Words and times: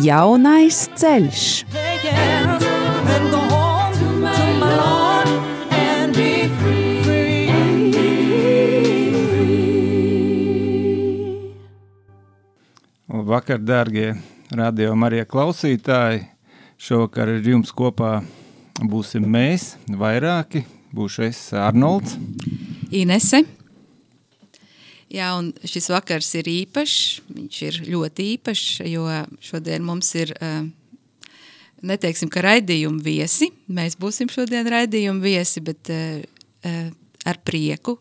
Jaunais 0.00 0.76
ceļš. 0.96 1.40
Vakar, 13.30 13.60
dārgie 13.60 14.14
radio 14.56 14.96
Marija 14.96 15.28
klausītāji, 15.28 16.24
šovakar 16.80 17.34
ar 17.36 17.52
jums 17.52 17.70
kopā 17.76 18.16
būsim 18.80 19.28
mēs, 19.28 19.74
vairāki, 19.92 20.64
būšu 20.96 21.28
es 21.28 21.46
Arnolds. 21.52 22.16
Inese. 22.90 23.44
Jā, 25.10 25.32
un 25.34 25.48
šis 25.66 25.88
vakars 25.90 26.28
ir 26.38 26.46
īpašs, 26.46 26.98
viņš 27.34 27.56
ir 27.66 27.78
ļoti 27.90 28.26
īpašs, 28.36 28.82
jo 28.86 29.08
šodien 29.42 29.82
mums 29.82 30.12
ir, 30.14 30.30
neteiksim, 31.82 32.30
ka 32.30 32.44
raidījuma 32.46 33.02
viesi, 33.02 33.48
mēs 33.66 33.98
būsim 33.98 34.30
šodien 34.30 34.70
raidījuma 34.70 35.24
viesi, 35.24 35.62
bet 35.66 35.90
ar 37.26 37.40
prieku 37.42 37.96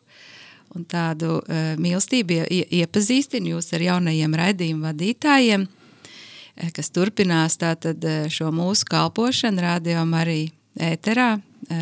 un 0.77 0.85
tādu 0.85 1.39
mīlestību 1.81 2.43
iepazīstinu 2.77 3.55
jūs 3.55 3.71
ar 3.73 3.87
jaunajiem 3.87 4.37
raidījuma 4.43 4.91
vadītājiem, 4.91 5.65
kas 6.77 6.93
turpinās 6.93 7.57
tātad 7.57 8.05
šo 8.29 8.51
mūsu 8.53 8.85
kalpošanu 8.91 9.65
rādījuma 9.65 10.21
arī 10.21 10.43
ēterā, 10.77 11.31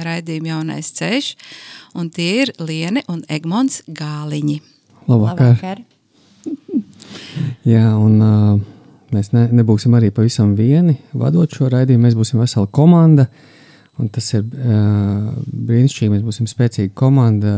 raidījuma 0.08 0.54
jaunais 0.54 0.96
ceļš, 0.96 1.34
un 2.00 2.16
tie 2.16 2.32
ir 2.46 2.56
Liene 2.64 3.04
un 3.12 3.28
Egmonts 3.28 3.84
Gāliņi. 3.92 4.77
Labvakar. 5.08 5.54
Labvakar. 5.56 5.84
Jā, 7.74 7.92
un 8.00 8.18
uh, 8.24 8.56
mēs 9.16 9.32
ne, 9.36 9.48
nebūsim 9.60 9.96
arī 9.98 10.12
pavisam 10.16 10.56
vieni 10.58 10.98
vadot 11.18 11.52
šo 11.52 11.70
raidījumu. 11.72 12.08
Mēs 12.08 12.18
būsim 12.18 12.42
vesela 12.42 12.68
komanda. 12.68 13.28
Un 13.98 14.12
tas 14.14 14.28
ir 14.36 14.44
uh, 14.44 15.32
brīnišķīgi. 15.48 16.12
Mēs 16.14 16.26
būsim 16.26 16.50
spēcīga 16.50 16.94
komanda. 16.98 17.56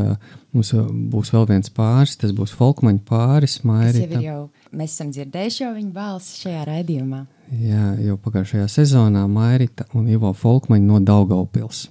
Mums 0.53 0.71
būs 1.11 1.33
vēl 1.35 1.49
viens 1.49 1.73
pāris, 1.73 2.15
tas 2.21 2.31
būs 2.37 2.53
folkmaņa 2.57 3.03
pāris. 3.09 3.59
Mairita. 3.67 4.21
Jau, 4.23 4.39
mēs 4.71 4.95
esam 4.95 5.11
dzirdējuši 5.13 5.63
jau 5.65 5.73
viņa 5.75 5.93
balsi 5.93 6.43
šajā 6.45 6.63
raidījumā. 6.69 7.25
Jā, 7.59 7.85
jau 8.05 8.15
pagājušajā 8.21 8.67
sezonā 8.69 9.25
Mairita 9.29 9.87
un 9.97 10.07
Ivo 10.09 10.31
Folkmaņa 10.37 10.85
no 10.85 10.99
Daugaupils. 11.01 11.87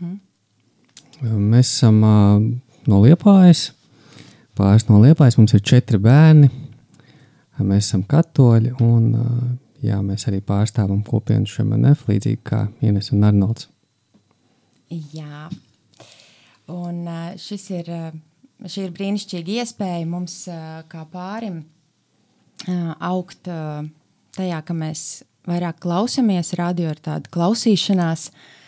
Hmm. 0.00 0.18
Mēs 1.22 1.70
esam 1.70 2.02
uh, 2.02 2.48
no 2.90 3.02
Liepājas 3.04 3.70
pāris 4.60 4.86
no 4.90 5.00
Liepājas. 5.00 5.38
Mums 5.40 5.54
ir 5.56 5.64
četri 5.64 6.00
bērni. 6.02 6.50
Mēs 7.60 7.90
esam 7.90 8.04
katoļi 8.08 8.74
un 8.84 9.10
jā, 9.84 9.98
mēs 10.04 10.26
arī 10.30 10.40
pārstāvam 10.44 11.02
kopienu 11.04 11.48
Šemanef, 11.48 12.06
līdzīgi 12.08 12.40
kā 12.46 12.66
Ines 12.84 13.10
un 13.12 13.26
Arnolds. 13.28 13.68
Jā, 14.90 15.48
un 16.72 17.02
šis 17.38 17.66
ir, 17.76 17.90
šī 18.64 18.86
ir 18.86 18.94
brīnišķīga 18.96 19.60
iespēja 19.60 20.06
mums 20.08 20.38
kā 20.90 21.04
pārim 21.12 21.60
augt 22.96 23.44
tajā, 23.44 24.62
ka 24.64 24.76
mēs 24.76 25.04
vairāk 25.48 25.82
klausamies, 25.84 26.54
radio 26.58 26.94
ir 26.94 27.04
tāda 27.04 27.28
klausīšanās, 27.32 28.30
uh, 28.32 28.59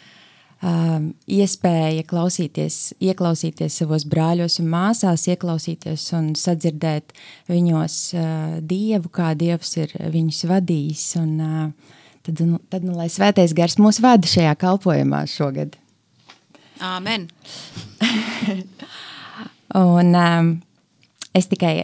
um, 0.62 1.08
iespēja 1.30 2.04
klausīties, 2.08 2.78
ieklausīties 3.02 3.80
savos 3.82 4.06
brāļos 4.08 4.60
un 4.62 4.70
māsās, 4.72 5.26
ieklausīties 5.30 6.06
un 6.18 6.32
sadzirdēt 6.38 7.14
viņos 7.50 7.98
uh, 8.16 8.26
dievu, 8.60 9.12
kā 9.12 9.32
dievs 9.38 9.76
ir 9.80 9.94
viņus 10.14 10.44
vadījis. 10.50 11.06
Un, 11.22 11.32
uh, 11.42 11.94
tad, 12.26 12.44
nu, 12.46 12.60
tad 12.72 12.86
nu, 12.86 12.96
lai 12.98 13.08
svētais 13.12 13.54
gars 13.56 13.78
mūs 13.82 14.00
vada 14.02 14.28
šajā 14.28 14.54
kalpojumā 14.60 15.24
šogad. 15.30 15.78
Āmen! 16.82 17.28
un 19.78 20.14
um, 20.18 20.54
es 21.36 21.46
tikai 21.50 21.76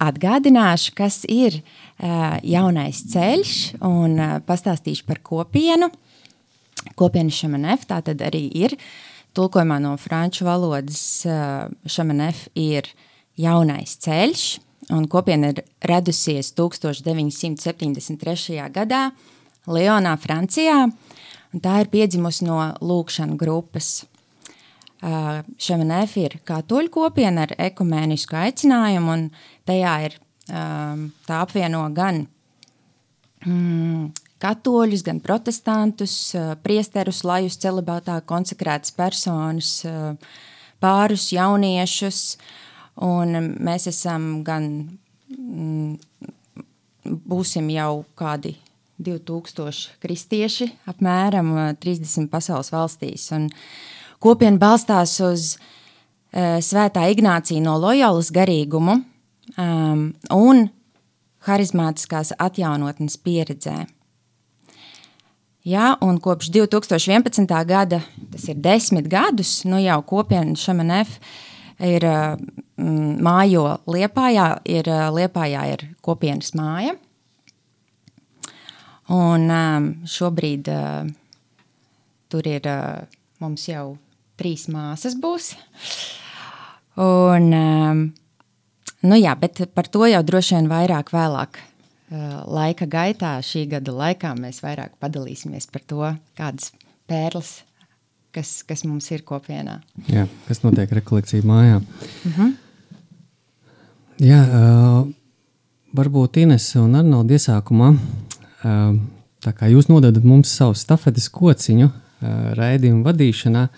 atgādināšu, 0.00 0.94
kas 0.98 1.22
ir 1.28 1.60
uh, 1.60 2.38
jaunais 2.42 3.02
ceļš 3.12 3.56
un 3.84 4.16
uh, 4.16 4.38
pastāstīšu 4.46 5.04
par 5.06 5.20
kopienu. 5.22 5.90
Uh, 5.90 6.06
kopienas 6.98 7.38
šamanef, 7.40 7.86
tā 7.88 8.00
tad 8.04 8.18
arī 8.24 8.50
ir 8.56 8.76
tulkojumā 9.36 9.78
no 9.82 9.96
franču 10.00 10.44
valodas 10.48 11.26
šamanef 11.86 12.48
ir 12.58 12.84
jaunais 13.40 13.96
ceļš, 14.02 14.42
un 14.96 15.02
kopiena 15.10 15.46
ir 15.54 15.58
radusies 15.86 16.46
1973. 16.58 18.70
gadā 18.74 19.02
Leonā, 19.70 20.16
Francijā, 20.18 20.90
tā 21.62 21.80
ir 21.82 21.88
piedzimusi 21.92 22.44
no 22.48 22.58
lūkšana 22.80 23.36
grupas. 23.38 24.04
Šemanef 25.00 26.16
ir 26.20 26.32
katoļu 26.48 26.90
kopiena 26.92 27.42
ar 27.46 27.52
ekumēnisku 27.70 28.34
aicinājumu, 28.36 29.08
un 29.14 29.20
tajā 29.68 29.94
ir 30.08 30.12
tā 30.50 31.34
apvieno 31.40 31.82
gan 31.94 32.26
mm, 33.46 34.10
katoļus, 34.40 35.04
gan 35.06 35.20
protestantus, 35.24 36.14
priesterus, 36.64 37.22
lajus, 37.28 37.58
celibātā 37.60 38.20
konsekrētas 38.26 38.94
personas, 38.96 39.74
pārus, 40.80 41.28
jauniešus. 41.34 42.22
Un 43.06 43.36
mēs 43.62 43.86
esam 43.88 44.42
gan, 44.44 44.66
mm, 45.32 45.94
būsim 47.04 47.70
jau 47.72 48.04
kādi 48.18 48.56
2000 49.00 49.96
kristieši, 50.02 50.68
apmēram 50.90 51.54
30 51.80 52.28
pasaules 52.32 52.72
valstīs. 52.72 53.30
Un 53.36 53.48
kopiena 54.20 54.60
balstās 54.60 55.16
uz 55.24 55.54
Svētā 56.30 57.08
Ignācija 57.10 57.62
no 57.64 57.74
Loyolas 57.80 58.28
garīgumu 58.30 59.00
um, 59.58 60.02
un 60.30 60.68
harizmātiskās 61.48 62.34
atjaunotnes 62.38 63.16
pieredzē. 63.24 63.80
Ja, 65.70 65.96
un 66.00 66.16
kopš 66.18 66.48
2011. 66.50 67.46
gada, 67.64 68.00
tas 68.32 68.48
ir 68.48 68.58
desmit 68.58 69.06
gadus, 69.06 69.60
nu 69.68 69.78
jau 69.78 70.00
kopiena 70.02 70.56
Šamanef 70.58 71.12
ir 71.86 72.06
mm, 72.08 73.20
mājo 73.22 73.76
Liepājā, 73.86 74.48
ir 74.66 74.90
Liepājā 75.14 75.62
ir 75.70 75.84
kopienas 76.02 76.56
māja. 76.58 76.96
Un 79.14 79.46
um, 79.46 79.88
šobrīd 80.10 80.72
uh, 80.74 81.06
tur 82.30 82.50
ir 82.50 82.66
mums 83.38 83.70
jau 83.70 83.86
trīs 84.40 84.66
māsas 84.74 85.14
būs. 85.22 85.52
Un, 86.98 87.50
um, 87.54 88.06
nu 89.06 89.22
jā, 89.22 89.38
bet 89.38 89.68
par 89.74 89.86
to 89.86 90.08
jau 90.10 90.26
droši 90.26 90.58
vien 90.58 90.72
vairāk 90.72 91.14
vēlāk 91.14 91.62
Eh, 91.62 91.69
laika 92.10 92.86
gaitā, 92.90 93.36
šī 93.44 93.66
gada 93.70 93.92
laikā, 93.94 94.32
mēs 94.38 94.62
vairāk 94.64 94.96
padalīsimies 95.02 95.68
par 95.70 95.84
to, 95.86 96.08
kādas 96.38 96.72
pērles, 97.10 97.60
kas, 98.34 98.60
kas 98.66 98.82
mums 98.86 99.10
ir 99.14 99.22
kopienā. 99.26 99.80
Jā, 100.10 100.26
kas 100.48 100.64
notiek 100.64 100.90
rekolekcija 101.00 101.46
mājā. 101.46 101.78
Uh 101.78 102.26
mhm. 102.26 102.40
-huh. 102.40 102.52
Jā, 104.20 104.40
uh, 104.44 105.08
varbūt 105.96 106.36
Ines 106.42 106.74
un 106.76 106.94
Arnolds 106.94 107.32
iesākumā, 107.32 107.94
uh, 107.94 108.98
tā 109.40 109.52
kā 109.56 109.70
jūs 109.72 109.88
nododat 109.88 110.24
mums 110.24 110.52
savu 110.52 110.74
stafetes 110.74 111.30
kociņu 111.32 111.86
uh, 111.86 111.94
raidījumu 112.58 113.04
vadīšanā, 113.06 113.68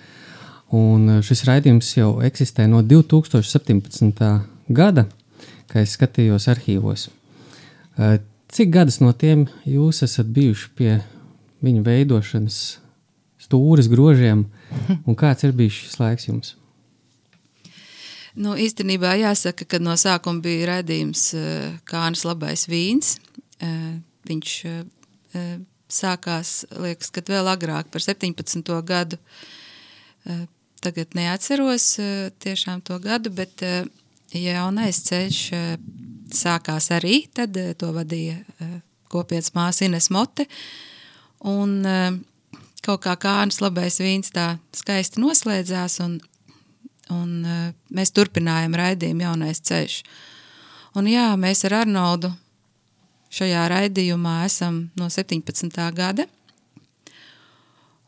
un 0.73 1.23
šis 1.23 1.44
raidījums 1.44 1.96
jau 1.96 2.20
eksistē 2.23 2.67
no 2.67 2.82
2017. 2.82 4.40
gada, 4.69 5.06
kad 5.69 5.82
es 5.82 5.93
skatījos 5.93 6.49
arhīvos. 6.49 7.08
Cik 8.53 8.73
gadus 8.73 8.99
no 9.00 9.12
tiem 9.17 9.47
jūs 9.69 10.03
esat 10.05 10.29
bijuši 10.33 10.71
pie 10.77 10.94
viņa 11.65 11.85
veidošanas, 11.87 12.59
stūres 13.41 13.89
grožiem, 13.93 14.47
un 15.06 15.17
kāds 15.19 15.44
ir 15.47 15.55
bijis 15.56 15.79
šis 15.85 15.99
laiks 16.00 16.29
jums? 16.29 16.55
Nu, 18.33 18.55
īstenībā 18.56 19.12
jāsaka, 19.21 19.67
ka 19.69 19.81
no 19.83 19.93
sākuma 20.00 20.41
bija 20.44 20.71
redzējums 20.71 21.25
Kānas 21.89 22.25
labais 22.25 22.65
vīns. 22.71 23.19
Viņš 24.29 24.53
sākās, 25.93 26.53
liekas, 26.73 27.12
kad 27.12 27.29
vēl 27.29 27.50
agrāk 27.53 27.91
par 27.93 28.05
17. 28.05 28.73
gadu. 28.89 29.21
Tagad 30.83 31.12
neatceros 31.15 31.91
tiešām 32.43 32.81
to 32.89 32.97
gadu, 33.05 33.31
bet 33.37 33.61
jaunais 34.40 35.00
ceļš 35.06 35.38
uh, 35.56 35.76
sākās 36.32 36.90
arī, 36.94 37.26
tad 37.34 37.56
uh, 37.61 37.73
to 37.79 37.93
vadīja 37.94 38.38
uh, 38.40 38.76
kopienas 39.12 39.52
māsa 39.56 39.84
Ines 39.84 40.08
Mote, 40.14 40.46
un 41.44 41.82
kaut 42.81 43.02
kā 43.05 43.12
kānas 43.20 43.58
labais 43.61 43.99
vīns 44.00 44.32
tā 44.32 44.55
skaisti 44.73 45.20
noslēdzās, 45.20 45.99
un, 46.00 46.14
un 47.12 47.34
mēs 47.93 48.14
turpinājām 48.17 48.73
raidījumu 48.79 49.26
jaunais 49.26 49.61
ceļš. 49.69 49.99
Un 50.96 51.11
jā, 51.12 51.26
mēs 51.37 51.67
ar 51.69 51.82
Arnoldu 51.82 52.31
šajā 53.37 53.67
raidījumā 53.75 54.38
esam 54.46 54.87
no 54.96 55.11
17. 55.12 55.76
gada, 55.93 56.25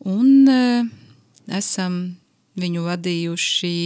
un 0.09 0.49
esam 1.61 2.01
viņu 2.57 2.89
vadījuši 2.89 3.77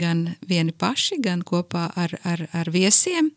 gan 0.00 0.26
vieni 0.48 0.72
paši, 0.72 1.20
gan 1.22 1.42
kopā 1.46 1.88
ar, 1.96 2.16
ar, 2.24 2.46
ar 2.56 2.70
viesiem. 2.72 3.32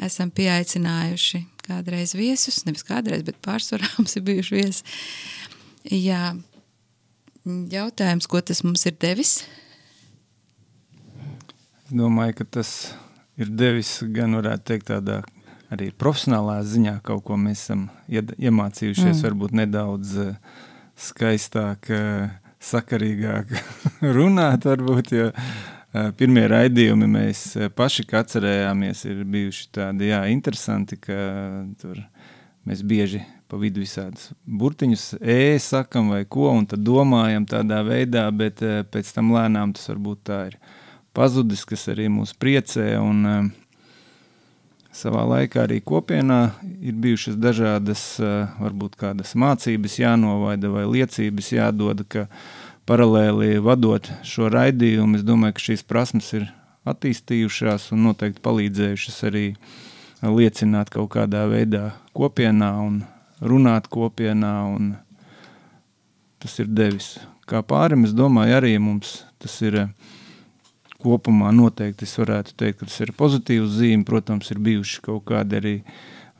Esam 0.00 0.30
pieaicinājuši 0.32 1.42
kādreiz 1.66 2.14
viesus, 2.16 2.62
nevis 2.66 2.86
kādreiz, 2.86 3.24
bet 3.26 3.40
pārsvarā 3.44 3.88
mums 3.98 4.16
ir 4.16 4.26
bijuši 4.26 4.56
viesi. 4.56 4.86
Jā, 5.90 6.34
jautājums, 7.72 8.28
ko 8.30 8.42
tas 8.44 8.64
mums 8.66 8.84
ir 8.88 8.96
devis? 9.00 9.40
Domāju, 11.90 12.40
ka 12.40 12.46
tas 12.60 12.92
ir 13.40 13.50
devis 13.50 13.98
gan, 14.14 14.36
varētu 14.38 14.66
teikt, 14.68 14.90
tādā 14.92 15.22
arī 15.70 15.90
profesionālā 15.94 16.60
ziņā 16.66 16.98
kaut 17.06 17.24
ko 17.26 17.38
mēs 17.40 17.64
esam 17.64 17.88
iemācījušies, 18.10 19.16
mm. 19.16 19.22
varbūt 19.24 19.54
nedaudz 19.62 20.16
uh, 20.22 20.60
skaistāk, 20.98 21.90
uh, 21.94 22.30
sakarīgāk 22.60 23.52
runāt, 24.16 24.66
varbūt, 24.68 25.12
jo 25.16 25.28
uh, 25.32 26.10
pirmie 26.16 26.46
raidījumi 26.50 27.08
mēs 27.10 27.44
paši 27.76 28.06
atcerējāmies, 28.20 29.04
ir 29.10 29.24
bijuši 29.24 29.68
tādi, 29.74 30.10
jā, 30.12 30.22
interesanti, 30.32 31.00
ka 31.00 31.18
tur 31.80 32.02
mēs 32.68 32.84
bieži 32.86 33.22
pa 33.50 33.58
vidu 33.58 33.82
visādus 33.82 34.30
burtiņus 34.46 35.06
e 35.18 35.58
sakam 35.58 36.12
vai 36.14 36.22
ko, 36.28 36.50
un 36.54 36.68
tad 36.70 36.84
domājam 36.86 37.48
tādā 37.48 37.80
veidā, 37.86 38.28
bet 38.30 38.62
pēc 38.92 39.10
tam 39.16 39.32
lēnām 39.34 39.74
tas 39.74 39.90
varbūt 39.90 40.22
tā 40.30 40.44
ir 40.52 40.60
pazudis, 41.16 41.64
kas 41.66 41.88
arī 41.90 42.06
mūs 42.12 42.36
priecē, 42.38 42.92
un 43.02 43.50
savā 44.94 45.22
laikā 45.28 45.64
arī 45.66 45.80
kopienā 45.84 46.40
ir 46.82 46.96
bijušas 47.00 47.36
dažādas, 47.40 48.02
eh, 48.20 48.48
varbūt 48.60 48.96
kādas 48.98 49.34
mācības 49.34 49.98
jānovaida 50.02 50.70
vai 50.70 50.84
liecības 50.84 51.52
jādod, 51.54 52.04
ka 52.08 52.26
paralēli 52.86 53.60
vadot 53.62 54.10
šo 54.26 54.50
raidījumu, 54.50 55.16
es 55.16 55.22
domāju, 55.22 55.54
ka 55.54 55.66
šīs 55.68 55.86
prasmes 55.86 56.32
ir 56.34 56.48
attīstījušās 56.86 57.92
un 57.92 58.04
noteikti 58.08 58.42
palīdzējušas 58.42 59.22
arī 59.30 59.56
liecināt 60.22 60.90
kaut 60.90 61.10
kādā 61.14 61.46
veidā 61.48 61.92
kopienā 62.16 62.72
un 62.82 63.04
runāt 63.40 63.88
kopienā, 63.88 64.54
un 64.76 64.96
tas 66.40 66.58
ir 66.58 66.66
devis. 66.66 67.18
Kā 67.46 67.62
pārim, 67.62 68.04
es 68.04 68.12
domāju, 68.12 68.56
arī 68.58 68.78
mums 68.78 69.24
tas 69.38 69.54
ir 69.62 69.76
uh, 69.80 69.88
kopumā 71.02 71.50
noteikti 71.54 72.06
es 72.06 72.16
varētu 72.20 72.56
teikt, 72.58 72.80
ka 72.80 72.88
tas 72.88 73.00
ir 73.04 73.12
pozitīvs 73.18 73.76
zīme. 73.80 74.06
Protams, 74.08 74.50
ir 74.52 74.60
bijuši 74.62 75.02
kaut 75.04 75.24
kādi 75.30 75.58
arī 75.60 75.74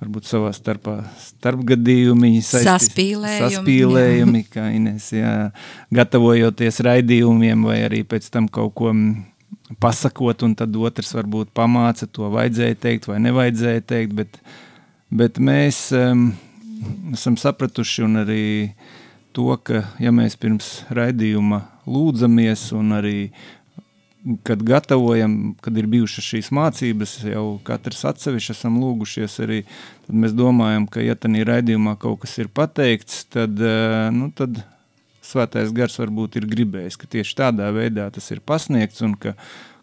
varbūt 0.00 0.28
savā 0.28 0.52
starpā 0.56 0.94
starpgadījumi, 1.20 2.38
saspīlējumi, 2.44 3.42
saspīlējumi 3.42 4.44
kā 4.48 4.70
Ines, 4.72 5.10
jā, 5.12 5.34
gatavojoties 5.92 6.80
raidījumiem 6.86 7.66
vai 7.68 7.82
arī 7.84 8.00
pēc 8.08 8.30
tam 8.32 8.48
kaut 8.48 8.72
ko 8.80 8.94
pasakot, 9.80 10.46
un 10.46 10.56
tad 10.58 10.76
otrs 10.76 11.12
varbūt 11.18 11.52
pamāca, 11.56 12.08
to 12.08 12.30
vajadzēja 12.32 12.78
teikt 12.80 13.10
vai 13.10 13.20
nevajadzēja 13.26 13.84
teikt, 13.92 14.16
bet, 14.16 14.40
bet 15.12 15.38
mēs 15.42 15.90
um, 15.96 16.30
esam 17.12 17.36
sapratuši 17.40 18.06
un 18.08 18.22
arī 18.24 18.46
to, 19.36 19.52
ka 19.62 19.84
ja 20.02 20.12
mēs 20.14 20.38
pirms 20.40 20.72
raidījuma 20.96 21.62
lūdzamies 21.90 22.70
un 22.78 22.96
arī 22.96 23.16
kad 24.42 24.62
gatavojam, 24.62 25.54
kad 25.60 25.76
ir 25.78 25.88
bijušas 25.90 26.26
šīs 26.32 26.50
mācības, 26.54 27.14
jau 27.30 27.44
katrs 27.64 28.02
atsevišķi 28.10 28.52
esam 28.52 28.76
lūgušies 28.82 29.38
arī, 29.44 29.62
tad 30.06 30.18
mēs 30.24 30.34
domājam, 30.36 30.86
ka 30.90 31.04
ja 31.04 31.16
tādā 31.16 31.44
raidījumā 31.48 31.96
kaut 32.00 32.22
kas 32.24 32.36
ir 32.42 32.50
pateikts, 32.52 33.24
tad, 33.32 33.56
eh, 33.56 34.10
nu, 34.14 34.30
tad 34.36 34.60
svētais 35.24 35.72
gars 35.72 35.96
varbūt 36.00 36.36
ir 36.40 36.48
gribējis, 36.50 36.98
ka 37.00 37.08
tieši 37.16 37.36
tādā 37.38 37.70
veidā 37.72 38.10
tas 38.12 38.30
ir 38.34 38.42
pasniegts 38.44 39.00
un 39.06 39.16
ka 39.20 39.36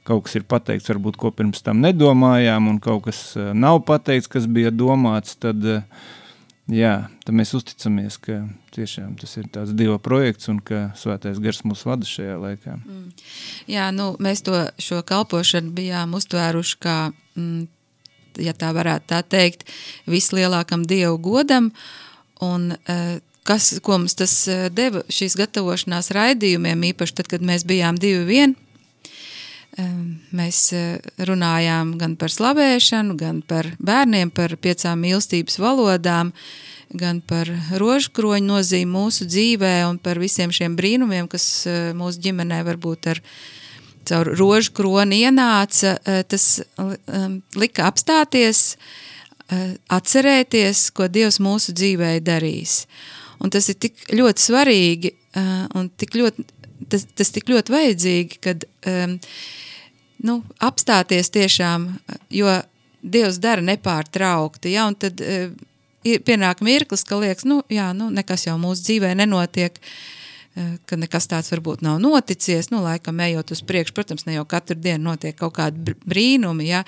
kaut 0.08 0.28
kas 0.28 0.38
ir 0.40 0.46
pateikts, 0.48 0.90
varbūt 0.92 1.18
ko 1.20 1.32
pirms 1.36 1.66
tam 1.66 1.82
nedomājām 1.84 2.70
un 2.70 2.80
kaut 2.84 3.08
kas 3.10 3.22
eh, 3.40 3.52
nav 3.58 3.82
pateikts, 3.90 4.30
kas 4.30 4.46
bija 4.46 4.72
domāts, 4.72 5.38
tad 5.42 5.66
uh, 5.66 5.82
Jā, 6.68 7.08
tad 7.24 7.36
mēs 7.40 7.54
uzticamies, 7.56 8.18
ka 8.20 8.42
tiešām 8.76 9.14
tas 9.22 9.38
ir 9.40 9.48
tāds 9.54 9.72
Dieva 9.78 9.96
projekts 10.04 10.50
un 10.52 10.60
ka 10.60 10.90
Svētais 11.00 11.40
Gars 11.40 11.62
mūs 11.64 11.86
vada 11.88 12.08
šajā 12.08 12.36
laikā. 12.42 12.76
Mm. 12.82 13.06
Jā, 13.72 13.88
nu, 13.96 14.10
mēs 14.24 14.44
to 14.44 14.66
šo 14.84 15.00
kalpošanu 15.08 15.72
bijām 15.78 16.18
uztvēruši 16.20 16.82
kā, 16.84 16.98
mm, 17.40 17.70
ja 18.44 18.56
tā 18.58 18.74
varētu 18.76 19.08
tā 19.14 19.22
teikt, 19.24 19.64
vislielākam 20.12 20.84
Dievu 20.90 21.16
godam. 21.30 21.72
Un, 22.44 22.74
uh, 22.76 23.16
kas, 23.48 23.72
ko 23.84 23.98
mums 24.02 24.18
tas 24.20 24.34
eh, 24.52 24.68
deva 24.74 25.04
šīs 25.12 25.38
gatavošanās 25.40 26.12
raidījumiem, 26.16 26.90
īpaši 26.92 27.20
tad, 27.20 27.30
kad 27.32 27.46
mēs 27.46 27.64
bijām 27.68 28.00
divi 28.02 28.26
vien, 28.28 28.56
Mēs 29.78 30.72
eh, 30.74 30.98
runājām 31.22 31.94
gan 32.02 32.16
par 32.18 32.34
slavēšanu, 32.34 33.14
gan 33.20 33.44
par 33.46 33.70
bērniem, 33.78 34.32
par 34.34 34.56
piecām 34.58 35.04
mīlestības 35.06 35.60
valodām, 35.62 36.32
gan 36.98 37.20
par 37.22 37.52
rožkroņu 37.78 38.48
nozīmi 38.48 38.90
mūsu 38.90 39.28
dzīvē 39.30 39.76
un 39.86 40.00
par 40.02 40.18
visiem 40.18 40.54
šiem 40.56 40.74
brīnumiem, 40.80 41.30
kas 41.30 41.46
eh, 41.70 41.92
mūsu 41.98 42.24
ģimenē 42.26 42.64
varbūt 42.66 43.10
ar 43.14 43.22
caur 44.10 44.32
rožu 44.40 44.74
kroni 44.80 45.22
ienāca, 45.28 45.94
eh, 46.02 46.24
tas 46.26 46.48
lika 47.58 47.86
apstāties, 47.92 48.80
atcerēties, 49.48 50.82
ko 50.92 51.06
Dievs 51.08 51.38
mūsu 51.40 51.72
dzīvē 51.72 52.18
darīs. 52.20 52.82
Un 53.40 53.54
tas 53.54 53.70
ir 53.72 53.78
tik 53.80 54.02
ļoti 54.12 54.44
svarīgi 54.44 55.12
un 55.78 55.88
tik 55.96 56.18
ļoti, 56.20 56.44
tas, 56.92 57.06
tas 57.16 57.32
tik 57.32 57.48
ļoti 57.54 57.72
vajadzīgi, 57.72 58.42
kad 58.44 58.66
um, 58.90 59.16
nu, 60.26 60.42
apstāties 60.64 61.32
tiešām, 61.34 61.92
jo 62.34 62.60
Dievs 63.08 63.38
dara 63.40 63.62
nepārtraukti, 63.62 64.72
ja, 64.74 64.88
un 64.90 64.96
tad 64.98 65.22
uh, 65.22 65.52
pienāk 66.26 66.64
mirklis, 66.66 67.06
ka 67.08 67.20
liekas, 67.22 67.46
nu, 67.48 67.62
jā, 67.72 67.92
nu, 67.96 68.10
nekas 68.12 68.48
jau 68.48 68.56
mūsu 68.60 68.84
dzīvē 68.88 69.14
nenotiek, 69.20 69.78
uh, 69.78 70.74
ka 70.90 70.98
nekas 71.00 71.30
tāds 71.30 71.54
varbūt 71.54 71.86
nav 71.86 72.02
noticies, 72.04 72.72
nu, 72.74 72.82
laikam 72.84 73.22
ejot 73.24 73.54
uz 73.54 73.62
priekšu, 73.70 73.96
protams, 73.96 74.26
ne 74.28 74.36
jau 74.40 74.48
katru 74.50 74.76
dienu 74.82 75.12
notiek 75.12 75.38
kaut 75.38 75.56
kādi 75.60 75.96
brīnumi, 76.10 76.68
ja, 76.72 76.82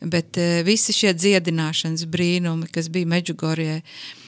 bet 0.00 0.38
uh, 0.40 0.62
visi 0.64 0.94
šie 0.96 1.12
dziedināšanas 1.18 2.06
brīnumi, 2.08 2.70
kas 2.72 2.88
bija 2.94 3.10
Međugorie, 3.10 3.80
uh, 3.82 4.19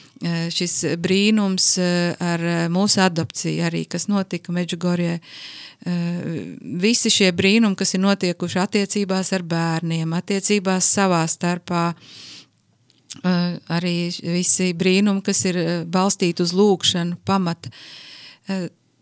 šis 0.53 0.77
brīnums 1.03 1.73
uh, 1.81 2.15
ar 2.23 2.47
mūsu 2.71 3.01
adopciju 3.03 3.65
arī, 3.67 3.83
kas 3.91 4.07
notika 4.07 4.55
Međugorie, 4.55 5.19
uh, 5.19 5.73
Eh, 5.85 6.55
visi 6.79 7.09
šie 7.11 7.33
brīnumi, 7.35 7.75
kas 7.75 7.91
ir 7.97 7.99
notiekuši 8.05 8.59
attiecībās 8.61 9.33
ar 9.35 9.43
bērniem, 9.43 10.13
attiecībās 10.15 10.87
savā 10.87 11.25
starpā, 11.27 11.81
eh, 11.91 13.57
arī 13.67 13.97
visi 14.23 14.71
brīnumi, 14.73 15.23
kas 15.23 15.43
ir 15.45 15.59
eh, 15.59 15.83
balstīti 15.83 16.45
uz 16.45 16.53
lūkšanu, 16.55 17.19
pamat. 17.25 17.67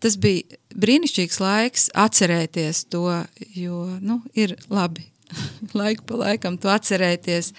Tas 0.02 0.16
bija 0.22 0.58
brīnišķīgs 0.78 1.38
laiks 1.42 1.88
atcerēties 1.98 2.84
to, 2.90 3.06
jo 3.58 3.98
nu, 4.00 4.20
ir 4.34 4.54
labi 4.70 5.06
laiku 5.78 6.06
pa 6.06 6.18
laikam 6.26 6.58
to 6.58 6.70
atcerēties. 6.70 7.52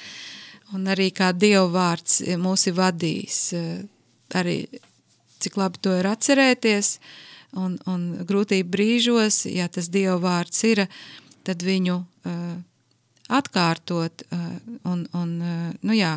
Un 0.74 0.90
arī 0.90 1.12
kā 1.14 1.30
Dieva 1.38 1.68
vārds 1.70 2.22
mūs 2.42 2.68
ir 2.70 2.78
vadījis, 2.80 3.40
arī 4.34 4.58
cik 5.44 5.60
labi 5.60 5.82
to 5.84 5.94
ir 6.00 6.10
atcerēties. 6.10 6.98
Un, 7.60 7.76
un 7.86 8.26
grūtību 8.26 8.72
brīžos, 8.74 9.44
ja 9.46 9.68
tas 9.70 9.92
Dieva 9.94 10.18
vārds 10.22 10.64
ir, 10.66 10.88
tad 11.46 11.62
viņu 11.62 12.00
uh, 12.00 12.56
atkārtot 13.30 14.24
uh, 14.26 14.48
un, 14.90 15.04
un 15.14 15.36
uh, 15.38 15.68
nu 15.86 15.94
jā, 15.94 16.16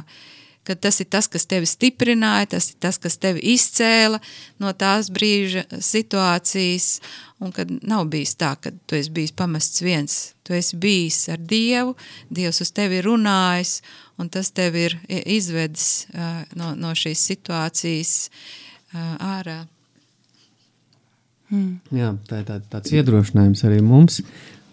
kad 0.67 0.81
tas 0.81 1.03
ir 1.05 1.11
tas, 1.13 1.29
kas 1.29 1.45
tevi 1.45 1.69
stiprināja, 1.69 2.55
tas 2.57 2.71
ir 2.73 2.79
tas, 2.81 2.97
kas 3.03 3.21
tevi 3.21 3.45
izcēla 3.53 4.23
no 4.63 4.73
tās 4.73 5.11
brīža 5.13 5.67
situācijas, 5.77 6.89
un 7.45 7.53
kad 7.53 7.69
nav 7.85 8.09
bijis 8.15 8.33
tā, 8.41 8.55
ka 8.57 8.73
tu 8.89 8.97
esi 8.97 9.13
bijis 9.13 9.37
pamests 9.37 9.85
viens 9.85 10.17
Tu 10.47 10.55
esi 10.55 10.79
bijis 10.79 11.25
ar 11.33 11.41
Dievu, 11.43 11.97
Dievs 12.31 12.63
uz 12.63 12.71
tevi 12.75 13.01
ir 13.01 13.09
runājis, 13.09 13.81
un 14.23 14.31
tas 14.33 14.53
tev 14.55 14.79
ir 14.79 14.95
izvedis 15.09 16.07
uh, 16.15 16.45
no, 16.59 16.75
no 16.79 16.93
šīs 16.95 17.25
situācijas 17.33 18.13
uh, 18.29 19.17
ārā. 19.39 19.65
Mm. 21.51 21.79
Jā, 21.95 22.13
tā 22.27 22.43
ir 22.43 22.47
tā, 22.49 22.61
tāds 22.71 22.95
iedrošinājums 22.95 23.63
arī 23.69 23.81
mums, 23.85 24.21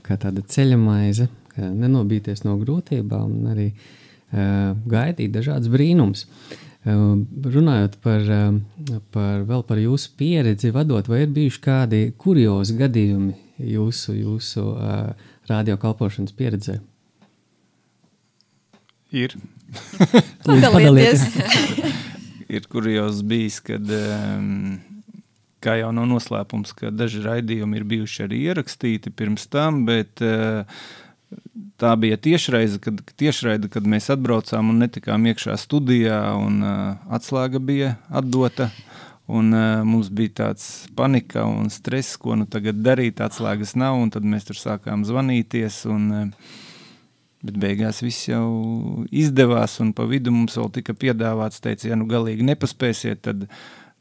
kā 0.06 0.18
tāda 0.22 0.42
ceļa 0.46 0.78
maize, 0.82 1.28
nenobīties 1.58 2.46
no 2.48 2.56
grūtībām 2.62 3.34
un 3.40 3.50
arī 3.52 3.68
uh, 3.74 4.74
gaidīt 4.90 5.34
dažādas 5.36 5.70
brīnums. 5.74 6.26
Uh, 6.84 7.22
runājot 7.46 8.00
par, 8.04 8.26
uh, 8.26 8.98
par, 9.14 9.46
vēl 9.48 9.62
par 9.68 9.80
jūsu 9.80 10.16
pieredzi 10.20 10.74
vadot, 10.76 11.08
vai 11.08 11.24
ir 11.24 11.36
bijuši 11.36 11.62
kādi 11.64 12.02
kuriozi 12.20 12.76
gadījumi 12.80 13.38
jūsu, 13.74 14.18
jūsu 14.18 14.66
uh, 14.74 15.30
radiokalpošanas 15.50 16.36
pieredzē? 16.38 16.80
Ir. 19.14 19.36
Padalieties. 20.46 21.28
ir 22.56 22.66
kurjos 22.70 23.22
bijis, 23.26 23.60
kad, 23.66 23.90
um, 23.90 24.80
kā 25.64 25.78
jau 25.80 25.92
nav 25.96 26.10
noslēpums, 26.12 26.74
ka 26.78 26.92
daži 26.94 27.24
raidījumi 27.24 27.80
ir 27.80 27.88
bijuši 27.94 28.28
arī 28.28 28.42
ierakstīti 28.50 29.14
pirms 29.14 29.48
tam, 29.54 29.84
bet 29.90 30.22
uh, 30.26 30.66
tā 31.82 31.94
bija 32.00 32.18
tiešraide, 32.22 32.80
kad, 32.84 33.02
tiešraide, 33.20 33.70
kad 33.74 33.88
mēs 33.90 34.12
atbraucām 34.14 34.74
un 34.74 34.84
netikām 34.86 35.30
iekšā 35.32 35.58
studijā, 35.62 36.20
un 36.40 36.62
uh, 36.62 37.14
atslēga 37.18 37.62
bija 37.64 37.96
atdota. 38.10 38.70
Un, 39.32 39.54
uh, 39.56 39.86
mums 39.88 40.10
bija 40.12 40.34
tāds 40.42 40.68
panika 40.98 41.46
un 41.48 41.70
stress, 41.72 42.18
ko 42.20 42.36
nu 42.36 42.48
tagad 42.50 42.82
darīt. 42.84 43.24
Atslēgas 43.24 43.78
nav, 43.80 44.02
un 44.02 44.12
tad 44.12 44.28
mēs 44.28 44.50
tur 44.50 44.60
sākām 44.60 45.06
zvanīties. 45.08 45.86
Un, 45.94 46.12
uh, 46.12 46.60
Bet 47.44 47.58
beigās 47.60 48.00
viss 48.00 48.30
jau 48.30 49.04
izdevās, 49.12 49.76
un 49.84 49.90
pa 49.92 50.06
vidu 50.08 50.32
mums 50.32 50.56
vēl 50.56 50.70
tika 50.78 50.94
piedāvāts, 50.96 51.60
teica, 51.64 51.90
ja 51.90 51.98
nu 52.00 52.06
galīgi 52.08 52.46
nepaspēsiet, 52.48 53.20
tad 53.28 53.44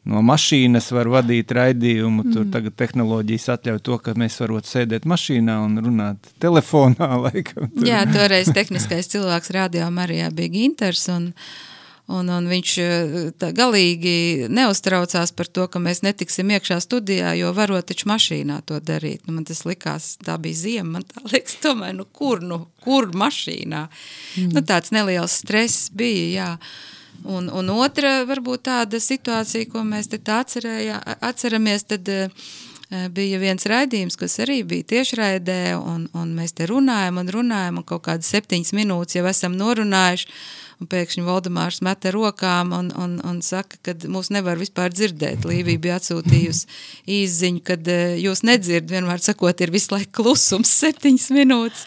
no 0.06 0.22
mašīnas 0.22 0.92
var 0.94 1.10
vadīt 1.10 1.50
raidījumu. 1.58 2.22
Mm. 2.22 2.36
Tur 2.36 2.46
tagad 2.54 2.76
tehnoloģijas 2.78 3.48
atļauj 3.56 3.82
to, 3.88 3.98
ka 4.04 4.14
mēs 4.18 4.38
varam 4.44 4.62
sēdēt 4.66 5.10
mašīnā 5.10 5.58
un 5.64 5.82
runāt 5.82 6.30
telefonā. 6.42 7.10
Laikam, 7.24 7.66
tur. 7.74 7.88
Jā, 7.88 8.04
toreiz 8.14 8.52
tehniskais 8.54 9.10
cilvēks 9.10 9.50
rādījā 9.58 9.90
Marijā 9.90 10.30
bija 10.30 10.54
Ginters, 10.54 11.08
un, 11.10 11.32
Un, 12.10 12.26
un 12.34 12.48
viņš 12.50 12.70
eh, 12.82 13.44
galīgi 13.54 14.48
neuztraucās 14.50 15.30
par 15.38 15.46
to, 15.46 15.68
ka 15.70 15.78
mēs 15.82 16.02
netiksim 16.02 16.50
iekšā 16.50 16.80
studijā, 16.82 17.30
jo 17.38 17.52
varot 17.54 17.86
taču 17.88 18.08
mašīnā 18.10 18.58
to 18.66 18.80
darīt. 18.82 19.22
Nu, 19.26 19.36
man 19.36 19.46
tas 19.46 19.62
likās, 19.68 20.16
tā 20.24 20.34
bija 20.42 20.58
ziema, 20.64 20.98
man 20.98 21.06
tā 21.06 21.22
liekas, 21.30 21.60
tomēr, 21.62 21.94
nu 22.00 22.08
kur, 22.10 22.42
nu, 22.42 22.64
kur 22.82 23.12
mašīnā? 23.14 23.84
Mm. 23.86 24.50
Nu, 24.56 24.64
tāds 24.66 24.90
neliels 24.94 25.38
stress 25.44 25.92
bija, 25.94 26.26
jā. 26.34 26.50
Un, 27.22 27.46
un 27.54 27.70
otra, 27.70 28.24
varbūt 28.26 28.66
tāda 28.66 28.98
situācija, 28.98 29.70
ko 29.70 29.84
mēs 29.86 30.10
te 30.10 30.18
atcerējā, 30.18 30.98
atceramies, 31.22 31.84
tad 31.86 32.08
uh, 32.10 32.48
bija 33.14 33.38
viens 33.38 33.64
raidījums, 33.68 34.18
kas 34.18 34.40
arī 34.42 34.60
bija 34.68 34.88
tiešraidē, 34.96 35.76
un, 35.78 36.08
un 36.18 36.34
mēs 36.36 36.56
te 36.58 36.66
runājam 36.66 37.20
un 37.22 37.30
runājam, 37.32 37.78
un 37.80 37.86
kaut 37.86 38.04
kādas 38.08 38.32
septiņas 38.34 38.74
minūtes 38.76 39.20
jau 39.20 39.24
esam 39.30 39.54
norunājuši, 39.60 40.28
Un 40.82 40.88
pēkšņi 40.90 41.22
Valdemārs 41.22 41.78
meta 41.86 42.10
rokām 42.10 42.72
un, 42.74 42.88
un, 42.98 43.12
un 43.28 43.36
saka, 43.46 43.78
ka 43.86 43.94
mūs 44.10 44.32
nevar 44.34 44.58
vispār 44.58 44.90
dzirdēt. 44.90 45.46
Līvija 45.46 45.82
bija 45.84 45.98
atsūtījusi 46.00 46.66
īziņu, 47.20 47.62
kad 47.68 47.90
eh, 47.92 48.16
jūs 48.18 48.42
nedzird, 48.46 48.90
vienmēr 48.90 49.22
sakot, 49.22 49.62
ir 49.62 49.70
visu 49.74 49.94
laiku 49.94 50.10
klusums 50.22 50.72
septiņas 50.82 51.28
minūtes. 51.36 51.86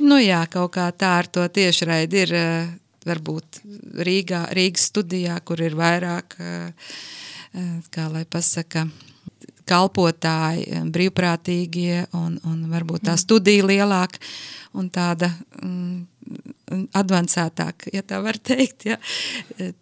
Nu 0.00 0.20
jā, 0.22 0.44
kaut 0.52 0.76
kā 0.78 0.86
tā 0.94 1.16
ar 1.24 1.26
to 1.26 1.42
tiešraidi 1.50 2.22
ir 2.22 2.36
eh, 2.38 2.70
varbūt 3.08 3.64
Rīgā, 4.06 4.44
Rīgas 4.54 4.86
studijā, 4.92 5.40
kur 5.42 5.62
ir 5.64 5.74
vairāk, 5.74 6.38
eh, 6.38 6.94
kā 7.90 8.06
lai 8.14 8.22
pasaka, 8.30 8.86
kalpotāji, 9.70 10.84
brīvprātīgie 10.94 12.06
un, 12.18 12.38
un 12.46 12.62
varbūt 12.70 13.08
tā 13.10 13.18
studija 13.18 13.66
lielāka 13.66 14.22
un 14.78 14.86
tāda 14.90 15.30
mm, 15.62 16.09
advancētāk, 16.96 17.88
ja 17.94 18.02
tā 18.06 18.20
var 18.24 18.38
teikt, 18.38 18.86
ja, 18.90 18.98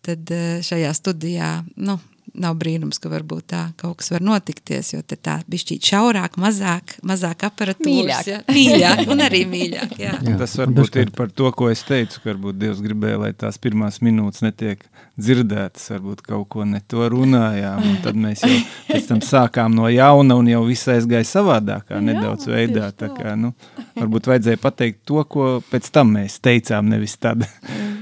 tad 0.05 0.33
eh, 0.35 0.61
šajā 0.64 0.93
studijā, 0.97 1.50
nu, 1.85 1.99
nav 2.42 2.57
brīnums, 2.61 3.00
ka 3.02 3.11
varbūt 3.12 3.49
tā 3.52 3.62
kaut 3.80 3.99
kas 4.00 4.12
var 4.14 4.25
notikties, 4.25 4.92
jo 4.95 5.02
tā 5.09 5.38
bišķīt 5.50 5.90
šaurāk, 5.90 6.38
mazāk, 6.40 6.97
mazāk 7.07 7.45
aparatūras. 7.49 7.88
Mīļāk. 7.88 8.30
Ja? 8.30 8.40
Mīļāk 8.54 9.12
un 9.12 9.25
arī 9.25 9.42
mīļāk, 9.50 9.97
jā. 10.00 10.14
jā. 10.25 10.37
Tas 10.40 10.57
varbūt 10.61 11.00
ir 11.02 11.12
par 11.16 11.33
to, 11.35 11.50
ko 11.57 11.71
es 11.73 11.85
teicu, 11.88 12.23
ka 12.23 12.33
varbūt 12.33 12.61
Dievs 12.61 12.83
gribēja, 12.85 13.21
lai 13.25 13.33
tās 13.38 13.61
pirmās 13.62 14.00
minūtes 14.04 14.45
netiek 14.47 14.85
dzirdētas, 15.18 15.90
varbūt 15.95 16.23
kaut 16.26 16.49
ko 16.54 16.66
ne 16.68 16.80
to 16.87 17.09
runājām, 17.11 17.83
un 17.83 17.99
tad 18.04 18.18
mēs 18.18 18.45
jau 18.47 18.54
pēc 18.88 19.11
tam 19.11 19.23
sākām 19.25 19.75
no 19.75 19.90
jauna 19.90 20.38
un 20.38 20.50
jau 20.50 20.62
viss 20.68 20.90
aizgāja 20.92 21.26
savādākā 21.26 21.99
nedaudz 22.04 22.47
jā, 22.47 22.54
veidā, 22.54 22.90
tā 22.95 23.11
kā, 23.14 23.35
nu, 23.38 23.52
varbūt 23.99 24.30
vajadzēja 24.30 24.62
pateikt 24.62 25.02
to, 25.09 25.25
ko 25.26 25.50
pēc 25.73 25.90
tam 25.95 26.14
mēs 26.18 26.38
teicām, 26.45 26.90
nevis 26.95 27.18
tad. 27.18 27.42
Mm, 27.66 27.99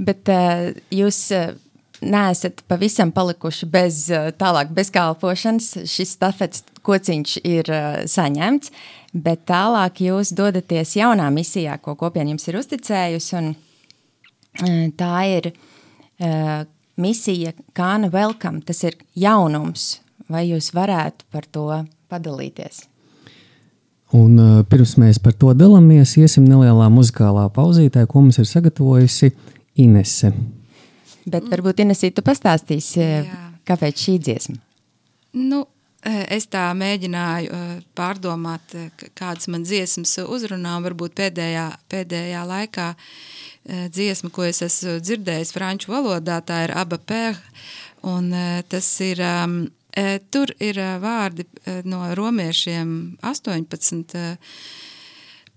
Bet 0.00 0.30
uh, 0.32 0.70
jūs 0.94 1.18
uh, 1.36 1.52
neesat 2.02 2.62
pavisam 2.68 3.12
palikuši 3.12 3.68
bez 3.70 4.02
tālāk 4.40 4.72
bezkalpošanas. 4.76 5.72
Šis 5.90 6.16
stafets 6.16 6.64
kociņš 6.86 7.36
ir 7.44 7.70
saņemts, 8.10 8.72
bet 9.12 9.44
tālāk 9.50 10.02
jūs 10.06 10.34
dodaties 10.36 10.96
jaunā 10.98 11.28
misijā, 11.34 11.78
ko 11.82 11.96
kopiena 12.00 12.34
jums 12.34 12.48
ir 12.48 12.60
uzticējusi, 12.60 13.40
un 13.40 14.92
tā 15.00 15.16
ir 15.30 15.52
misija 17.00 17.54
Kāna 17.76 18.12
Welcome, 18.12 18.62
tas 18.66 18.84
ir 18.84 18.98
jaunums. 19.16 19.98
Vai 20.30 20.44
jūs 20.46 20.70
varētu 20.76 21.26
par 21.34 21.46
to 21.50 21.66
padalīties? 22.10 22.84
Un, 24.14 24.36
uh, 24.38 24.60
pirms 24.66 24.96
mēs 24.98 25.20
par 25.22 25.34
to 25.38 25.52
dalāmies, 25.54 26.16
iesim 26.18 26.46
nelielā 26.46 26.88
muzikālā 26.90 27.48
pauzītē, 27.54 28.04
ko 28.10 28.24
mums 28.24 28.40
ir 28.42 28.48
sagatavojusi 28.50 29.30
Inese. 29.82 30.32
Bet 31.28 31.50
varbūt 31.50 31.82
Inesī, 31.84 32.10
tu 32.14 32.24
pastāstīsi, 32.24 33.00
Jā. 33.00 33.36
kāpēc 33.68 34.06
šī 34.06 34.16
dziesma? 34.24 34.56
Nu, 35.36 35.66
eh, 36.02 36.24
es 36.36 36.48
tā 36.50 36.64
mēģināju 36.74 37.52
eh, 37.54 37.82
pārdomāt, 37.96 38.74
eh, 38.74 38.90
kādas 39.14 39.48
man 39.48 39.64
dziesmas 39.64 40.16
uzrunā, 40.24 40.76
un 40.78 40.86
varbūt 40.88 41.14
pēdējā, 41.20 41.66
pēdējā 41.90 42.46
laikā 42.46 42.94
dziesma, 43.70 44.30
ko 44.32 44.46
es 44.48 44.62
esmu 44.64 44.96
dzirdējis 45.04 45.52
franču 45.52 45.92
valodā, 45.92 46.38
tā 46.42 46.62
ir 46.64 46.72
Aba 46.80 46.96
Pēh, 46.96 47.36
un 48.08 48.32
tas 48.72 48.86
ir, 49.04 49.20
um, 49.20 49.58
tur 50.32 50.48
ir 50.64 50.80
vārdi 51.02 51.44
no 51.84 52.00
romiešiem 52.16 53.20
18, 53.20 54.16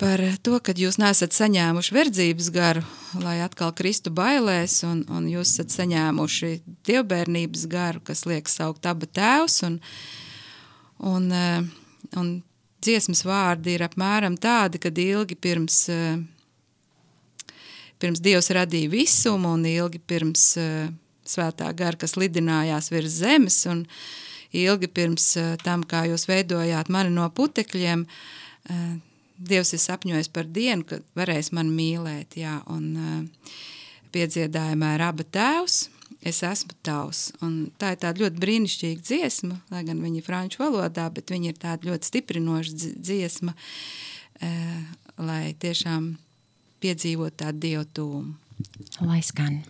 par 0.04 0.22
to, 0.44 0.58
ka 0.64 0.74
jūs 0.76 0.98
nesat 1.00 1.36
saņēmuši 1.36 1.96
verdzības 1.96 2.50
garu, 2.54 2.84
lai 3.24 3.38
atkal 3.44 3.72
kristu 3.76 4.12
bailēs, 4.14 4.82
un, 4.88 5.04
un 5.12 5.28
jūs 5.32 5.54
esat 5.54 5.74
saņēmuši 5.78 6.52
dievbērnības 6.88 7.68
garu, 7.72 8.02
kas 8.04 8.26
liek 8.28 8.52
saukt 8.52 8.88
aba 8.90 9.08
tēvs, 9.08 9.62
un, 9.68 9.78
un, 11.14 11.30
eh, 11.32 11.62
un 12.20 12.34
dziesmas 12.84 13.24
vārdi 13.28 13.78
ir 13.78 13.86
apmēram 13.88 14.36
tādi, 14.42 14.82
kad 14.84 15.00
ilgi 15.00 15.38
pirms, 15.40 15.80
eh, 15.94 16.20
pirms 18.04 18.20
Dievs 18.24 18.52
radīja 18.52 18.92
visumu, 18.92 19.56
un 19.56 19.64
ilgi 19.70 20.04
pirms 20.04 20.46
eh, 20.60 20.92
svētā 21.24 21.72
gara, 21.80 22.00
kas 22.00 22.18
lidinājās 22.20 22.92
virs 22.92 23.22
zemes, 23.24 23.62
un 23.72 23.86
ilgi 24.54 24.92
pirms 24.92 25.32
tam, 25.64 25.88
kā 25.88 26.04
jūs 26.12 26.28
veidojāt 26.30 26.92
mani 26.92 27.10
no 27.16 27.24
putekļiem, 27.34 28.04
Dievs 29.44 29.74
ir 29.76 29.82
sapņojis 29.84 30.30
par 30.34 30.48
dienu, 30.56 30.86
kad 30.88 31.04
varēs 31.18 31.52
man 31.56 31.72
mīlēt, 31.76 32.38
jā, 32.40 32.60
un 32.72 32.86
uh, 32.96 33.58
piedziedājumā 34.16 34.94
ir 34.96 35.04
aba 35.04 35.26
tēvs, 35.36 35.78
es 36.24 36.40
esmu 36.48 36.78
tavs, 36.86 37.26
un 37.44 37.74
tā 37.82 37.94
ir 37.94 38.02
tāda 38.06 38.24
ļoti 38.24 38.40
brīnišķīga 38.40 39.04
dziesma, 39.04 39.60
lai 39.74 39.84
gan 39.88 40.00
viņa 40.04 40.22
ir 40.22 40.28
franču 40.28 40.64
valodā, 40.64 41.10
bet 41.12 41.34
viņa 41.34 41.52
ir 41.52 41.60
tāda 41.60 41.92
ļoti 41.92 42.12
stiprinoša 42.12 42.94
dziesma, 42.96 43.56
uh, 43.56 44.82
lai 45.20 45.44
tiešām 45.60 46.14
piedzīvot 46.84 47.40
tādu 47.44 47.64
dievu 47.68 47.88
tūmu. 48.00 48.36
Lai 49.04 49.22
skan. 49.26 49.62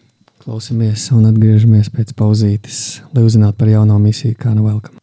Klausamies 0.44 1.08
un 1.16 1.30
atgriežamies 1.30 1.88
pēc 1.94 2.12
pauzītes, 2.20 2.82
lai 3.16 3.24
uzzinātu 3.24 3.62
par 3.62 3.72
jauno 3.72 3.96
misiju, 4.02 4.36
kā 4.38 4.52
nu 4.58 4.68
velkam. 4.68 5.03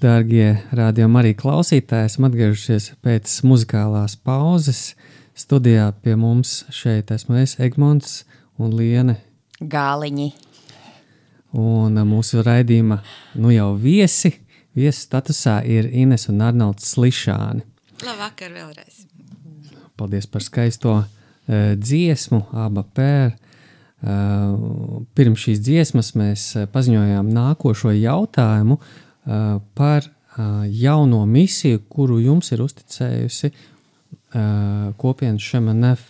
Dārgie 0.00 0.54
rādījumi, 0.76 1.18
arī 1.20 1.32
klausītāji. 1.38 2.08
Esam 2.08 2.26
atgriežušies 2.28 2.90
pēc 3.04 3.32
muzikālās 3.46 4.16
pauzes. 4.16 4.94
Studijā 5.36 5.90
pie 6.04 6.16
mums 6.20 6.64
šeit 6.74 7.12
esmu 7.14 7.38
es, 7.40 7.56
Egmonts 7.62 8.22
un 8.60 8.74
Liene. 8.76 9.18
Gāliņi. 9.60 10.30
Un 11.60 11.98
mūsu 12.06 12.44
raidījuma 12.46 13.00
nu 13.40 13.52
jau 13.54 13.72
viesi, 13.80 14.32
viesu 14.76 15.04
statusā 15.06 15.60
ir 15.66 15.88
Ines 15.90 16.28
un 16.30 16.40
Arnolds 16.46 16.92
Slišāni. 16.94 17.64
Labvakar 18.06 18.54
vēlreiz. 18.54 19.04
Paldies 20.00 20.28
par 20.30 20.44
skaisto 20.44 20.96
uh, 21.00 21.06
dziesmu, 21.76 22.46
aba 22.56 22.86
pēr. 22.96 23.36
Uh, 24.00 25.04
pirms 25.12 25.42
šīs 25.44 25.60
dziesmas 25.60 26.14
mēs 26.16 26.44
paziņojām 26.72 27.26
nākošo 27.36 27.92
jautājumu 27.92 28.78
uh, 28.78 28.92
par 29.24 30.06
uh, 30.06 30.62
jauno 30.66 31.24
misiju, 31.26 31.82
kuru 31.88 32.20
jums 32.20 32.52
ir 32.52 32.62
uzticējusi 32.64 33.50
uh, 33.50 34.92
kopienas 35.00 35.44
Šemenef 35.44 36.06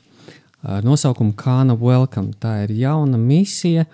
ar 0.63 0.85
nosaukumu 0.85 1.35
Kāna 1.39 1.77
Welcome. 1.81 2.35
Tā 2.41 2.63
ir 2.67 2.75
jauna 2.77 3.19
misija. 3.19 3.87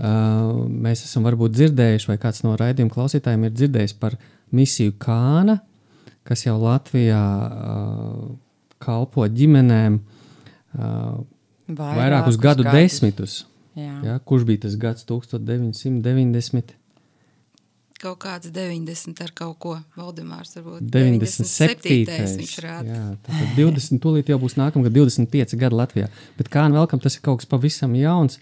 Mēs 0.00 1.04
esam 1.04 1.26
varbūt 1.28 1.52
dzirdējuši, 1.54 2.08
vai 2.08 2.16
kāds 2.18 2.40
no 2.42 2.54
raidījuma 2.58 2.90
klausītājiem 2.90 3.44
ir 3.46 3.52
dzirdējis 3.52 3.94
par 4.00 4.16
misiju 4.56 4.94
Kāna, 4.98 5.58
kas 6.26 6.46
jau 6.46 6.56
Latvijā 6.58 7.20
kalpo 8.80 9.28
ģimenēm 9.28 10.00
vairākus 11.76 12.40
gadu 12.40 12.64
gadus. 12.64 12.80
desmitus. 12.80 13.36
Jā. 13.78 13.92
Jā, 14.08 14.16
kurš 14.24 14.48
bija 14.48 14.64
tas 14.64 14.74
gads 14.80 15.06
1990? 15.06 16.79
Kaut 18.00 18.16
kāds 18.22 18.48
90 18.48 19.18
ar 19.20 19.32
kaut 19.36 19.58
ko. 19.60 19.74
Valdemārs 19.98 20.54
varbūt 20.56 20.86
97. 20.88 21.82
97. 21.84 22.38
viņš 22.40 22.54
rāda. 22.64 22.94
Jā, 22.94 23.02
tad 23.26 23.50
20, 23.58 24.00
tūlīt 24.00 24.30
jau 24.32 24.38
būs 24.40 24.56
nākamgad 24.56 24.94
25 24.96 25.58
gadi 25.60 25.76
Latvijā. 25.76 26.06
Bet 26.38 26.48
kā 26.52 26.64
nu 26.70 26.78
vēlkam, 26.78 27.02
tas 27.04 27.18
ir 27.18 27.24
kaut 27.26 27.42
kas 27.42 27.50
pavisam 27.50 27.92
jauns, 27.98 28.38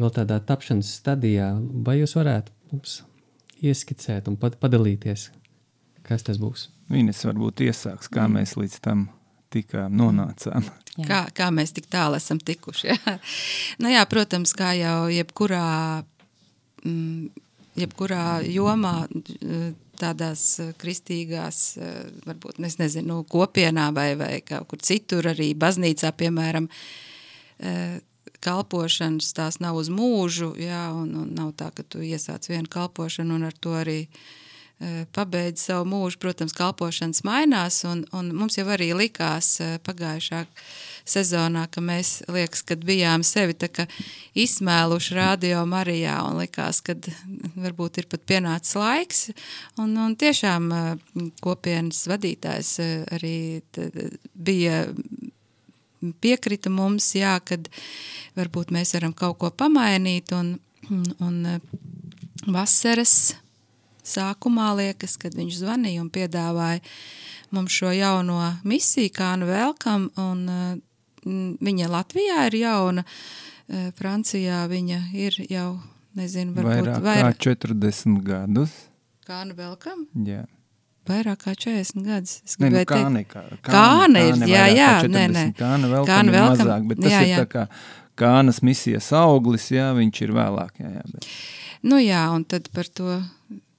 vēl 0.00 0.10
tādā 0.16 0.40
tapšanas 0.42 0.90
stadijā. 0.98 1.52
Vai 1.86 2.00
jūs 2.00 2.16
varētu 2.18 2.50
mums 2.72 2.96
ieskicēt 3.62 4.26
un 4.30 4.38
pat 4.40 4.58
padalīties, 4.58 5.28
kas 6.06 6.26
tas 6.26 6.40
būs? 6.42 6.66
Viņas 6.90 7.22
varbūt 7.28 7.62
iesāks, 7.68 8.10
kā 8.10 8.24
mm. 8.26 8.40
mēs 8.40 8.56
līdz 8.58 8.80
tam 8.82 9.04
tikām 9.54 9.94
nonācām. 10.00 10.66
Jā. 10.98 11.06
Kā, 11.10 11.20
kā 11.32 11.46
mēs 11.54 11.70
tik 11.72 11.86
tālu 11.88 12.18
esam 12.18 12.40
tikuši. 12.42 12.90
Jā. 12.90 13.12
nu, 13.80 13.88
jā, 13.92 14.02
protams, 14.10 14.50
kā 14.58 14.72
jau 14.76 15.06
jebkurā, 15.08 16.02
mm, 16.82 17.30
jebkurā 17.84 18.40
jomā, 18.46 18.94
tādās 20.00 20.44
kristīgās, 20.80 21.78
varbūt 22.26 22.60
es 22.64 22.78
nezinu, 22.80 23.20
kopienā 23.28 23.90
vai, 23.96 24.14
vai 24.16 24.32
kaut 24.46 24.70
kur 24.70 24.80
citur, 24.84 25.28
arī 25.32 25.52
baznīcā, 25.58 26.12
piemēram, 26.16 26.68
kalpošanas 28.40 29.34
tās 29.36 29.60
nav 29.60 29.76
uz 29.76 29.90
mūžu, 29.92 30.54
jā, 30.60 30.86
un, 30.96 31.12
un 31.24 31.32
nav 31.36 31.52
tā, 31.60 31.68
ka 31.76 31.84
tu 31.84 32.00
iesāc 32.00 32.48
vienu 32.48 32.70
kalpošanu 32.72 33.36
un 33.36 33.48
ar 33.50 33.56
to 33.60 33.74
arī 33.76 34.04
uh, 34.06 34.20
Eh, 34.20 34.48
pabeidz 35.12 35.66
savu 35.66 35.84
mūžu, 35.90 36.16
protams, 36.22 36.54
kalpošanas 36.56 37.20
mainās, 37.26 37.82
un, 37.84 38.04
un 38.16 38.30
mums 38.36 38.56
jau 38.56 38.64
arī 38.72 38.90
likās 38.96 39.58
eh, 39.60 39.74
pagājušā 39.84 40.44
sezonā, 41.10 41.66
ka 41.72 41.82
mēs, 41.84 42.20
liekas, 42.32 42.62
kad 42.64 42.84
bijām 42.88 43.24
sevi 43.26 43.56
izsmēluši 44.40 45.16
radio 45.18 45.66
Marijā, 45.68 46.14
un 46.24 46.40
likās, 46.40 46.80
kad 46.86 47.10
varbūt 47.60 48.00
ir 48.00 48.08
pat 48.08 48.24
pienācis 48.24 48.78
laiks, 48.80 49.20
un, 49.82 49.92
un 50.00 50.16
tiešām 50.16 50.72
eh, 50.72 50.88
kopienas 51.44 52.06
vadītājs 52.08 52.72
arī 53.12 53.36
bija 54.32 54.86
piekrita 56.24 56.72
mums, 56.72 57.10
jā, 57.18 57.36
kad 57.44 57.68
varbūt 58.40 58.72
mēs 58.72 58.96
varam 58.96 59.12
kaut 59.12 59.42
ko 59.44 59.52
pamainīt, 59.52 60.32
un, 60.32 60.56
un 61.20 61.38
vasaras 62.48 63.34
sākumā, 64.10 64.70
liekas, 64.78 65.16
kad 65.20 65.36
viņš 65.38 65.60
zvanīja 65.62 66.02
un 66.02 66.10
piedāvāja 66.12 66.82
mums 67.54 67.74
šo 67.74 67.92
jauno 67.94 68.38
misiju, 68.68 69.12
kā 69.14 69.32
nu 69.40 69.48
velkam, 69.50 70.08
un 70.20 70.44
uh, 70.50 70.76
viņa 71.60 71.90
Latvijā 71.90 72.46
ir 72.50 72.60
jauna, 72.62 73.04
uh, 73.06 73.90
Francijā 73.98 74.62
viņa 74.70 75.02
ir 75.18 75.40
jau, 75.50 75.74
nezinu, 76.18 76.54
varbūt 76.56 76.90
vairāk, 76.90 77.04
vairāk 77.06 77.42
kā 77.42 77.52
40 77.54 78.24
gadus. 78.26 78.78
Kā 79.26 79.44
nu 79.46 79.54
velkam? 79.58 80.06
Jā. 80.26 80.44
Vairāk 81.10 81.44
kā 81.46 81.54
40 81.56 82.04
gadus. 82.06 82.36
Es 82.46 82.58
ne, 82.60 82.70
nu, 82.70 82.82
kāne, 82.86 83.24
kā, 83.26 83.42
kāne, 83.62 83.62
kāne 83.66 84.26
ir, 84.28 84.44
jā, 84.50 84.66
jā, 84.74 84.90
nē, 85.10 85.24
nē. 85.32 85.46
Kāne 85.58 85.90
vēl 85.90 86.06
kāne 86.08 86.34
ir 86.34 86.44
mazāk, 86.44 86.86
bet 86.90 87.02
tas 87.02 87.14
jā, 87.14 87.22
jā. 87.24 87.38
ir 87.38 87.42
tā 87.44 87.48
kā 87.50 87.64
kānas 88.20 88.60
misijas 88.66 89.10
auglis, 89.16 89.70
jā, 89.72 89.90
viņš 89.96 90.22
ir 90.26 90.34
vēlāk, 90.36 90.82
jā, 90.82 90.92
jā. 90.98 91.04
Bet. 91.14 91.28
Nu 91.86 92.00
jā, 92.02 92.22
un 92.34 92.44
tad 92.48 92.68
par 92.74 92.90
to 92.92 93.16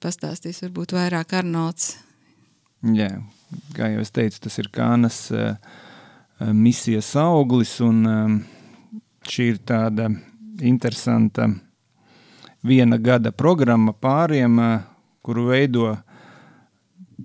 pastāstīs 0.02 0.62
varbūt 0.64 0.94
vairāk 0.96 1.34
Arnolds. 1.38 1.94
Jā, 2.82 3.10
kā 3.76 3.92
jau 3.92 4.02
es 4.02 4.10
teicu, 4.14 4.40
tas 4.42 4.58
ir 4.58 4.70
Kānas 4.74 5.18
uh, 5.34 5.54
misijas 6.50 7.12
auglis, 7.20 7.76
un 7.84 8.00
um, 8.10 8.38
šī 9.28 9.52
ir 9.52 9.60
tāda 9.62 10.08
interesanta 10.62 11.46
viena 12.66 12.98
gada 12.98 13.30
programma 13.30 13.94
pāriem, 13.94 14.58
uh, 14.58 14.80
kuru 15.22 15.52
veido 15.52 15.92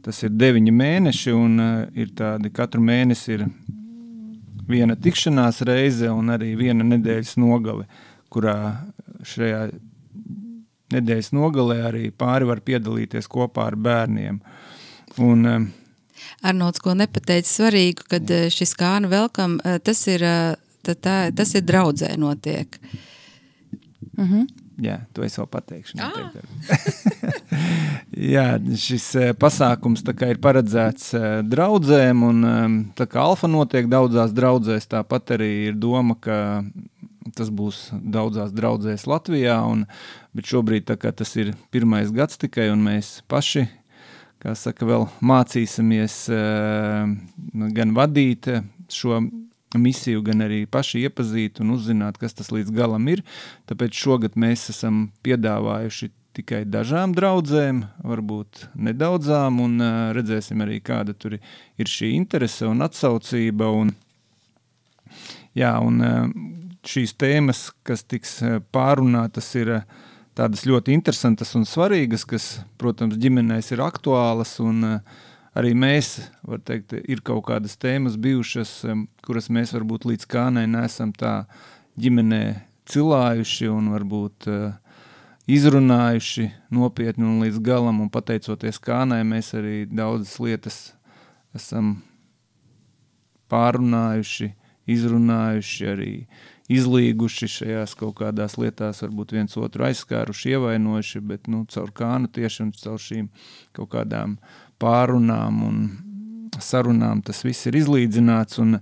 tas 0.05 0.21
ir 0.23 0.35
deviņi 0.37 0.75
mēneši, 0.77 1.33
un 1.33 1.57
uh, 1.63 1.73
ir 1.97 2.13
tādi 2.17 2.53
katru 2.53 2.83
mēnesi 2.85 3.33
ir 3.39 3.47
viena 4.67 4.97
tikšanās 4.99 5.63
reize 5.65 6.11
un 6.11 6.35
arī 6.35 6.53
viena 6.59 6.85
nedēļas 6.85 7.37
nogale, 7.41 7.87
kurā 8.29 8.57
šajā 9.25 9.67
nedēļas 10.93 11.33
nogalē 11.35 11.81
arī 11.89 12.05
pāri 12.15 12.47
var 12.47 12.61
piedalīties 12.65 13.29
kopā 13.31 13.67
ar 13.71 13.77
bērniem. 13.87 14.39
Un, 15.23 15.45
eh, 15.45 15.67
Arnolds, 16.47 16.81
ko 16.83 16.93
nepateica 16.97 17.49
svarīgu, 17.49 18.07
kad 18.09 18.27
jā. 18.27 18.45
Eh, 18.45 18.53
šis 18.53 18.75
kānu 18.77 19.09
velkam, 19.11 19.59
eh, 19.63 19.79
tas 19.79 20.07
ir, 20.07 20.21
tā, 20.83 20.95
tā, 20.95 21.17
tas 21.35 21.55
ir 21.55 21.61
draudzē 21.61 22.15
notiek. 22.17 22.79
Uh 24.17 24.23
mhm. 24.23 24.33
-huh. 24.33 24.47
Jā, 24.77 24.99
to 25.13 25.23
es 25.23 25.35
vēl 25.37 25.47
pateikšu. 25.47 25.97
Ah. 25.97 26.31
Jā, 28.35 28.59
šis 28.77 29.15
pasākums 29.33 30.03
ir 30.29 30.37
paredzēts 30.37 31.15
draudzēm, 31.49 32.21
un 32.23 32.91
tā 32.93 33.07
kā 33.07 33.17
alfa 33.17 33.47
notiek 33.47 33.87
daudzās 33.89 34.31
draudzēs, 34.31 34.85
tāpat 34.85 35.33
arī 35.33 35.67
ir 35.67 35.73
doma, 35.73 36.15
ka 36.21 36.63
tas 37.35 37.49
būs 37.53 37.87
daudzās 37.97 38.53
draudzēs 38.55 39.07
Latvijā, 39.09 39.57
un, 39.67 39.85
bet 40.37 40.47
šobrīd 40.49 40.87
tas 40.87 41.35
ir 41.39 41.55
pirmais 41.73 42.13
gads 42.13 42.39
tikai, 42.39 42.69
un 42.73 42.85
mēs 42.85 43.21
paši, 43.31 43.65
kā 44.43 44.53
saka, 44.55 44.87
vēl 44.87 45.07
mācīsimies 45.25 46.21
uh, 46.31 47.09
gan 47.77 47.95
vadīt 47.97 48.51
šo 48.93 49.21
misiju, 49.75 50.21
gan 50.23 50.45
arī 50.45 50.61
paši 50.69 51.03
iepazīt 51.07 51.59
un 51.63 51.73
uzzināt, 51.75 52.19
kas 52.21 52.37
tas 52.37 52.51
līdz 52.53 52.71
galam 52.75 53.07
ir. 53.11 53.23
Tāpēc 53.67 53.97
šogad 53.97 54.37
mēs 54.39 54.69
esam 54.71 55.07
piedāvājuši 55.27 56.11
tikai 56.37 56.61
dažām 56.69 57.15
draudzēm, 57.17 57.81
varbūt 58.05 58.67
nedaudzām, 58.87 59.61
un 59.63 59.81
uh, 59.81 59.95
redzēsim 60.15 60.61
arī, 60.63 60.79
kāda 60.85 61.15
tur 61.17 61.37
ir 61.39 61.89
šī 61.89 62.13
interese 62.17 62.67
un 62.69 62.85
atsaucība. 62.85 63.71
Un, 63.73 63.93
jā, 65.57 65.73
un 65.81 66.03
uh, 66.05 66.29
šīs 66.87 67.15
tēmas, 67.19 67.67
kas 67.87 68.03
tiks 68.07 68.37
eh, 68.45 68.59
pārunātas, 68.73 69.49
ir 69.59 69.73
eh, 69.79 69.87
tādas 70.37 70.65
ļoti 70.69 70.95
interesantas 70.95 71.53
un 71.57 71.65
svarīgas, 71.67 72.25
kas, 72.27 72.47
protams, 72.79 73.17
ģimenēs 73.21 73.73
ir 73.75 73.83
aktuālas. 73.85 74.55
Un, 74.63 74.83
eh, 74.87 75.27
arī 75.57 75.73
mēs, 75.77 76.17
var 76.47 76.61
teikt, 76.65 76.95
ir 77.03 77.23
kaut 77.25 77.47
kādas 77.49 77.77
tēmas 77.81 78.17
bijušas, 78.21 78.79
kuras 79.25 79.51
mēs 79.53 79.73
varbūt 79.75 80.07
līdz 80.11 80.27
kānai 80.29 80.67
nesam 80.69 81.13
tā 81.15 81.47
ģimenē 81.99 82.43
cilājuši 82.87 83.71
un 83.73 83.89
varbūt 83.95 84.47
izrunājuši 85.49 86.45
nopietni 86.75 87.25
un 87.25 87.41
līdz 87.41 87.57
galam. 87.65 88.03
Un 88.03 88.11
pateicoties 88.13 88.77
kānai, 88.83 89.23
mēs 89.27 89.53
arī 89.57 89.87
daudzas 89.89 90.37
lietas 90.43 90.77
esam 91.57 91.97
pārunājuši, 93.51 94.51
izrunājuši 94.93 95.89
arī 95.89 96.11
izlīguši 96.71 97.47
šajās 97.51 97.95
kaut 97.99 98.17
kādās 98.19 98.57
lietās, 98.59 99.01
varbūt 99.05 99.33
viens 99.37 99.55
otru 99.59 99.87
aizskāruši, 99.87 100.55
ievainojuši, 100.55 101.21
bet 101.23 101.47
nu, 101.51 101.63
caur 101.71 101.93
kānu 101.95 102.31
tieši 102.33 102.65
un 102.65 102.73
caur 102.75 102.99
šīm 103.01 103.29
kaut 103.77 103.91
kādām 103.95 104.35
pārunām 104.81 105.63
un 105.67 105.79
sarunām 106.63 107.21
tas 107.25 107.43
viss 107.45 107.67
ir 107.69 107.77
izlīdzināts. 107.79 108.59
Un 108.63 108.79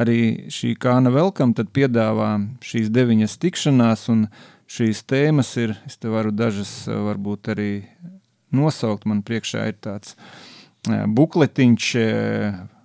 arī 0.00 0.48
šī 0.52 0.74
kāna 0.80 1.12
velkam 1.14 1.54
tad 1.56 1.72
piedāvā 1.76 2.36
šīs 2.64 2.90
deviņas 2.94 3.38
tikšanās 3.42 4.06
un 4.12 4.26
šīs 4.70 5.04
tēmas 5.08 5.52
ir, 5.62 5.76
es 5.86 5.98
te 6.00 6.10
varu 6.12 6.32
dažas 6.34 6.86
varbūt 6.88 7.52
arī 7.54 7.70
nosaukt. 8.54 9.06
Man 9.06 9.22
priekšā 9.26 9.68
ir 9.70 9.78
tāds 9.82 10.16
bukletiņš, 10.86 11.90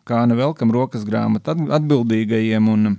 kā 0.08 0.26
nevelkam 0.28 0.74
rokas 0.74 1.06
grāmatu 1.08 1.56
atbildīgajiem. 1.72 2.70
Un 2.72 2.98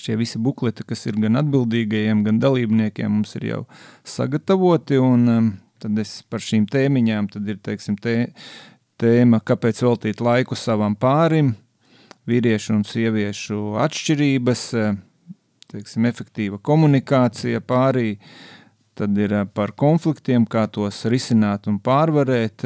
šie 0.00 0.16
visi 0.20 0.40
bukleti, 0.42 0.86
kas 0.86 1.06
ir 1.08 1.18
gan 1.22 1.40
atbildīgajiem, 1.42 2.24
gan 2.26 2.40
dalībniekiem, 2.42 3.10
mums 3.10 3.34
ir 3.38 3.48
jau 3.50 3.60
sagatavoti. 4.08 4.98
Un, 5.02 5.54
tad 5.82 6.00
es 6.00 6.22
par 6.30 6.42
šīm 6.44 6.68
tēmiņām, 6.70 7.28
tad 7.34 7.48
ir 7.50 7.60
teiksim, 7.64 7.98
tē, 8.00 8.16
tēma, 9.00 9.42
kāpēc 9.44 9.82
veltīt 9.84 10.22
laiku 10.24 10.56
savam 10.58 10.96
pārim, 10.96 11.52
vīriešu 12.30 12.78
un 12.78 12.84
sieviešu 12.88 13.74
atšķirības, 13.84 14.66
teiksim, 15.74 16.08
efektīva 16.08 16.60
komunikācija 16.62 17.60
pārī, 17.64 18.16
tad 18.98 19.16
ir 19.18 19.34
par 19.54 19.74
konfliktiem, 19.76 20.46
kā 20.46 20.66
tos 20.72 21.02
risināt 21.10 21.68
un 21.70 21.80
pārvarēt, 21.82 22.64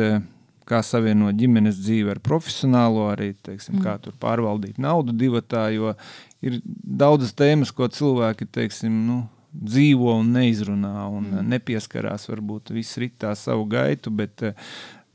kā 0.68 0.82
savienot 0.84 1.36
ģimenes 1.38 1.78
dzīvi 1.80 2.12
ar 2.12 2.20
profesionālo, 2.24 3.06
arī 3.14 3.32
teiksim, 3.32 3.78
mm. 3.78 3.84
kā 3.86 3.96
tur 4.04 4.16
pārvaldīt 4.20 4.80
naudu 4.82 5.14
divatā, 5.16 5.68
jo 5.72 5.94
ir 6.44 6.60
daudzas 6.64 7.34
tēmas, 7.36 7.72
ko 7.74 7.88
cilvēki 7.92 8.48
teiksim, 8.52 8.94
nu, 9.08 9.22
dzīvo 9.52 10.18
un 10.20 10.30
neizrunā 10.36 11.08
un 11.08 11.32
mm. 11.32 11.48
nepieskarās. 11.54 12.28
Varbūt 12.30 12.72
viss 12.76 12.98
ritā 13.00 13.34
savu 13.38 13.66
gaitu, 13.70 14.12
bet 14.14 14.44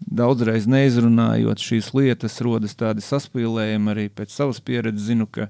daudzreiz 0.04 0.68
neizrunājot 0.68 1.64
šīs 1.64 1.94
lietas, 1.96 2.42
rodas 2.44 2.76
tādi 2.80 3.06
saspīlējumi. 3.06 3.94
Arī 3.94 4.10
pēc 4.12 4.34
savas 4.36 4.60
pieredzes 4.64 5.08
zinu, 5.12 5.30
ka 5.30 5.50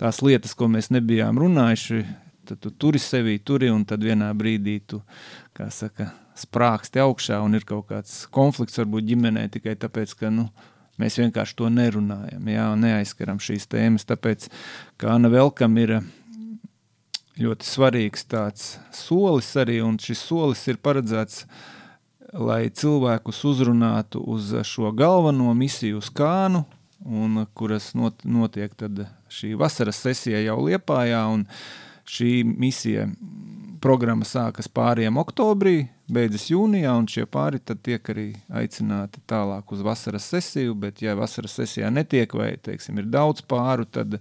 tās 0.00 0.22
lietas, 0.24 0.56
ko 0.58 0.68
mēs 0.72 0.90
nebijām 0.94 1.38
runājuši, 1.42 2.02
tad 2.48 2.60
tu 2.64 2.72
turi 2.72 3.00
sevi, 3.00 3.38
turi 3.38 3.70
un 3.72 3.86
tad 3.88 4.04
vienā 4.04 4.32
brīdī 4.36 4.80
tu, 4.88 5.00
kā 5.56 5.70
saka, 5.72 6.10
sprāksti 6.38 6.98
augšā 6.98 7.38
un 7.44 7.54
ir 7.54 7.64
kaut 7.68 7.86
kāds 7.92 8.24
konflikts 8.34 8.80
varbūt 8.80 9.06
ģimenē 9.12 9.46
tikai 9.54 9.76
tāpēc, 9.78 10.16
ka, 10.18 10.32
nu, 10.34 10.48
mēs 11.00 11.18
vienkārši 11.20 11.56
to 11.58 11.70
nerunājam, 11.72 12.50
jā, 12.50 12.66
un 12.72 12.84
neaizskaram 12.86 13.40
šīs 13.42 13.68
tēmas, 13.70 14.06
tāpēc, 14.08 14.48
kā 15.00 15.14
Ana 15.16 15.30
Velkam 15.32 15.78
ir 15.82 15.98
ļoti 17.40 17.66
svarīgs 17.66 18.28
tāds 18.30 18.74
solis 18.94 19.50
arī, 19.58 19.80
un 19.82 19.98
šis 20.00 20.22
solis 20.28 20.62
ir 20.70 20.78
paredzēts 20.82 21.44
lai 22.34 22.68
cilvēkus 22.74 23.42
uzrunātu 23.46 24.22
uz 24.26 24.50
šo 24.66 24.90
galveno 24.96 25.52
misiju, 25.54 26.00
uz 26.02 26.10
Kānu, 26.14 26.64
un, 27.04 27.44
kuras 27.54 27.92
not, 27.94 28.24
notiek 28.24 28.74
šī 29.30 29.54
vasaras 29.58 30.00
sesija 30.02 30.42
jau 30.42 30.58
Liepājā. 30.66 31.24
Šī 32.04 32.42
misija 32.44 33.06
programma 33.80 34.26
sākas 34.28 34.68
pāriem 34.68 35.16
oktobrī, 35.16 35.86
beidzas 36.10 36.48
jūnijā, 36.50 36.92
un 36.98 37.06
šie 37.10 37.24
pāri 37.30 37.60
tiek 37.64 38.10
arī 38.12 38.26
aicināti 38.52 39.22
tālāk 39.30 39.72
uz 39.72 39.84
vasaras 39.84 40.26
sesiju. 40.32 40.74
Bet, 40.78 41.02
ja 41.04 41.16
vasaras 41.18 41.56
sesijā 41.60 41.90
netiek, 41.92 42.34
vai 42.36 42.54
teiksim, 42.56 42.98
ir 43.00 43.08
daudz 43.12 43.44
pāru, 43.48 43.86
tad 43.86 44.18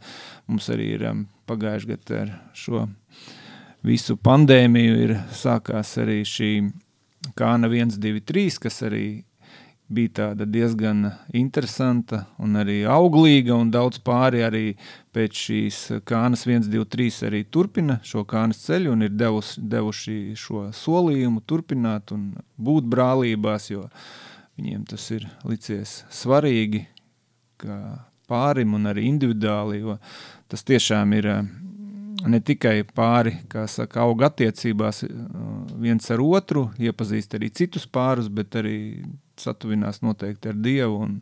mums 0.48 0.70
arī 0.74 0.94
ir 0.98 1.08
um, 1.10 1.26
pagājuši 1.50 1.92
gadu 1.92 2.20
ar 2.22 2.34
šo 2.56 2.88
visu 3.84 4.16
pandēmiju, 4.16 4.96
ir 5.08 5.18
sākās 5.36 5.98
arī 6.04 6.24
šī 6.28 6.54
Kāna 7.40 7.70
1, 7.72 7.96
2, 8.04 8.20
3, 8.28 8.58
kas 8.66 8.82
arī 8.84 9.24
bija 9.94 10.34
diezgan 10.34 11.06
interesanta 11.38 12.24
un 12.42 12.58
arī 12.60 12.82
auglīga, 12.90 13.56
un 13.56 13.72
daudz 13.74 14.02
pāri 14.04 14.44
arī 14.46 14.66
pēc 15.14 15.42
šīs 15.48 15.80
kānas 16.10 16.46
1, 16.50 16.70
2, 16.74 16.86
3 16.96 17.28
arī 17.30 17.44
turpina 17.46 18.00
šo 18.06 18.26
kānas 18.30 18.64
ceļu 18.66 18.94
un 18.96 19.08
ir 19.08 19.14
devus, 19.16 19.56
devuši 19.58 20.36
šo 20.40 20.68
solījumu 20.76 21.44
turpināt 21.48 22.14
un 22.16 22.32
būt 22.58 22.90
brālībās, 22.90 23.70
jo 23.72 23.88
viņiem 24.58 24.88
tas 24.90 25.10
ir 25.16 25.28
licies 25.48 26.02
svarīgi 26.14 26.86
kā 27.62 27.80
pārim 28.30 28.76
un 28.78 28.90
arī 28.90 29.08
individuāli, 29.10 29.84
jo 29.84 29.98
tas 30.52 30.66
tiešām 30.66 31.14
ir 31.20 31.30
ne 32.30 32.40
tikai 32.44 32.84
pāri, 32.96 33.36
kā 33.52 33.66
saka, 33.70 34.04
auga 34.06 34.30
attiecībās 34.32 35.04
uh, 35.08 35.12
viens 35.82 36.10
ar 36.14 36.24
otru, 36.24 36.68
iepazīst 36.80 37.36
arī 37.38 37.50
citus 37.56 37.88
pārus, 37.90 38.30
bet 38.30 38.56
arī 38.60 38.78
satuvinās 39.40 40.04
noteikti 40.06 40.52
ar 40.52 40.60
Dievu 40.64 41.00
un 41.08 41.20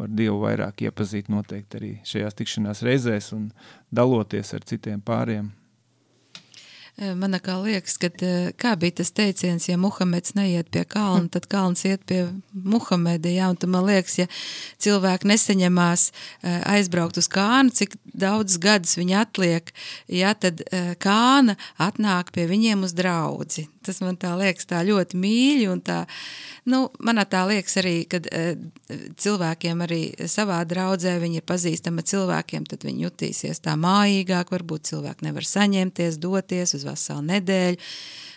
var 0.00 0.10
Dievu 0.10 0.40
vairāk 0.42 0.84
iepazīt 0.88 1.30
noteikti 1.30 1.78
arī 1.78 1.92
šajās 2.08 2.38
tikšanās 2.40 2.82
reizēs 2.86 3.30
un 3.36 3.50
daloties 3.94 4.54
ar 4.56 4.66
citiem 4.66 5.02
pāriem. 5.04 5.52
Eh, 6.94 7.10
man 7.18 7.34
kā 7.42 7.56
liekas, 7.58 7.96
ka 7.98 8.06
eh, 8.22 8.52
kā 8.54 8.76
bija 8.78 9.00
tas 9.00 9.10
teiciens, 9.10 9.66
ja 9.66 9.74
Muhameds 9.80 10.36
neiet 10.38 10.68
pie 10.70 10.84
kalna, 10.86 11.26
tad 11.26 11.48
kalns 11.50 11.82
iet 11.88 12.04
pie 12.06 12.28
Muhameda. 12.52 13.32
Ja? 13.34 13.50
Un 13.50 13.58
man 13.72 13.88
liekas, 13.88 14.14
ja 14.20 14.28
cilvēki 14.78 15.26
nesaņemās 15.32 16.06
eh, 16.12 16.60
aizbraukt 16.76 17.18
uz 17.18 17.26
kānu, 17.26 17.74
cik 17.74 17.98
daudz 18.14 18.60
gadus 18.62 18.94
viņi 19.00 19.18
atliek, 19.24 19.74
ja, 20.06 20.36
tad 20.38 20.62
kāna 21.02 21.58
atnāk 21.82 22.30
pie 22.30 22.46
viņiem 22.46 22.86
uz 22.86 22.94
draudzi. 22.94 23.66
Tas 23.84 24.00
man 24.04 24.18
tā 24.20 24.32
liekas 24.40 24.68
tā 24.70 24.82
ļoti 24.86 25.20
mīļi 25.20 25.68
un 25.72 25.82
tā, 25.84 26.00
nu, 26.70 26.86
manā 27.04 27.26
tā 27.30 27.44
liekas 27.50 27.78
arī, 27.82 27.94
kad 28.10 28.28
cilvēkiem 29.20 29.84
arī 29.86 30.02
savā 30.30 30.60
draudzē 30.68 31.16
viņi 31.22 31.40
ir 31.40 31.46
pazīstama 31.48 32.04
cilvēkiem, 32.06 32.66
tad 32.70 32.86
viņi 32.88 33.06
jutīsies 33.06 33.62
tā 33.64 33.76
mājīgāk, 33.80 34.52
varbūt 34.54 34.90
cilvēki 34.92 35.28
nevar 35.28 35.48
saņemties, 35.48 36.20
doties 36.22 36.76
uz 36.78 36.86
veselu 36.88 37.26
nedēļu. 37.32 37.82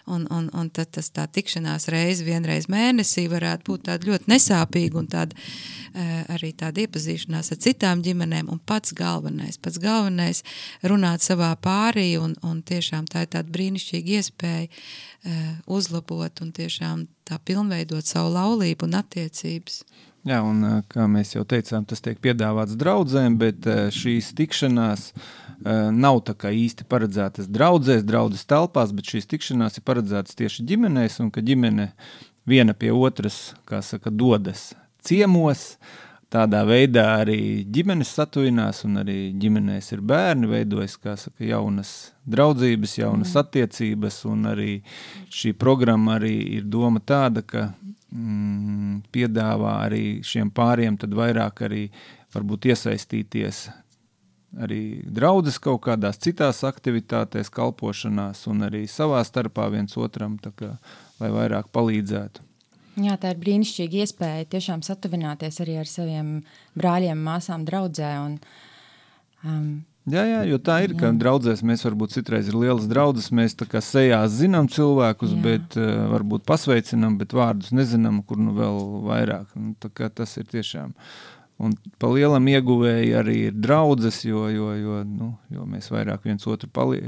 Un, 0.08 0.24
un, 0.32 0.48
un 0.56 0.70
tad 0.72 0.94
tas 0.96 1.10
tā 1.12 1.26
tikšanās 1.28 1.90
reize 1.92 2.24
vienreiz 2.24 2.70
mēnesī 2.72 3.26
varētu 3.32 3.72
būt 3.72 3.86
tāda 3.90 4.08
ļoti 4.08 4.32
nesāpīga 4.32 5.02
un 5.02 5.10
tāda, 5.12 5.36
uh, 5.36 6.14
arī 6.36 6.54
tāda 6.56 6.86
iepazīšanās 6.86 7.52
ar 7.52 7.62
citām 7.66 8.04
ģimenēm. 8.06 8.48
Un 8.54 8.62
pats 8.64 8.96
galvenais, 8.96 9.60
pats 9.60 9.82
galvenais 9.84 10.44
runāt 10.88 11.26
savā 11.28 11.52
pārī 11.60 12.14
un, 12.22 12.38
un 12.48 12.64
tiešām 12.64 13.10
tā 13.12 13.26
ir 13.26 13.34
tāda 13.36 13.52
brīnišķīga 13.52 14.20
iespēja 14.22 14.68
uh, 14.72 15.54
uzlabot 15.78 16.44
un 16.46 16.56
tiešām 16.56 17.08
tā 17.28 17.40
pilnveidot 17.44 18.08
savu 18.08 18.32
laulību 18.38 18.88
un 18.88 19.02
attiecības. 19.02 19.82
Jā, 20.28 20.42
un 20.44 20.82
kā 20.92 21.06
mēs 21.08 21.36
jau 21.38 21.46
teicām, 21.48 21.86
tas 21.88 22.02
tiek 22.04 22.18
piedāvāts 22.20 22.76
draudzēm, 22.80 23.38
bet 23.40 23.68
šīs 23.96 24.34
tikšanās 24.36 25.06
uh, 25.14 25.22
nav 25.96 26.20
īsti 26.28 26.88
paredzētas 26.90 27.48
draudzēs, 27.48 28.04
draudzes 28.04 28.44
telpās, 28.46 28.92
bet 28.92 29.14
šīs 29.14 29.30
tikšanās 29.32 29.80
ir 29.80 29.86
paredzētas 29.88 30.36
tieši 30.36 30.66
ģimenēs, 30.68 31.22
un 31.24 31.32
ka 31.32 31.42
ģimene 31.42 31.94
viena 32.48 32.74
pie 32.74 32.92
otras, 32.92 33.56
kā 33.66 33.82
saka, 33.82 34.12
dodas 34.12 34.74
ciemos. 35.04 35.78
Tādā 36.28 36.66
veidā 36.68 37.06
arī 37.22 37.64
ģimenes 37.72 38.10
satuvinās, 38.12 38.82
un 38.84 39.00
arī 39.00 39.30
ģimenēs 39.40 39.94
ir 39.96 40.02
bērni, 40.04 40.50
veidojas 40.52 40.98
saka, 41.00 41.46
jaunas 41.48 42.12
draudzības, 42.28 42.98
jaunas 42.98 43.32
mm. 43.32 43.40
attiecības. 43.46 44.18
Arī 44.52 44.74
šī 45.32 45.54
programma 45.56 46.18
arī 46.18 46.36
ir 46.58 46.68
doma 46.68 47.00
tāda, 47.00 47.46
ka 47.48 47.70
mm, 48.18 49.02
piedāvā 49.14 49.74
arī 49.88 50.06
šiem 50.26 50.52
pāriem 50.52 50.98
vairāk 50.98 51.66
arī 51.68 51.84
varbūt 52.36 52.72
iesaistīties 52.74 53.68
arī 54.64 54.82
draudzes 55.04 55.60
kaut 55.62 55.84
kādās 55.86 56.20
citās 56.24 56.64
aktivitātēs, 56.68 57.52
kalpošanās 57.54 58.46
un 58.50 58.66
arī 58.68 58.86
savā 58.90 59.22
starpā 59.28 59.68
viens 59.74 59.98
otram, 60.00 60.38
kā, 60.40 60.78
lai 61.20 61.32
vairāk 61.34 61.70
palīdzētu. 61.76 62.46
Jā, 62.98 63.14
tā 63.22 63.36
ir 63.36 63.42
brīnišķīga 63.44 64.00
iespēja 64.02 64.48
tiešām 64.56 64.82
satuvināties 64.86 65.60
arī 65.62 65.76
ar 65.84 65.90
saviem 65.90 66.32
brāļiem, 66.80 67.20
māsām. 67.22 67.68
Un, 68.24 68.40
um, 69.44 69.68
Jā, 70.08 70.24
jā, 70.24 70.42
jo 70.48 70.58
tā 70.64 70.78
ir, 70.86 70.94
jā. 70.96 71.02
ka 71.02 71.12
draudzēs 71.20 71.66
mēs 71.68 71.84
varbūt 71.84 72.14
citreiz 72.16 72.48
ir 72.48 72.56
lielas 72.56 72.86
draudzes, 72.88 73.28
mēs 73.36 73.58
tā 73.60 73.68
kā 73.68 73.82
sejā 73.84 74.22
zinām 74.32 74.70
cilvēkus, 74.72 75.34
jā. 75.36 75.42
bet 75.44 75.80
uh, 75.80 76.06
varbūt 76.14 76.46
pasveicinām, 76.48 77.18
bet 77.20 77.36
vārdus 77.36 77.74
nezinām, 77.76 78.22
kur 78.24 78.40
nu 78.40 78.56
vēl 78.56 78.80
vairāk. 79.10 79.52
Nu, 79.60 79.74
tā 79.84 79.92
kā 79.92 80.08
tas 80.08 80.38
ir 80.40 80.48
tiešām 80.48 80.96
Un 81.58 81.74
pa 81.98 82.10
lielam 82.14 82.46
ieguvēji 82.52 83.14
arī 83.18 83.38
ir 83.48 83.56
draudzes, 83.58 84.20
jo, 84.28 84.44
jo, 84.54 84.68
jo, 84.78 84.98
nu, 85.10 85.32
jo 85.50 85.64
mēs 85.66 85.90
vairāk 85.90 86.28
viens 86.30 86.46
otru 86.46 86.70
pali 86.70 87.00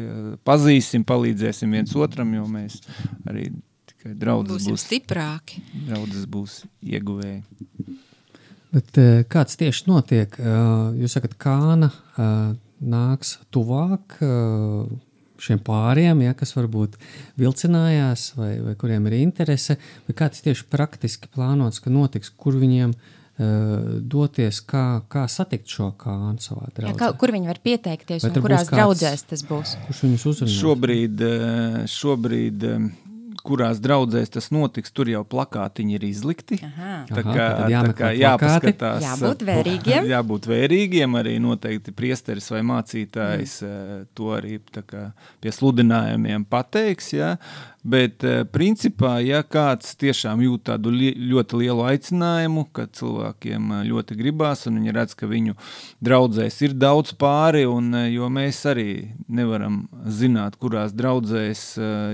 pazīsim, 0.48 1.06
palīdzēsim 1.06 1.76
viens 1.78 1.94
otram, 1.94 2.32
jo 2.34 2.48
mēs 2.50 2.80
arī 3.30 3.52
tikai 3.92 4.16
draudzes 4.18 4.56
Būsim 4.56 4.74
būs 4.74 4.86
stiprāki. 4.88 5.62
Draudzes 5.86 6.26
būs 6.34 6.64
ieguvēji. 6.82 7.44
Bet 8.74 8.98
eh, 9.02 9.22
kāds 9.30 9.58
tieši 9.62 9.86
notiek? 9.90 10.34
Eh, 10.42 10.98
jūs 11.04 11.14
sakat, 11.18 11.38
kāna 11.42 11.92
eh, 11.94 12.58
nāks 12.82 13.38
tuvāk 13.54 14.18
šiem 15.40 15.62
pāriem, 15.64 16.20
ja, 16.26 16.34
kas 16.36 16.52
varbūt 16.58 16.98
vilcinājās 17.40 18.34
vai, 18.36 18.52
vai 18.64 18.74
kuriem 18.80 19.08
ir 19.08 19.22
interese, 19.22 19.78
vai 20.08 20.16
kāds 20.20 20.44
tieši 20.44 20.68
praktiski 20.72 21.32
plānots, 21.32 21.80
ka 21.80 21.94
notiks, 21.94 22.34
kur 22.36 22.60
viņiem 22.60 22.92
Eh, 23.40 24.00
doties, 24.04 24.58
kā, 24.68 25.00
kā 25.08 25.22
satikt 25.32 25.72
šo 25.72 25.94
kānu 25.96 26.42
savā 26.44 26.66
draudzē. 26.76 26.90
Jā, 26.92 26.96
kā, 27.00 27.08
kur 27.16 27.32
viņi 27.32 27.48
var 27.48 27.60
pieteikties 27.64 28.26
Vai 28.26 28.32
un 28.34 28.44
kurās 28.44 28.66
kāds, 28.68 28.74
draudzēs 28.74 29.24
tas 29.30 29.44
būs? 29.48 29.78
Kurš 29.86 30.02
viņus 30.04 30.26
uzrunās? 30.34 30.56
Šobrīd, 30.58 31.24
eh, 31.24 31.78
šobrīd 31.88 32.66
eh, 32.68 32.90
kurās 33.46 33.80
draudzēs 33.84 34.34
tas 34.36 34.50
notiks, 34.54 34.94
tur 34.96 35.10
jau 35.12 35.24
plakātiņi 35.28 35.98
ir 35.98 36.06
izlikti. 36.10 36.60
Aha. 36.66 36.94
Tā 37.10 37.24
Aha, 37.24 37.34
kā, 37.36 37.48
tad 37.60 37.74
tā 37.90 37.96
kā 37.98 38.12
jāpaskatās. 38.18 39.06
Jābūt 39.06 39.44
uh, 39.44 39.50
vērīgiem. 39.52 40.10
Jābūt 40.14 40.50
vērīgiem, 40.52 41.18
arī 41.20 41.36
noteikti 41.44 41.96
priesteris 41.96 42.50
vai 42.54 42.64
mācītājs 42.72 43.58
mm. 43.66 44.08
to 44.18 44.32
arī 44.38 44.60
kā 44.90 45.10
pie 45.44 45.54
sludinājumiem 45.56 46.48
pateiks. 46.50 47.14
Ja? 47.16 47.36
Bet, 47.84 48.24
eh, 48.24 48.42
principā, 48.44 49.22
ja 49.24 49.40
kāds 49.40 49.94
tiešām 49.96 50.42
jūt 50.44 50.66
tādu 50.68 50.92
li 50.92 51.14
ļoti 51.32 51.62
lielu 51.62 51.86
aicinājumu, 51.88 52.66
ka 52.76 52.90
cilvēkiem 52.92 53.70
eh, 53.72 53.84
ļoti 53.88 54.18
gribās, 54.20 54.66
un 54.68 54.82
viņi 54.82 54.96
redz, 54.98 55.16
ka 55.16 55.30
viņu 55.32 55.56
draudzēs 56.04 56.58
ir 56.68 56.76
daudz 56.76 57.14
pāri, 57.16 57.64
un, 57.64 57.88
eh, 57.96 58.10
jo 58.12 58.28
mēs 58.28 58.60
arī 58.68 59.14
nevaram 59.32 59.86
zināt, 60.12 60.58
kurās 60.60 60.92
draudzēs, 60.92 61.62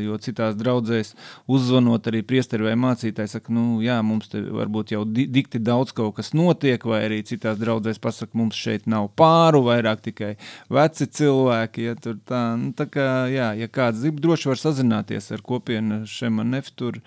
jo 0.04 0.18
citās 0.22 0.54
draudzēs 0.60 1.16
uzzvanot 1.50 2.12
arī 2.12 2.22
priesteri 2.22 2.68
vai 2.68 2.76
mācītāji 2.78 3.34
saka, 3.34 3.54
nu 3.56 3.80
jā, 3.82 3.98
mums 4.06 4.30
te 4.30 4.44
varbūt 4.44 4.94
jau 4.94 5.02
di 5.06 5.26
dikti 5.26 5.58
daudz 5.64 5.96
kaut 5.96 6.20
kas 6.20 6.34
notiek, 6.38 6.84
vai 6.86 7.02
arī 7.08 7.24
citās 7.26 7.58
draudzēs 7.58 7.98
pasaka, 8.04 8.38
mums 8.38 8.60
šeit 8.60 8.86
nav 8.86 9.10
pāru, 9.18 9.64
vairāk 9.66 10.06
tikai 10.12 10.36
veci 10.70 11.10
cilvēki, 11.10 11.90
ja 11.90 11.96
tur 11.98 12.20
tā, 12.22 12.44
nu 12.60 12.76
tā 12.78 12.86
kā, 12.92 13.10
jā, 13.34 13.50
ja 13.58 13.72
kāds 13.72 14.04
grib, 14.06 14.22
droši 14.22 14.52
var 14.52 14.62
sazināties 14.62 15.32
ar 15.32 15.42
kopienu 15.56 16.04
Šemanef, 16.10 16.70
tur 16.78 17.02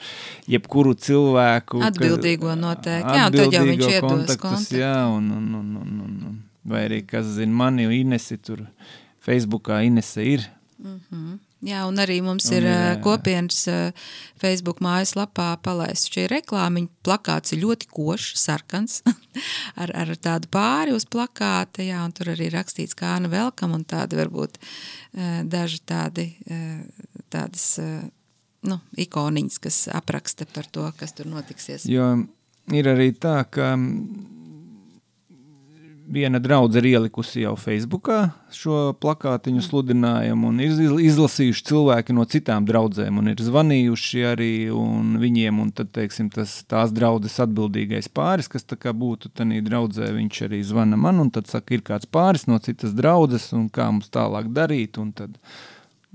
jebkuru 0.51 0.97
cilvēku. 0.99 1.83
Atbildīgo 1.89 2.57
noteikti. 2.59 3.17
Jā, 3.21 3.31
tad 3.35 3.59
jau 3.59 3.65
viņš 3.69 3.87
iedos 3.87 4.05
kontaktus, 4.09 4.43
kontaktu. 4.43 4.81
jā, 4.83 4.95
un, 5.15 5.33
un, 5.39 5.51
un, 5.63 5.75
un, 5.85 6.15
un, 6.33 6.39
vai 6.69 6.87
arī, 6.89 7.03
kas 7.09 7.29
zina, 7.39 7.55
mani 7.63 7.89
Inesi 8.01 8.41
tur 8.41 8.65
Facebookā 9.25 9.83
Inese 9.87 10.25
ir. 10.25 10.49
Jā, 11.59 11.81
un 11.91 11.99
arī 11.99 12.21
mums 12.23 12.47
Un 12.47 12.55
ir 12.55 12.63
ir, 12.63 12.69
ā, 12.71 12.75
jā. 12.93 12.99
kopienas 13.03 13.65
Facebook 14.39 14.79
mājaslapā 14.85 15.49
palaista 15.65 16.13
šī 16.15 16.29
reklāmiņa. 16.31 16.93
Plakāts 17.03 17.55
ir 17.57 17.65
ļoti 17.65 17.89
košs, 17.91 18.39
sarkans, 18.45 19.01
ar, 19.83 19.91
ar 19.91 20.13
tādu 20.23 20.51
pāri 20.55 20.95
uz 20.95 21.07
plakāta, 21.11 21.83
jā, 21.83 21.99
un 22.07 22.15
tur 22.15 22.31
arī 22.37 22.53
rakstīts 22.55 22.95
kāna 22.99 23.31
velkam, 23.33 23.75
un 23.75 23.83
tādi 23.89 24.21
varbūt 24.21 24.61
daži 25.51 25.83
tādi, 25.89 26.29
tādas, 27.33 27.67
nu, 28.67 28.81
ikoniņas, 28.99 29.61
kas 29.63 29.85
apraksta 29.95 30.49
par 30.51 30.67
to, 30.67 30.89
kas 30.99 31.15
tur 31.15 31.31
notiksies. 31.31 31.87
Jo 31.91 32.17
ir 32.75 32.91
arī 32.91 33.13
tā, 33.17 33.41
ka 33.51 33.73
mm, 33.77 34.39
viena 36.09 36.41
draudzene 36.41 36.83
ir 36.83 36.97
ielikusi 36.97 37.43
jau 37.45 37.55
Facebookā 37.61 38.19
šo 38.55 38.95
plakātiņu 39.01 39.63
sludinājumu, 39.65 40.51
un 40.51 40.63
ir 40.65 40.73
izl- 40.73 41.01
izlasījuši 41.05 41.65
cilvēki 41.69 42.17
no 42.17 42.25
citām 42.29 42.67
draudzēm, 42.69 43.21
un 43.21 43.33
ir 43.33 43.43
zvanījuši 43.45 44.25
arī 44.31 44.53
un 44.75 45.17
viņiem, 45.21 45.61
un 45.63 45.73
tad, 45.77 45.93
teiksim, 45.97 46.31
tas, 46.35 46.59
tās 46.69 46.93
draudzes 46.97 47.39
atbildīgais 47.45 48.11
pāris, 48.13 48.51
kas 48.51 48.67
būtu 48.69 49.33
tādā 49.37 49.63
draudzē, 49.65 50.11
viņš 50.17 50.43
arī 50.49 50.63
zvana 50.65 50.97
man, 51.01 51.21
un 51.21 51.31
tad 51.31 51.49
saka, 51.51 51.77
ir 51.77 51.85
kāds 51.87 52.09
pāris 52.09 52.49
no 52.49 52.59
citas 52.59 52.97
draudzes, 52.97 53.53
un 53.57 53.69
kā 53.69 53.91
mums 53.93 54.09
tālāk 54.13 54.49
darīt, 54.53 54.99
un 54.99 55.13
tad, 55.13 55.37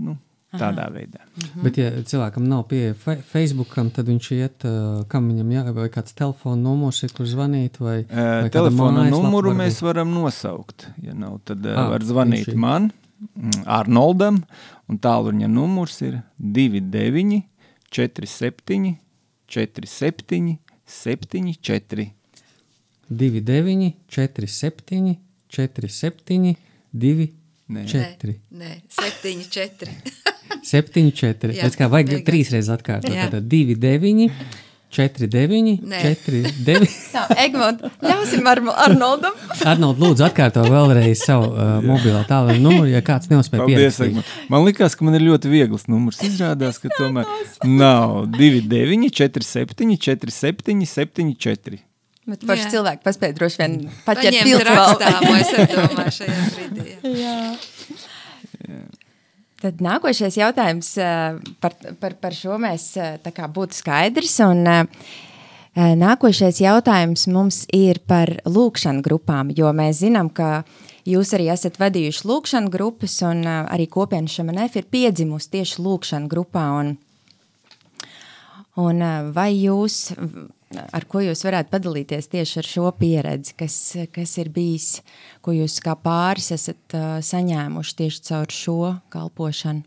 nu, 0.01 0.17
tādā 0.59 0.85
veidā. 0.93 1.21
Bet, 1.63 1.77
ja 1.81 1.89
cilvēkam 2.05 2.45
nav 2.47 2.63
pieeja 2.69 2.93
fe 2.99 3.15
Facebookam, 3.31 3.89
tad 3.93 4.07
viņš 4.11 4.27
iet, 4.37 4.65
uh, 4.69 5.03
kam 5.09 5.29
viņam 5.31 5.51
jā, 5.55 5.63
vai 5.73 5.87
kāds 5.93 6.13
telefona 6.17 6.61
numurs 6.61 7.03
ir, 7.03 7.13
kur 7.17 7.25
zvanīt, 7.29 7.79
vai, 7.81 8.03
vai 8.05 8.17
Uh, 8.17 8.33
kāda 8.47 8.53
telefona 8.59 9.07
numuru 9.09 9.49
varbūt? 9.51 9.61
mēs 9.63 9.79
varam 9.85 10.11
nosaukt. 10.13 10.87
Ja 11.01 11.13
nav, 11.17 11.39
tad 11.45 11.65
uh, 11.65 11.73
Ah, 11.77 11.89
var 11.95 12.05
zvanīt 12.05 12.45
viņš 12.45 12.53
ir. 12.53 12.59
man, 12.61 12.91
mm, 13.35 13.63
Arnoldam, 13.65 14.43
un 14.89 14.99
tālruņa 14.99 15.47
numurs 15.49 16.01
ir 16.05 16.21
29, 16.39 17.41
47, 17.93 18.97
47, 19.47 20.57
74. 20.85 22.11
29, 23.09 23.93
47, 24.09 25.17
47, 25.49 26.55
2, 26.93 27.27
Nē. 27.71 27.85
4. 27.87 28.33
Nē, 28.59 28.73
septiņi, 28.91 29.45
četri. 29.51 29.93
7, 30.73 31.11
4. 31.15 31.55
Jā, 31.55 31.65
Pēc 31.65 31.79
kā 31.79 31.87
vajag 31.91 32.11
beigās. 32.11 32.27
trīs 32.27 32.51
reizes 32.53 32.71
atkārtot. 32.73 33.13
Jā. 33.15 33.29
Tad 33.31 33.47
2, 33.51 33.75
9, 33.79 34.29
4, 34.93 35.27
9, 35.31 35.71
Nē. 35.89 36.01
4, 36.03 36.41
9. 36.67 36.97
Tā, 37.15 37.23
Egmont, 37.43 37.81
ļausim 38.03 38.49
ar 38.51 38.61
Arnoldam. 38.85 39.39
Arnold, 39.71 40.01
lūdzu, 40.03 40.25
atkārto 40.27 40.65
vēlreiz 40.67 41.23
savu 41.25 41.49
uh, 41.53 41.79
mobilo 41.85 42.21
tālruņa 42.29 42.61
numuru, 42.61 42.91
ja 42.91 43.01
kāds 43.05 43.31
neuzspēja 43.31 43.65
pierakstīt. 43.71 44.35
Man 44.53 44.67
liekas, 44.67 44.97
ka 44.99 45.07
man 45.07 45.17
ir 45.17 45.25
ļoti 45.25 45.51
viegls 45.51 45.87
numurs. 45.89 46.21
Izrādās, 46.27 46.77
ka 46.83 46.91
tomēr 46.99 47.31
nav 47.65 48.27
29, 48.35 49.09
47, 49.23 49.97
47, 49.97 50.85
74. 50.93 51.81
Bet 52.23 52.45
Jā. 52.47 52.69
cilvēki 52.71 53.03
paspēja 53.03 53.35
droši 53.35 53.59
vien 53.59 53.73
paķert 54.05 54.67
rakstāmo, 54.69 55.31
es 55.41 55.49
domāju 55.73 56.13
šajā 56.21 56.43
brīdī. 56.55 56.93
jā. 57.23 57.37
Tad 59.63 59.79
nākošais 59.79 60.35
jautājums 60.35 60.89
eh, 60.99 61.37
par, 61.63 61.75
par, 62.01 62.17
par 62.19 62.35
šo 62.35 62.57
mēs 62.59 62.89
eh, 62.99 63.13
būtu 63.23 63.77
skaidrs. 63.77 64.33
Un, 64.43 64.67
eh, 64.67 65.93
nākošais 65.99 66.59
jautājums 66.59 67.29
mums 67.31 67.61
ir 67.71 68.01
par 68.07 68.33
lūkšanu 68.43 69.03
grupām, 69.05 69.53
jo 69.55 69.71
mēs 69.71 70.01
zinām, 70.03 70.27
ka 70.35 70.65
jūs 71.07 71.31
arī 71.37 71.47
esat 71.53 71.79
vadījuši 71.79 72.27
lūkšanu 72.27 72.73
grupas, 72.73 73.15
un 73.23 73.47
arī 73.47 73.87
kopiena 73.87 74.27
Šamanef 74.27 74.75
ir 74.75 74.89
piedzimusi 74.91 75.53
tieši 75.55 75.79
lūkšanu 75.79 76.27
grupā. 76.31 76.67
Un, 76.81 76.93
un 78.83 79.07
vai 79.31 79.53
jūs, 79.55 80.11
ar 80.73 81.05
ko 81.09 81.21
jūs 81.23 81.43
varētu 81.45 81.71
padalīties 81.73 82.29
tieši 82.31 82.59
ar 82.61 82.67
šo 82.69 82.91
pieredzi, 82.97 83.55
kas, 83.59 83.77
kas 84.13 84.35
ir 84.41 84.51
bijis, 84.53 85.01
ko 85.45 85.55
jūs 85.55 85.79
kā 85.83 85.95
pāris 85.99 86.51
esat 86.55 86.97
uh, 86.97 87.17
saņēmuši 87.23 87.97
tieši 88.01 88.23
caur 88.29 88.53
šo 88.53 88.77
kalpošanu? 89.13 89.85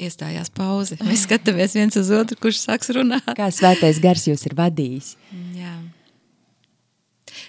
Iestājās 0.00 0.48
pauze. 0.54 0.96
Mēs 1.04 1.26
skatāmies 1.26 1.74
viens 1.76 1.96
uz 2.00 2.08
otru, 2.14 2.38
kurš 2.40 2.62
sāks 2.62 2.92
runāt. 2.96 3.26
Kā 3.36 3.50
svētais 3.52 3.98
gars 4.00 4.24
jūs 4.30 4.46
ir 4.48 4.54
vadījis? 4.56 5.10
Jā. 5.58 5.74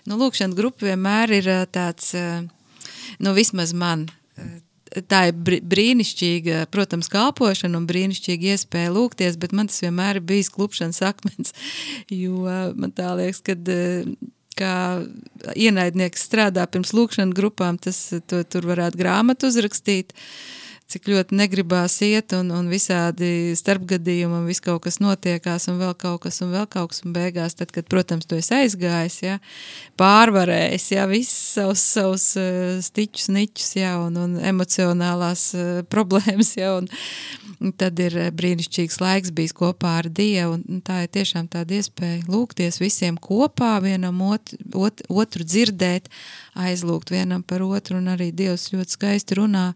Nu, 0.10 0.17
lūkšana 0.19 0.58
grupa 0.58 0.89
vienmēr 0.89 1.32
ir 1.38 1.47
tāds, 1.71 2.12
nu, 3.21 3.34
vismaz 3.38 3.71
man, 3.78 4.10
tā 5.12 5.21
ir 5.30 5.38
br- 5.38 5.63
brīnišķīga, 5.71 6.65
protams, 6.73 7.10
kalpošana 7.12 7.80
un 7.80 7.88
brīnišķīga 7.89 8.56
iespēja 8.56 8.91
lūgties, 8.95 9.39
bet 9.41 9.56
man 9.56 9.71
tas 9.71 9.82
vienmēr 9.84 10.19
ir 10.19 10.27
bijis 10.27 10.51
klupšanas 10.54 11.01
akmens, 11.08 11.56
jo 12.23 12.45
man 12.75 12.93
tā 12.95 13.13
liekas, 13.19 13.43
kad 13.51 13.71
ā, 13.71 13.82
kā 14.62 14.75
ienaidnieks 15.56 16.25
strādā 16.27 16.65
pirms 16.69 16.93
lūkšana 16.95 17.36
grupām, 17.36 17.80
tas 17.82 17.97
to, 18.27 18.43
tur 18.43 18.67
varētu 18.69 18.99
grāmatu 18.99 19.49
uzrakstīt, 19.49 20.13
cik 20.91 21.08
ļoti 21.12 21.38
negribās 21.39 21.95
iet, 22.06 22.36
un, 22.38 22.51
un 22.56 22.67
visādi 22.71 23.54
starpgadījumi, 23.58 24.41
un 24.41 24.47
viss 24.49 24.63
kaut 24.63 24.84
kas 24.86 24.99
notiekās, 25.04 25.67
un 25.71 25.80
vēl 25.82 25.93
kaut 25.99 26.21
kas, 26.25 26.41
un 26.43 26.51
vēl 26.54 26.67
kaut 26.71 26.91
kas, 26.91 27.01
un 27.06 27.15
beigās, 27.15 27.56
tad, 27.60 27.71
kad, 27.75 27.88
protams, 27.91 28.27
tu 28.27 28.39
esi 28.39 28.56
aizgājis, 28.58 29.19
ja, 29.23 29.38
pārvarējis, 30.01 30.88
ja, 30.95 31.08
viss 31.12 31.38
savus, 31.56 31.86
savus 31.95 32.27
uh, 32.39 32.80
stiķus, 32.84 33.30
niķus, 33.36 33.69
ja, 33.80 33.95
un, 34.04 34.19
un 34.19 34.36
emocionālās 34.51 35.47
uh, 35.58 35.71
problēmas, 35.93 36.56
ja, 36.60 36.75
un, 36.82 36.89
un 37.62 37.73
tad 37.77 37.99
ir 38.01 38.17
eh, 38.17 38.30
brīnišķīgs 38.36 38.99
laiks 39.01 39.34
bijis 39.36 39.54
kopā 39.58 39.97
ar 40.01 40.10
Dievu, 40.12 40.58
un, 40.58 40.82
tā 40.86 41.04
ir 41.06 41.12
tiešām 41.13 41.49
tāda 41.51 41.77
iespēja 41.77 42.25
lūgties 42.32 42.82
visiem 42.82 43.19
kopā, 43.21 43.75
vienam 43.84 44.21
otru, 44.25 44.58
ot, 44.82 45.04
otru 45.10 45.45
dzirdēt, 45.45 46.10
aizlūgt 46.57 47.11
vienam 47.13 47.43
par 47.47 47.63
otru, 47.63 47.99
un 48.01 48.09
arī 48.11 48.31
Dievs 48.35 48.71
ļoti 48.73 48.97
skaisti 48.97 49.37
runā 49.39 49.71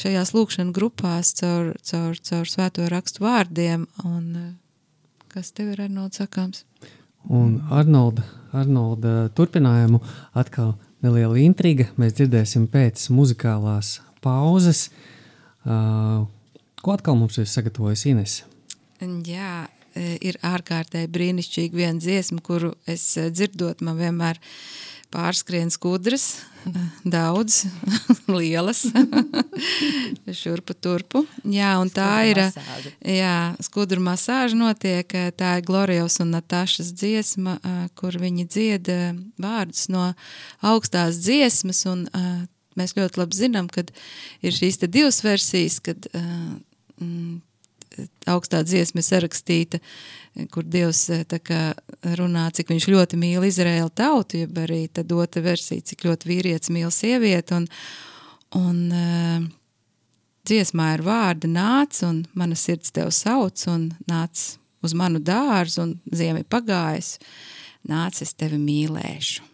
šajās 0.00 0.34
lūkšana 0.36 0.74
grupās 0.76 1.34
caur, 1.40 1.74
caur, 1.84 2.16
caur 2.28 2.50
svēto 2.50 2.88
rakstu 2.92 3.24
vārdiem, 3.26 3.86
un 4.04 4.24
eh, 4.40 4.52
kas 5.32 5.52
tev 5.52 5.74
ir 5.74 5.84
Arnold 5.86 6.16
sakāms? 6.16 6.64
Un 7.24 7.58
Arnolda, 7.72 8.24
Arnolda 8.52 9.30
turpinājumu 9.36 10.02
atkal 10.36 10.74
neliela 11.04 11.38
intriga. 11.40 11.88
Mēs 12.00 12.16
dzirdēsim 12.18 12.66
pēc 12.72 13.06
muzikālās 13.12 13.98
pauzes. 14.24 14.90
Uh, 15.64 16.26
ko 16.84 16.92
atkal 16.92 17.16
mums 17.16 17.38
ir 17.40 17.48
sagatavojis 17.48 18.04
Ines? 18.10 18.34
Jā, 19.24 19.64
ir 19.96 20.38
ārkārtēji 20.44 21.10
brīnišķīgi 21.14 21.78
viena 21.78 22.00
dziesma, 22.00 22.42
kuru 22.44 22.74
es 22.90 23.06
dzirdot, 23.16 23.82
man 23.84 23.98
vienmēr 24.00 24.40
pārskrien 25.14 25.70
skudras, 25.70 26.42
daudz, 27.04 27.64
lielas, 28.38 28.82
šurpu 30.42 30.74
turpu. 30.74 31.24
Jā, 31.46 31.74
un 31.82 31.92
tā 31.92 32.08
Skudru 32.08 32.30
ir, 32.30 32.40
masāža. 32.42 32.92
jā, 33.14 33.36
skudru 33.68 34.04
masāža 34.04 34.58
notiek, 34.58 35.14
e, 35.14 35.30
tā 35.36 35.58
ir 35.60 35.68
Glorijos 35.68 36.18
un 36.24 36.34
Natašas 36.34 36.90
dziesma, 36.96 37.58
e, 37.60 37.74
kur 37.98 38.18
viņi 38.20 38.46
dzied 38.48 38.90
e, 38.90 39.00
vārdus 39.40 39.86
no 39.92 40.10
augstās 40.64 41.20
dziesmas, 41.22 41.84
un 41.90 42.06
mēs 42.74 42.96
ļoti 42.98 43.20
labi 43.20 43.38
zinām, 43.38 43.70
kad 43.70 43.92
ir 44.42 44.54
šīs 44.56 44.80
te 44.82 44.90
divas 44.90 45.22
versijas, 45.24 45.78
kad 45.84 46.08
augstā 48.30 48.62
dziesma 48.66 49.02
sarakstīta, 49.04 49.80
kur 50.54 50.66
Dievs 50.66 51.06
kā, 51.46 51.60
runā, 52.18 52.48
cik 52.54 52.72
viņš 52.72 52.88
ļoti 52.90 53.20
mīl 53.20 53.46
Izraēlu 53.46 53.92
tautu, 53.94 54.42
jeb 54.44 54.58
arī 54.64 54.86
tad 54.92 55.12
otra 55.14 55.44
versija, 55.44 55.84
cik 55.92 56.06
ļoti 56.08 56.30
vīrietis 56.30 56.72
mīl 56.74 56.90
sievieti. 56.94 57.60
Un, 57.60 57.68
un 58.58 58.82
uh, 58.90 59.46
dziesmā 60.48 60.90
ir 60.96 61.06
vārdi 61.06 61.50
nāc, 61.52 62.02
un 62.06 62.24
mana 62.34 62.58
sirds 62.58 62.92
tev 62.94 63.12
sauc, 63.14 63.64
un 63.70 63.90
nāc 64.10 64.44
uz 64.84 64.94
manu 64.96 65.22
dārzu, 65.24 65.86
un 65.86 65.96
ziemi 66.12 66.44
pagājis, 66.44 67.16
nāc, 67.88 68.20
es 68.24 68.34
tevi 68.36 68.60
mīlēšu. 68.60 69.53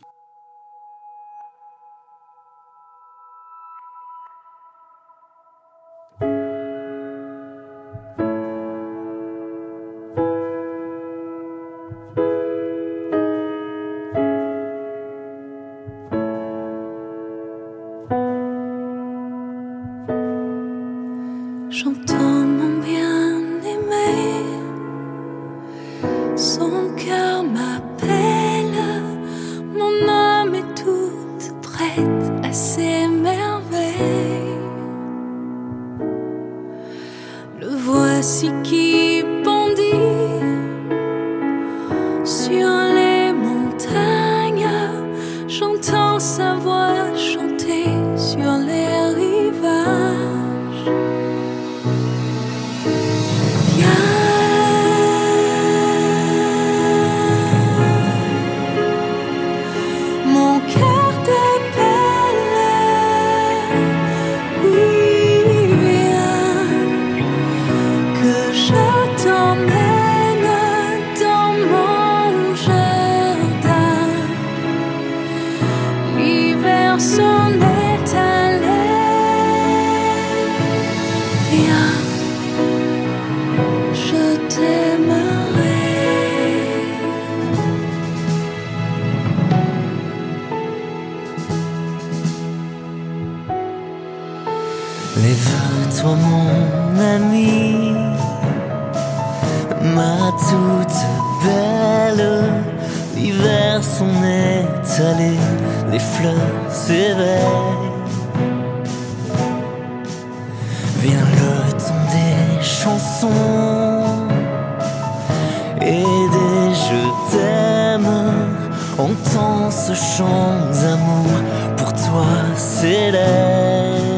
Entends 119.00 119.70
ce 119.70 119.94
chant 119.94 120.58
d'amour 120.82 121.32
pour 121.78 121.90
toi 121.90 122.26
s'élève. 122.54 124.09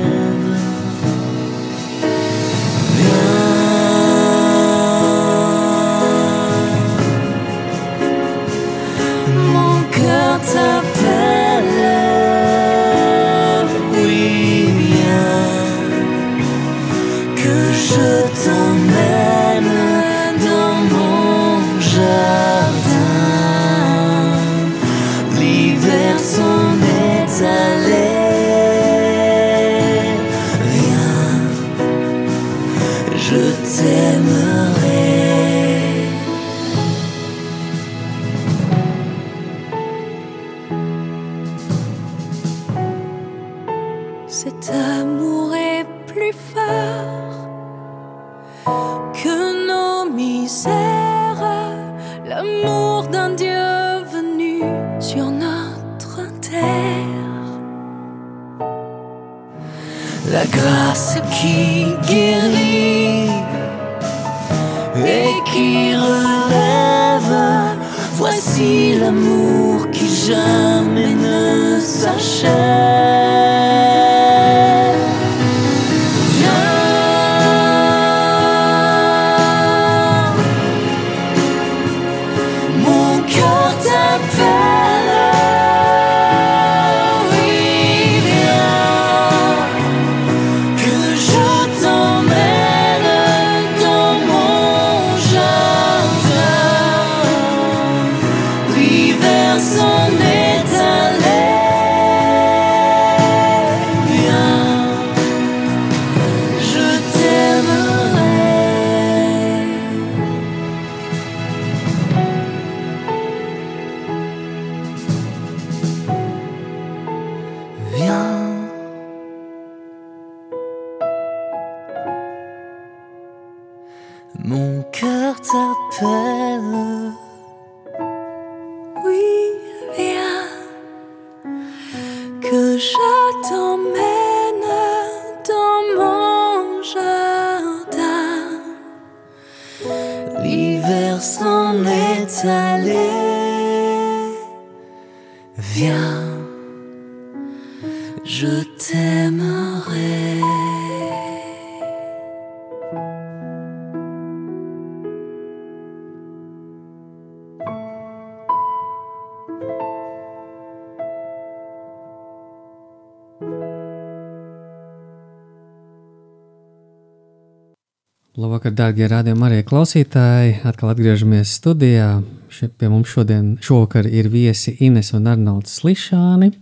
Labvakar, 168.73 168.89
darbie 168.89 169.09
rādījumi, 169.11 169.45
arī 169.45 169.65
klausītāji. 169.69 170.53
Atkal 170.65 170.93
atgriežamies 170.93 171.51
studijā. 171.59 172.23
Še, 172.49 172.71
pie 172.71 172.89
mums 172.89 173.11
šodien, 173.11 173.59
šovakar 173.61 174.07
ir 174.07 174.31
viesi 174.33 174.77
Ines 174.81 175.13
un 175.13 175.27
Arnolds 175.27 175.75
Slišāni. 175.77 176.55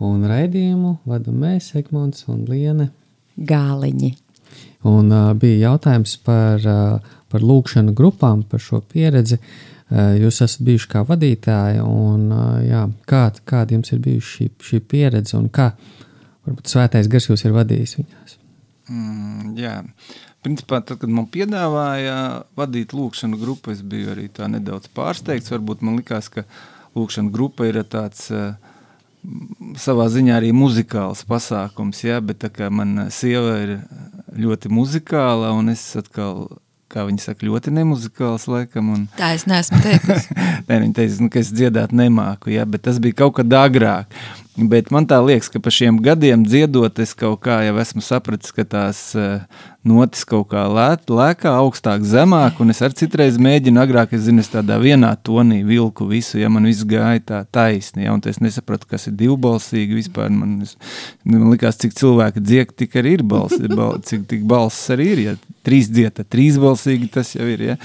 Un 0.00 0.24
raidījumu 0.24 0.98
vadu 1.04 1.32
mēs, 1.32 1.74
Egmonts 1.76 2.24
un 2.28 2.46
Liene. 2.48 2.88
Gāliņi. 3.36 4.14
Un 4.88 5.12
uh, 5.12 5.34
bija 5.34 5.68
jautājums 5.68 6.16
par, 6.24 6.64
uh, 6.64 7.20
par 7.28 7.44
lūkšanu 7.44 7.92
grupām, 7.92 8.42
par 8.48 8.60
šo 8.60 8.80
pieredzi. 8.80 9.36
Uh, 9.90 10.16
jūs 10.16 10.40
esat 10.46 10.64
bijuši 10.64 10.88
kā 10.94 11.04
vadītāji, 11.04 11.84
un 11.84 12.32
uh, 12.32 12.56
jā, 12.64 12.86
kā, 13.04 13.26
kāda 13.44 13.76
jums 13.76 13.92
ir 13.92 14.00
bijusi 14.00 14.32
šī, 14.32 14.50
šī 14.70 14.80
pieredze, 14.80 15.36
un 15.36 15.52
kā 15.52 15.74
varbūt 16.46 16.72
svētais 16.72 17.08
gars 17.08 17.28
jūs 17.28 17.44
ir 17.44 17.56
vadījis 17.56 17.98
viņās? 18.00 18.38
Mm, 18.88 19.52
jā, 19.60 19.74
principā, 20.48 20.80
tad, 20.80 21.02
kad 21.02 21.12
man 21.12 21.28
piedāvāja 21.30 22.16
vadīt 22.58 22.96
lūkšanu 22.96 23.38
grupu, 23.40 23.76
es 23.76 23.84
biju 23.84 24.14
arī 24.16 24.26
tā 24.32 24.48
nedaudz 24.50 24.90
pārsteigts. 24.96 25.52
Varbūt 25.52 25.84
man 25.86 26.00
likās, 26.00 26.32
ka 26.32 26.46
lūkšana 26.96 27.32
grupa 27.34 27.68
ir 27.68 27.82
tāds 27.86 28.30
uh, 28.32 28.56
savā 29.78 30.08
ziņā 30.12 30.38
arī 30.40 30.54
muzikāls 30.56 31.24
pasākums, 31.28 32.00
jā, 32.06 32.20
bet 32.24 32.40
tā 32.44 32.50
kā 32.54 32.70
man 32.72 33.10
sieva 33.14 33.58
ir 33.64 33.76
ļoti 34.38 34.72
muzikāla 34.72 35.52
un 35.56 35.74
es 35.74 35.84
atkal 35.98 36.48
kā 36.88 37.04
viņi 37.04 37.20
saka, 37.20 37.44
ļoti 37.44 37.72
nemuzikāls. 37.76 38.46
Laikam, 38.48 38.92
un... 38.94 39.06
Tā 39.18 39.34
es 39.36 39.44
neesmu 39.48 39.80
teikusi. 39.84 40.32
Nē, 40.68 40.78
viņa 40.86 40.94
teica, 40.96 41.18
nu, 41.20 41.30
ka 41.32 41.42
es 41.42 41.52
dziedāt 41.52 41.92
nemāku, 41.96 42.52
ja, 42.54 42.64
bet 42.68 42.86
tas 42.88 43.00
bija 43.02 43.18
kaut 43.24 43.36
kad 43.40 43.56
agrāk. 43.60 44.14
Bet 44.58 44.88
man 44.90 45.06
tā 45.06 45.20
liekas, 45.22 45.46
ka 45.54 45.60
pa 45.62 45.70
šiem 45.70 46.00
gadiem 46.02 46.42
dziedot, 46.42 46.96
es 46.98 47.12
kaut 47.14 47.44
kā 47.44 47.60
jau 47.62 47.76
esmu 47.78 48.02
sapratis, 48.02 48.50
ka 48.50 48.64
tās 48.66 49.02
uh, 49.14 49.44
notis 49.86 50.24
kaut 50.26 50.48
kā 50.50 50.64
lēt, 50.66 51.04
lēkā 51.06 51.52
augstāk, 51.60 52.02
zemāk, 52.02 52.58
un 52.58 52.74
es 52.74 52.82
arī 52.82 52.98
citreiz 52.98 53.38
mēģinu 53.38 53.78
agrāk, 53.84 54.16
es 54.16 54.24
zinu, 54.26 54.42
es 54.42 54.50
tādā 54.50 54.80
vienā 54.82 55.12
tonī 55.22 55.60
vilku 55.66 56.08
visu, 56.10 56.40
ja 56.40 56.50
man 56.50 56.66
viss 56.66 56.82
gāja 56.88 57.22
tā 57.28 57.44
taisni, 57.54 58.08
ja, 58.08 58.16
un 58.16 58.24
es 58.26 58.42
nesapratu, 58.42 58.88
kas 58.90 59.06
ir 59.06 59.14
divbalsīgi 59.20 60.00
vispār, 60.00 60.34
man, 60.34 60.58
es, 60.66 60.74
man 61.22 61.46
likās, 61.52 61.78
cik 61.78 61.94
cilvēki 61.98 62.42
dziek, 62.42 62.74
tik 62.74 62.98
arī 62.98 63.14
ir 63.20 63.24
balss, 63.30 63.62
bal, 63.78 64.02
cik 64.02 64.26
tik 64.34 64.44
balss 64.48 64.90
arī 64.94 65.08
ir, 65.14 65.24
ja 65.28 65.38
trīs 65.68 65.90
dzieta, 65.92 66.26
trīsbalsīgi 66.26 67.12
tas 67.14 67.34
jau 67.36 67.46
ir, 67.46 67.66
ja, 67.72 67.80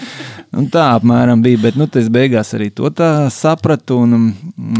un 0.57 0.73
tā 0.73 0.89
apmēram 0.97 1.45
bija, 1.45 1.61
bet, 1.67 1.77
nu, 1.77 1.85
tas 1.91 2.09
beigās 2.13 2.55
arī 2.57 2.73
to 2.73 2.89
tā 2.89 3.29
sapratu, 3.33 4.01
un, 4.07 4.31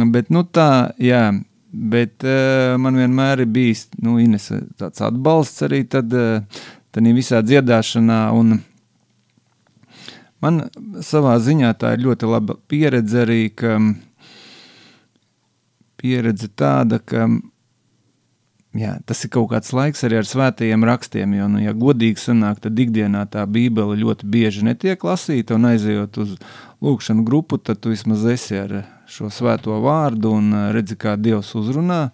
bet, 0.10 0.34
nu, 0.34 0.48
tā, 0.50 0.96
jā, 0.98 1.28
Bet 1.74 2.22
uh, 2.22 2.76
man 2.78 3.00
vienmēr 3.00 3.42
ir 3.42 3.50
bijis 3.50 3.88
nu, 4.06 4.20
Ines, 4.22 4.52
tāds 4.78 5.02
atbalsts 5.02 5.66
arī 5.66 5.82
tad, 5.90 6.14
uh, 6.14 6.62
tādā 6.94 7.14
visā 7.18 7.42
dziedāšanā. 7.42 8.20
Man 10.44 10.60
savā 11.02 11.38
ziņā 11.42 11.72
tā 11.82 11.96
ir 11.96 12.06
ļoti 12.06 12.30
laba 12.30 12.58
pieredze 12.70 13.24
arī, 13.24 13.48
ka 13.58 13.80
pieredze 15.98 16.52
tāda, 16.54 17.00
ka 17.00 17.26
jā, 18.78 18.98
tas 19.06 19.24
ir 19.26 19.32
kaut 19.34 19.50
kāds 19.52 19.74
laiks 19.76 20.04
arī 20.06 20.20
ar 20.22 20.28
svētajiem 20.28 20.86
rakstiem. 20.88 21.36
Jo, 21.38 21.50
nu, 21.52 21.62
ja 21.64 21.74
godīgi 21.78 22.22
sanāk, 22.22 22.62
tad 22.64 22.80
ikdienā 22.80 23.26
tā 23.32 23.46
bībele 23.50 23.98
ļoti 24.02 24.30
bieži 24.30 24.66
netiek 24.68 25.04
lasīta 25.06 25.58
un 25.58 25.70
aizejot 25.74 26.22
uz 26.24 26.38
lūkšanu 26.84 27.26
grupu, 27.28 27.58
tad 27.58 27.82
tu 27.84 27.94
vismaz 27.94 28.26
esi 28.34 28.60
ar 28.60 28.78
šo 29.10 29.30
svēto 29.34 29.78
vārdu 29.84 30.34
un 30.38 30.54
redzi, 30.76 30.98
kā 31.00 31.16
Dievs 31.20 31.54
uzrunā 31.60 32.08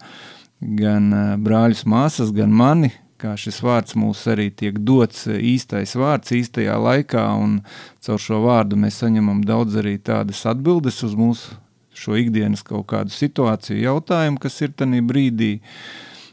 gan 0.60 1.08
brāļus, 1.40 1.86
māsas, 1.88 2.34
gan 2.36 2.52
mani, 2.52 2.92
kā 3.20 3.34
šis 3.40 3.60
vārds 3.64 3.96
mums 4.00 4.22
arī 4.30 4.48
tiek 4.52 4.76
dots 4.84 5.26
īstais 5.30 5.94
vārds 5.96 6.32
īstajā 6.36 6.76
laikā, 6.80 7.24
un 7.40 7.60
caur 8.04 8.20
šo 8.20 8.42
vārdu 8.44 8.78
mēs 8.80 9.00
saņemam 9.02 9.42
daudz 9.48 9.80
arī 9.80 9.96
tādas 9.98 10.44
atbildes 10.48 11.02
uz 11.06 11.16
mūsu 11.16 11.56
šo 12.00 12.16
ikdienas 12.16 12.62
kaut 12.64 12.86
kādu 12.92 13.12
situāciju, 13.12 13.80
jautājumu, 13.82 14.40
kas 14.40 14.60
ir 14.64 14.72
tajā 14.76 15.02
brīdī. 15.04 15.52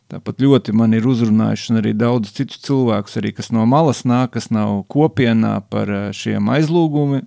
Tāpat 0.07 0.39
ļoti 0.39 0.71
man 0.77 0.93
ir 0.95 1.07
uzrunājuši 1.09 1.73
arī 1.81 1.91
daudz 1.97 2.31
citu 2.37 2.55
cilvēku, 2.63 3.11
kas 3.35 3.51
no 3.51 3.65
malas 3.67 4.05
nāk, 4.07 4.37
kas 4.37 4.47
nav 4.55 4.85
kopienā 4.87 5.57
par 5.67 5.91
šiem 6.15 6.47
aizlūgumi, 6.53 7.25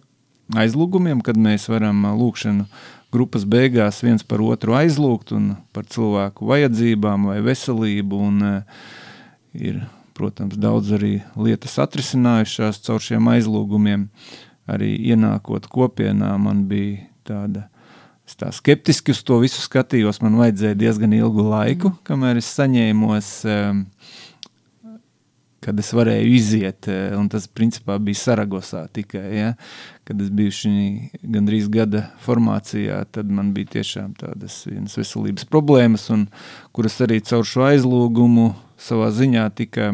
aizlūgumiem, 0.56 1.20
kad 1.20 1.36
mēs 1.36 1.68
varam 1.68 2.06
lūkšanu 2.16 2.64
grupas 3.12 3.44
beigās 3.44 4.00
viens 4.04 4.24
par 4.24 4.40
otru 4.40 4.76
aizlūgt 4.78 5.34
un 5.36 5.54
par 5.74 5.84
cilvēku 5.90 6.46
vajadzībām 6.48 7.28
vai 7.30 7.40
veselību. 7.44 8.20
Un, 8.30 8.42
uh, 8.46 8.86
ir, 9.54 9.82
protams, 10.16 10.58
daudz 10.60 10.92
arī 10.96 11.18
lietas 11.36 11.76
atrisinājušās 11.82 12.82
caur 12.86 13.02
šiem 13.02 13.30
aizlūgumiem. 13.34 14.08
Arī 14.70 14.92
ienākot 15.10 15.66
kopienā, 15.70 16.36
man 16.38 16.64
bija 16.70 17.08
tāda. 17.26 17.66
Es 18.30 18.36
tā 18.38 18.52
skeptiski 18.54 19.10
uz 19.10 19.24
to 19.26 19.40
visu 19.42 19.58
skatījos. 19.58 20.20
Man 20.22 20.36
vajadzēja 20.38 20.78
diezgan 20.78 21.16
ilgu 21.16 21.42
laiku, 21.50 21.90
kamēr 22.06 22.38
es 22.38 22.46
saņēmos 22.54 23.30
um, 23.50 23.80
kad 25.60 25.80
es 25.82 25.90
varēju 25.92 26.30
iziet. 26.36 26.88
Eh, 26.88 27.10
un 27.18 27.26
tas 27.32 27.48
principā 27.50 27.98
bija 27.98 28.20
Saragosā 28.22 28.84
tikai. 28.94 29.24
Ja? 29.34 29.50
Kad 30.08 30.22
es 30.22 30.30
biju 30.34 30.54
šī 30.56 30.74
gandrīz 31.20 31.68
gada 31.72 32.06
formācijā, 32.24 33.02
tad 33.12 33.30
man 33.34 33.52
bija 33.56 33.76
tiešām 33.76 34.14
tādas 34.20 34.62
veselības 34.70 35.46
problēmas, 35.50 36.08
un, 36.14 36.28
kuras 36.76 37.00
arī 37.04 37.20
caur 37.26 37.42
šo 37.46 37.66
aizlūgumu 37.68 38.52
savā 38.80 39.10
ziņā 39.14 39.50
tika 39.58 39.90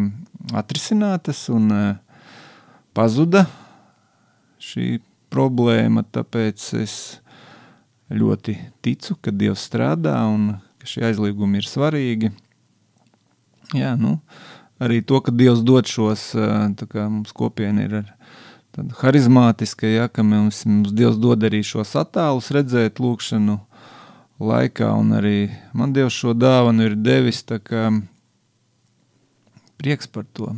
atrisinātas 0.57 1.47
un 1.53 1.72
uh, 1.72 1.87
pazuda 2.93 3.47
šī 4.62 5.01
problēma. 5.32 6.05
Tāpēc 6.14 6.68
es 6.84 6.99
ļoti 8.12 8.57
ticu, 8.84 9.16
ka 9.20 9.32
Dievs 9.34 9.64
strādā 9.66 10.18
un 10.30 10.57
ka 10.80 10.88
šie 10.88 11.07
aizliegumi 11.09 11.61
ir 11.61 11.68
svarīgi. 11.68 12.32
Jā, 13.74 13.96
nu, 13.98 14.18
arī 14.82 15.00
to, 15.02 15.20
ka 15.24 15.34
Dievs 15.34 15.64
dod 15.66 15.88
šos, 15.90 16.30
kā 16.86 17.07
mums 17.11 17.34
kopiena 17.34 17.86
ir 17.86 17.96
tāda 18.76 18.94
harizmātiska, 19.00 19.88
ja, 19.90 20.09
ka 20.09 20.22
mums, 20.26 20.62
mums 20.68 20.94
Dievs 20.94 21.18
dod 21.22 21.46
arī 21.48 21.64
šos 21.66 21.96
attēlus 21.98 22.52
redzēt 22.54 23.02
lūkšanu 23.02 23.59
laikā, 24.42 24.92
un 24.92 25.16
arī 25.16 25.38
man 25.74 25.96
Dievs 25.96 26.14
šo 26.14 26.36
dāvanu 26.36 26.90
ir 26.90 26.98
devis, 27.00 27.42
tā 27.48 27.59
kā 27.59 27.88
prieks 29.81 30.09
par 30.11 30.24
to. 30.37 30.51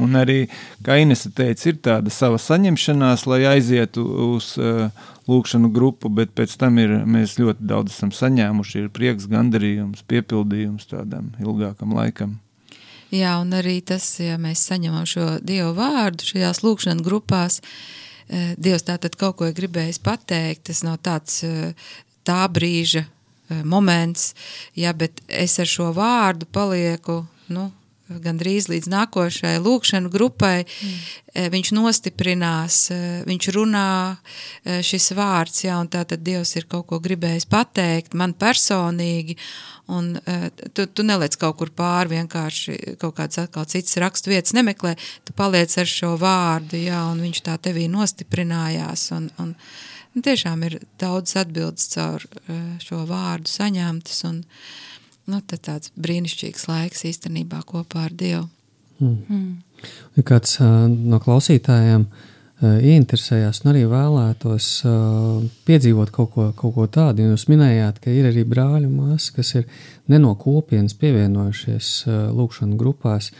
Un 0.00 0.18
arī, 0.18 0.44
kā 0.86 0.98
Inese 1.02 1.32
teica, 1.34 1.70
ir 1.70 1.80
tāda 1.82 2.12
sava 2.14 2.38
saņemšanās, 2.40 3.26
lai 3.30 3.40
aizietu 3.50 4.04
uz 4.30 4.52
uh, 4.60 4.90
lūkšanu 5.30 5.70
grupu, 5.74 6.10
bet 6.12 6.34
pēc 6.36 6.54
tam 6.60 6.78
ir, 6.82 6.94
mēs 7.06 7.38
ļoti 7.40 7.66
daudz 7.70 7.94
esam 7.94 8.12
saņēmuši, 8.14 8.84
ir 8.84 8.92
prieks, 8.94 9.28
gandarījums, 9.30 10.04
piepildījums 10.10 10.90
tādam 10.90 11.32
ilgākam 11.42 11.94
laikam. 11.96 12.38
Jā, 13.10 13.34
un 13.42 13.50
arī 13.58 13.80
tas, 13.82 14.04
ja 14.22 14.36
mēs 14.38 14.62
saņemam 14.70 15.06
šo 15.08 15.26
Dievu 15.42 15.72
vārdu 15.74 16.28
šajās 16.28 16.62
lūkšanas 16.62 17.06
grupās, 17.06 17.58
eh, 18.28 18.54
Dievs 18.54 18.86
tātad 18.86 19.16
kaut 19.18 19.40
ko 19.40 19.50
ir 19.50 19.56
gribējis 19.56 19.98
pateikt, 20.02 20.68
tas 20.70 20.84
nav 20.86 21.00
tāds 21.02 21.42
eh, 21.42 21.74
tā 22.22 22.44
brīža 22.46 23.02
eh, 23.02 23.64
moments, 23.64 24.30
ja, 24.78 24.94
bet 24.94 25.22
es 25.26 25.58
ar 25.58 25.66
šo 25.66 25.90
vārdu 25.96 26.46
palieku, 26.46 27.24
nu, 27.50 27.72
gandrīz 28.24 28.68
līdz 28.72 28.90
nākošajai 28.90 29.62
lūkšanu 29.62 30.10
grupai, 30.12 30.64
mm. 30.66 31.50
viņš 31.54 31.72
nostiprinās, 31.76 32.78
viņš 33.28 33.50
runā 33.54 33.90
šis 34.86 35.12
vārds, 35.18 35.64
jā, 35.66 35.78
un 35.78 35.90
tātad 35.92 36.24
Dievs 36.26 36.56
ir 36.58 36.66
kaut 36.70 36.88
ko 36.90 36.98
gribējis 37.02 37.46
pateikt 37.50 38.16
man 38.18 38.34
personīgi, 38.34 39.38
Un, 39.90 40.20
uh, 40.26 40.46
tu, 40.72 40.86
tu 40.86 41.02
neliec 41.02 41.34
kaut 41.40 41.56
kur 41.58 41.70
pāri, 41.74 42.14
vienkārši 42.14 42.96
kaut 43.00 43.16
kāds 43.18 43.40
atkal 43.42 43.66
cits 43.66 43.98
rakstu 43.98 44.30
vietas 44.30 44.54
nemeklē, 44.54 44.94
tu 45.26 45.34
paliec 45.34 45.72
ar 45.82 45.88
šo 45.90 46.12
vārdu, 46.20 46.78
jā, 46.78 47.00
un 47.10 47.22
viņš 47.24 47.40
tā 47.48 47.56
tevī 47.58 47.88
nostiprinājās. 47.90 49.08
Un, 49.16 49.26
un, 49.42 49.56
un 50.14 50.26
tiešām 50.26 50.62
ir 50.68 50.78
daudz 51.02 51.34
atbildes 51.42 51.90
caur 51.96 52.22
uh, 52.22 52.60
šo 52.84 53.02
vārdu 53.10 53.50
saņemtas, 53.50 54.22
un 54.30 54.44
nu, 55.30 55.40
tāds 55.50 55.92
brīnišķīgs 56.00 56.66
laiks 56.70 57.06
īstenībā 57.10 57.62
kopā 57.68 58.08
ar 58.08 58.16
Dievu. 58.16 58.48
Mm. 59.00 59.16
Mm. 59.28 60.24
Kāds 60.26 60.58
uh, 60.60 60.84
no 60.90 61.20
klausītājiem 61.22 62.04
uh, 62.04 62.74
ieinteresējās 62.84 63.62
un 63.64 63.72
arī 63.72 63.86
vēlētos 63.88 64.68
uh, 64.84 65.40
piedzīvot 65.68 66.12
kaut 66.14 66.34
ko, 66.34 66.50
kaut 66.56 66.76
ko 66.76 66.86
tādu. 66.92 67.30
Jūs 67.30 67.46
minējāt, 67.48 68.02
ka 68.04 68.12
ir 68.12 68.28
arī 68.28 68.44
brāļi 68.48 68.90
un 68.90 68.98
māsas, 68.98 69.30
kas 69.38 69.54
ir 69.56 69.68
ne 70.12 70.20
no 70.20 70.34
kopienas 70.40 70.96
pievienojušies 71.00 71.92
uh, 72.06 72.22
lūkšanas 72.36 72.80
grupās. 72.80 73.32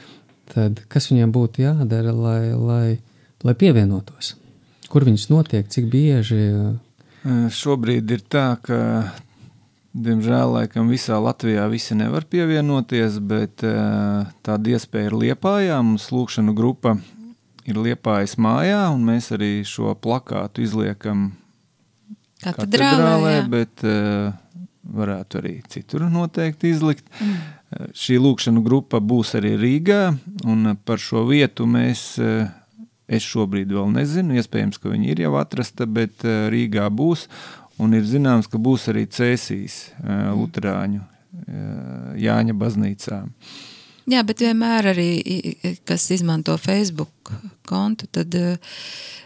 Tad 0.51 0.81
kas 0.91 1.11
viņiem 1.13 1.31
būtu 1.35 1.67
jādara, 1.67 2.15
lai, 2.17 2.53
lai, 2.57 2.87
lai 3.47 3.55
pievienotos? 3.59 4.35
Kur 4.91 5.05
viņas 5.07 5.29
notiek, 5.31 5.69
cik 5.71 5.87
bieži? 5.93 6.41
Šobrīd 7.55 8.11
ir 8.11 8.25
tā, 8.33 8.57
ka 8.65 8.79
Diemžēl 9.91 10.53
laikam 10.55 10.87
visā 10.87 11.17
Latvijā 11.19 11.65
visi 11.67 11.97
nevar 11.99 12.23
pievienoties, 12.31 13.17
bet 13.27 13.65
uh, 13.67 14.29
tāda 14.47 14.77
iespēja 14.77 15.09
ir 15.09 15.17
Liepājā. 15.19 15.81
Mums 15.83 16.13
lūkšanu 16.15 16.55
grupa 16.55 16.95
ir 17.67 17.75
Liepājas 17.75 18.37
mājā, 18.39 18.85
un 18.95 19.03
mēs 19.09 19.33
arī 19.35 19.65
šo 19.67 19.97
plakātu 19.99 20.63
izliekam 20.63 21.33
Katedrālē, 22.39 23.41
bet 23.51 23.83
uh, 23.83 24.31
varētu 24.87 25.43
arī 25.43 25.57
citur 25.75 26.07
noteikti 26.07 26.71
izlikt. 26.71 27.11
Mm. 27.19 27.35
Uh, 27.75 27.91
šī 27.91 28.21
lūkšanu 28.23 28.63
grupa 28.63 29.03
būs 29.03 29.35
arī 29.43 29.57
Rīgā, 29.59 30.05
un 30.47 30.77
par 30.87 31.03
šo 31.03 31.27
vietu 31.27 31.67
mēs, 31.67 32.15
es 33.11 33.27
šobrīd 33.27 33.75
vēl 33.75 33.91
nezinu, 33.99 34.39
iespējams, 34.39 34.79
ka 34.79 34.95
viņi 34.95 35.11
ir 35.17 35.27
jau 35.27 35.35
atrasta, 35.43 35.91
bet 35.91 36.23
Rīgā 36.23 36.87
būs, 36.95 37.27
un 37.81 37.97
ir 37.97 38.07
zināms, 38.07 38.49
ka 38.51 38.61
būs 38.61 38.89
arī 38.93 39.07
Cēsīs 39.11 39.81
uh, 40.03 40.31
Luterāņu 40.37 41.01
uh, 41.01 42.15
Jāņa 42.21 42.57
baznīcā. 42.61 43.25
Jā, 44.11 44.23
bet 44.27 44.41
vienmēr 44.43 44.91
arī, 44.91 45.11
kas 45.87 46.09
izmanto 46.11 46.57
Facebook 46.59 47.31
kontu, 47.69 48.09
tad, 48.11 48.35
eh, 48.35 48.57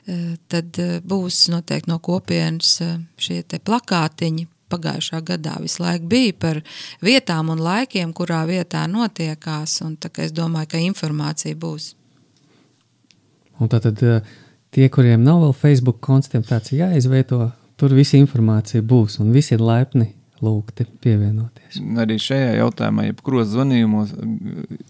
eh, 0.07 0.35
tad 0.51 0.79
eh, 0.83 0.99
būs 1.01 1.47
noteikti 1.53 1.89
no 1.89 2.01
kopienas 2.05 2.81
eh, 2.85 2.99
šie 3.17 3.43
te 3.49 3.63
plakātiņi. 3.63 4.49
Pagājušā 4.75 5.21
gadā 5.23 5.59
visu 5.61 5.83
laiku 5.85 6.09
bija 6.09 6.35
par 6.41 6.59
vietām 7.05 7.51
un 7.53 7.61
laikiem, 7.63 8.15
kurā 8.17 8.41
vietā 8.49 8.87
notiekās. 8.91 9.83
un 9.85 9.97
tā 9.97 10.09
kā 10.09 10.25
Es 10.25 10.33
domāju, 10.33 10.69
ka 10.69 10.79
informācija 10.79 11.55
būs. 11.55 11.95
Un 13.61 13.69
tātad 13.69 14.03
eh, 14.03 14.21
tie, 14.71 14.89
kuriem 14.89 15.23
nav 15.23 15.41
vēl 15.45 15.55
Facebook 15.55 16.01
konts, 16.01 16.29
tiem 16.29 16.43
tāds 16.43 16.73
ir 16.73 16.81
jāizveido, 16.81 17.53
tur 17.81 17.95
visa 17.97 18.19
informācija 18.19 18.83
būs 18.83 19.19
un 19.23 19.33
visi 19.35 19.55
ir 19.57 19.65
laipni 19.65 20.13
lūgti 20.45 20.87
pievienoties. 21.01 21.79
Arī 22.01 22.17
šajā 22.21 22.57
jautājumā, 22.59 23.07
jebkuros 23.09 23.49
zvanījumos, 23.53 24.15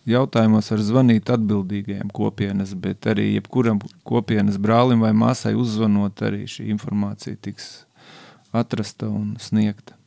jautājumos 0.08 0.70
var 0.72 0.84
zvanīt 0.88 1.30
atbildīgajiem 1.34 2.10
kopienas, 2.14 2.74
bet 2.80 3.06
arī 3.10 3.34
jebkuram 3.36 3.80
kopienas 4.08 4.58
brālim 4.62 5.04
vai 5.04 5.12
māsai 5.16 5.54
uzzvanot, 5.58 6.24
arī 6.26 6.48
šī 6.50 6.66
informācija 6.74 7.38
tiks 7.44 7.84
atrasta 8.54 9.10
un 9.10 9.34
sniegta. 9.42 9.98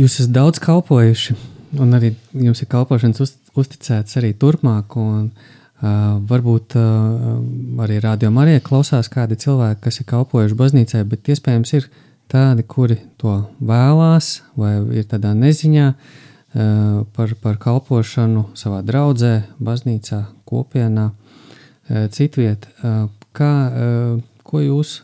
Jūs 0.00 0.18
esat 0.18 0.34
daudz 0.34 0.58
kalpojuši, 0.62 1.36
un 1.78 1.94
arī 1.94 2.14
jums 2.32 2.64
ir 2.64 2.70
kalpošanas 2.72 3.22
uz, 3.22 3.36
uzticēts 3.60 4.18
arī 4.18 4.32
turpmāk. 4.34 4.96
Un, 4.98 5.28
uh, 5.30 5.53
varbūt 5.82 6.76
uh, 6.78 7.38
arī 7.84 7.98
rādījumā 8.02 8.44
arī 8.44 8.58
klausās 8.64 9.10
kādi 9.12 9.38
cilvēki, 9.40 9.80
kas 9.84 10.00
ir 10.00 10.08
kalpojuši 10.10 10.58
baznīcai, 10.58 11.02
bet 11.10 11.30
iespējams 11.32 11.74
ir 11.76 11.88
tādi, 12.30 12.62
kuri 12.62 13.00
to 13.20 13.40
vēlās 13.60 14.42
vai 14.56 14.76
ir 14.96 15.08
tādā 15.10 15.34
neziņā 15.38 15.88
uh, 15.90 17.02
par, 17.16 17.34
par 17.42 17.58
kalpošanu 17.60 18.46
savā 18.58 18.80
draudzē, 18.86 19.34
baznīcā, 19.58 20.22
kopienā, 20.48 21.10
uh, 21.10 22.06
citviet. 22.14 22.70
Uh, 22.80 23.10
kā, 23.36 23.52
uh, 23.68 24.22
ko 24.46 24.62
jūs 24.62 25.00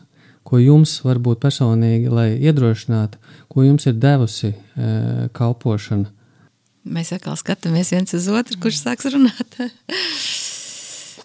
ko 0.51 0.59
jums 0.59 0.97
varbūt 1.05 1.39
personīgi, 1.39 2.09
lai 2.11 2.33
iedrošinātu, 2.35 3.19
ko 3.51 3.63
jums 3.63 3.87
ir 3.87 3.95
devusi 4.01 4.51
e, 4.51 4.55
kalpošana? 5.37 6.11
Mēs 6.91 7.13
atkal 7.15 7.37
skatāmies 7.39 7.93
viens 7.93 8.11
uz 8.17 8.27
otru, 8.27 8.57
kurš 8.59 8.81
sāks 8.81 9.07
runāt. 9.13 9.59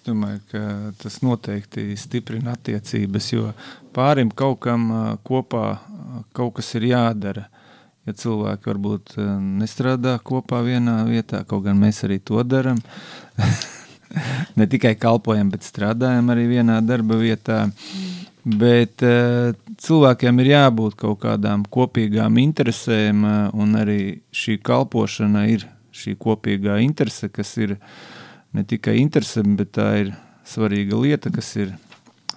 Domāju, 0.06 0.40
ka 0.52 0.60
tas 1.02 1.18
noteikti 1.24 1.96
stiprina 1.98 2.54
attiecības, 2.54 3.30
jo 3.32 3.50
pārim 3.96 4.30
kaut 4.30 4.60
kam 4.62 4.88
kopā 5.26 5.66
kaut 6.36 6.56
kas 6.58 6.74
ir 6.78 6.90
jādara. 6.92 7.48
Ja 8.06 8.14
cilvēki 8.14 8.70
varbūt 8.70 9.16
nestrādā 9.42 10.14
kopā 10.22 10.60
vienā 10.62 11.00
vietā, 11.08 11.42
kaut 11.42 11.64
gan 11.64 11.80
mēs 11.80 12.04
arī 12.06 12.20
to 12.22 12.38
darām, 12.46 12.78
ne 14.58 14.66
tikai 14.70 14.94
kalpojam, 14.94 15.50
bet 15.50 15.66
strādājam 15.66 16.30
arī 16.30 16.46
vienā 16.54 16.78
darba 16.86 17.18
vietā. 17.18 17.64
Bet 18.46 19.02
uh, 19.02 19.56
cilvēkiem 19.82 20.38
ir 20.44 20.52
jābūt 20.52 20.94
kaut 21.00 21.18
kādām 21.24 21.64
kopīgām 21.66 22.36
interesēm, 22.38 23.24
uh, 23.26 23.48
un 23.58 23.74
arī 23.74 24.20
šī 24.30 24.60
kalpošana 24.62 25.48
ir 25.50 25.64
šī 25.90 26.14
kopīgā 26.20 26.76
interese, 26.84 27.26
kas 27.26 27.56
ir 27.58 27.74
ne 28.56 28.64
tikai 28.64 28.96
interese, 29.02 29.44
bet 29.58 29.74
tā 29.76 29.90
ir 30.04 30.14
svarīga 30.48 30.98
lieta, 31.02 31.32
kas 31.34 31.52
ir 31.58 31.74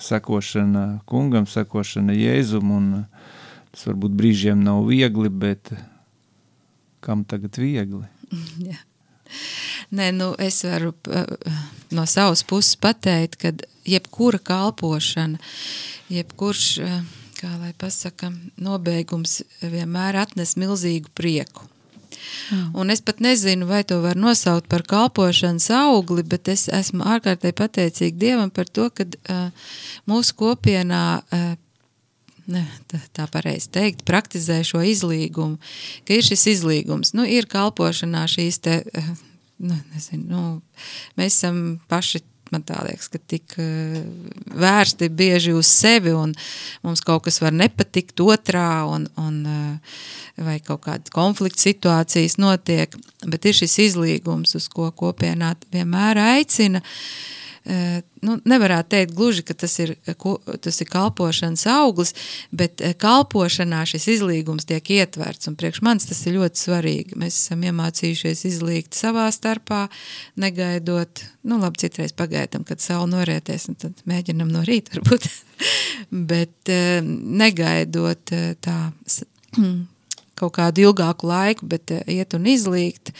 sekošana 0.03 1.01
kungam, 1.09 1.47
sekošana 1.49 2.15
jēzum, 2.15 2.73
un 2.75 2.91
uh, 3.01 3.31
tas 3.73 3.87
varbūt 3.89 4.15
brīžiem 4.19 4.61
nav 4.63 4.85
viegli, 4.89 5.31
bet 5.31 5.71
kam 7.05 7.23
tagad 7.27 7.59
viegli? 7.59 8.05
Jā. 8.69 8.79
Nē, 9.95 10.09
nu, 10.13 10.33
es 10.41 10.63
varu 10.65 10.91
uh, 11.09 11.55
no 11.95 12.05
savas 12.09 12.43
puses 12.47 12.75
pateikt, 12.81 13.39
ka 13.41 13.53
jebkura 13.87 14.41
kalpošana, 14.41 15.39
jebkurš, 16.13 16.67
kā 17.39 17.49
lai 17.61 17.73
pasaka, 17.77 18.31
nobeigums 18.61 19.39
vienmēr 19.61 20.19
atnes 20.25 20.57
milzīgu 20.59 21.13
prieku. 21.15 21.69
Un 22.73 22.89
es 22.93 23.01
pat 23.05 23.21
nezinu, 23.23 23.67
vai 23.69 23.83
to 23.87 23.99
var 24.03 24.19
nosaukt 24.19 24.69
par 24.71 24.83
kalpošanas 24.87 25.69
augli, 25.75 26.23
bet 26.27 26.51
es 26.51 26.67
esmu 26.73 27.05
ārkārtīgi 27.05 27.57
pateicīga 27.57 28.19
Dievam 28.19 28.53
par 28.53 28.69
to, 28.69 28.89
ka 28.93 29.05
uh, 29.05 29.73
mūsu 30.09 30.35
kopienā 30.39 31.03
uh, 31.21 31.49
ne, 32.49 32.63
tā, 32.89 32.99
tā 33.15 33.27
pareizi 33.31 33.69
teikt, 33.73 34.03
praktizē 34.07 34.59
šo 34.67 34.81
izlīgumu, 34.85 35.59
ka 36.07 36.17
ir 36.17 36.25
šis 36.25 36.47
izlīgums. 36.55 37.13
Nu, 37.17 37.25
ir 37.27 37.49
kalpošanā 37.49 38.25
šīs 38.31 38.59
te, 38.65 38.79
eh, 38.85 39.09
nu, 39.61 39.77
nezinu, 39.93 40.25
nu, 40.31 40.43
mēs 41.19 41.39
esam 41.39 41.79
paši, 41.91 42.23
man 42.53 42.65
tā 42.67 42.81
liekas, 42.85 43.09
ka 43.13 43.21
tik 43.31 43.55
eh, 43.61 44.01
vērsti 44.59 45.09
bieži 45.09 45.55
uz 45.57 45.69
sevi 45.69 46.13
un 46.15 46.35
mums 46.85 47.03
kaut 47.05 47.25
kas 47.27 47.41
var 47.43 47.55
nepatikt 47.55 48.21
otrā 48.25 48.83
un, 48.89 49.07
un 49.21 49.41
eh, 49.49 49.97
vai 50.43 50.59
kaut 50.63 50.85
kādas 50.87 51.13
konflikts 51.15 51.67
situācijas 51.67 52.39
notiek, 52.39 52.95
bet 53.27 53.49
ir 53.49 53.57
šis 53.57 53.79
izlīgums, 53.89 54.55
uz 54.59 54.69
ko 54.71 54.91
kopienā 54.95 55.55
vienmēr 55.73 56.23
aicina, 56.29 56.83
Eh, 56.83 57.39
nu, 58.25 58.35
nevarētu 58.49 58.89
teikt 58.93 59.13
gluži, 59.17 59.43
ka 59.45 59.53
tas 59.53 59.75
ir, 59.83 59.93
ko- 60.17 60.37
tas 60.61 60.79
ir 60.81 60.89
kalpošanas 60.89 61.65
auglis, 61.71 62.13
bet 62.51 62.81
eh, 62.81 62.95
kalpošanā 62.99 63.83
šis 63.89 64.07
izlīgums 64.15 64.67
tiek 64.69 64.89
ietverts, 64.95 65.49
un 65.51 65.57
priekš 65.59 65.81
manis 65.85 66.09
tas 66.09 66.21
ir 66.25 66.39
ļoti 66.39 66.63
svarīgi. 66.63 67.19
Mēs 67.19 67.37
esam 67.43 67.63
iemācījušies 67.69 68.45
izlīgt 68.49 68.97
savā 68.97 69.27
starpā, 69.35 69.85
negaidot, 70.39 71.23
nu 71.49 71.59
labi, 71.61 71.83
citreiz 71.85 72.15
pagaidam, 72.17 72.65
kad 72.67 72.81
saule 72.83 73.11
norieties, 73.11 73.69
un 73.71 73.79
tad 73.79 74.03
mēģinam 74.09 74.51
no 74.53 74.65
rīta 74.67 74.97
varbūt, 74.97 75.29
bet 76.33 76.73
eh, 76.73 76.99
negaidot 77.03 78.35
eh, 78.35 78.51
tā 78.61 78.79
kaut 80.39 80.55
kādu 80.57 80.87
ilgāku 80.87 81.29
laiku, 81.29 81.67
bet 81.69 81.93
eh, 81.93 82.03
iet 82.19 82.35
un 82.37 82.47
izlīgt. 82.49 83.13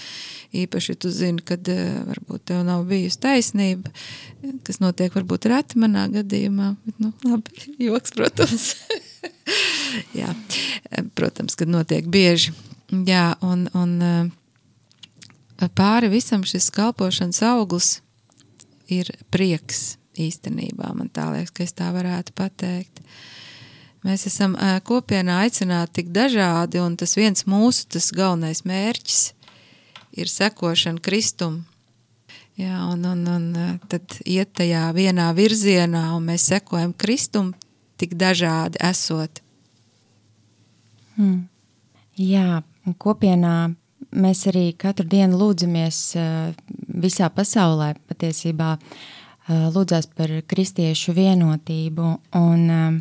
Īpaši, 0.56 0.94
ja 0.96 1.00
tu 1.04 1.12
zini, 1.14 1.44
kad 1.46 1.68
eh, 1.70 2.00
varbūt 2.08 2.48
tev 2.50 2.64
nav 2.68 2.88
bijusi 2.90 3.20
taisnība, 3.22 3.92
kas 4.68 4.82
notiek 4.82 5.14
varbūt 5.16 5.50
reti 5.52 5.82
manā 5.82 6.08
gadījumā, 6.14 6.72
bet, 6.88 6.98
nu, 7.04 7.14
labi, 7.28 7.70
joks, 7.90 8.16
protams. 8.18 8.72
Jā, 10.20 10.34
eh, 10.90 11.06
protams, 11.18 11.58
kad 11.60 11.72
notiek 11.72 12.10
bieži. 12.10 12.56
Jā, 12.90 13.36
un, 13.46 13.68
un 13.78 14.32
pāri 15.78 16.10
visam 16.10 16.42
šis 16.48 16.72
kalpošanas 16.74 17.44
auglis 17.46 17.90
ir 18.90 19.12
prieks 19.30 20.00
īstenībā, 20.20 20.90
man 20.98 21.12
tā 21.14 21.30
liekas, 21.34 21.54
ka 21.54 21.66
es 21.66 21.76
tā 21.78 21.90
varētu 21.94 22.34
pateikt. 22.38 23.04
Mēs 24.08 24.24
esam 24.30 24.56
kopienā 24.88 25.42
aicināti 25.44 26.00
tik 26.00 26.14
dažādi, 26.16 26.80
un 26.80 26.96
tas 27.00 27.18
viens 27.20 27.44
mūsu 27.50 27.90
tas 27.92 28.12
galvenais 28.16 28.64
mērķis 28.64 29.20
ir 30.20 30.32
sekošana 30.32 31.04
Kristum. 31.04 31.66
Jā, 32.60 32.80
un, 32.92 33.04
un, 33.08 33.24
un 33.28 33.78
tad 33.92 34.18
iet 34.28 34.52
tajā 34.60 34.90
vienā 34.96 35.30
virzienā, 35.36 36.10
un 36.16 36.26
mēs 36.32 36.50
sekojam 36.52 36.92
Kristum 36.96 37.54
tik 38.00 38.16
dažādi 38.20 38.80
esot. 38.84 39.40
Mm. 41.20 41.46
Jā, 42.20 42.62
kopienā 43.00 43.56
mēs 44.16 44.46
arī 44.52 44.74
katru 44.80 45.08
dienu 45.08 45.40
lūdzamies 45.40 46.02
visā 47.00 47.30
pasaulē. 47.32 47.94
Patiesībā 48.12 48.74
lūdzās 49.76 50.10
par 50.16 50.34
kristiešu 50.48 51.16
vienotību. 51.16 52.12
Un, 52.40 52.68
um, 52.70 53.00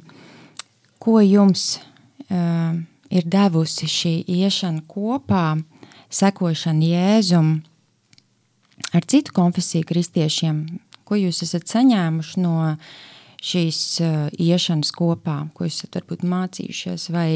ko 1.03 1.21
jums 1.25 1.79
uh, 1.79 2.77
ir 3.11 3.29
devusi 3.29 3.89
šī 3.89 4.15
iešana 4.29 4.85
kopā, 4.91 5.59
sekošana 6.11 6.91
Jēzum 6.93 7.55
ar 8.95 9.07
citu 9.09 9.35
konfesiju 9.37 9.87
kristiešiem? 9.89 10.65
Ko 11.09 11.17
jūs 11.17 11.43
esat 11.47 11.69
saņēmuši 11.71 12.43
no 12.45 12.75
šīs 13.45 13.81
uh, 14.03 14.29
iešanas 14.35 14.93
kopā, 14.97 15.41
ko 15.55 15.69
jūs 15.69 15.81
esat 15.81 16.01
varbūt 16.01 16.27
mācījušies 16.27 17.09
vai 17.15 17.31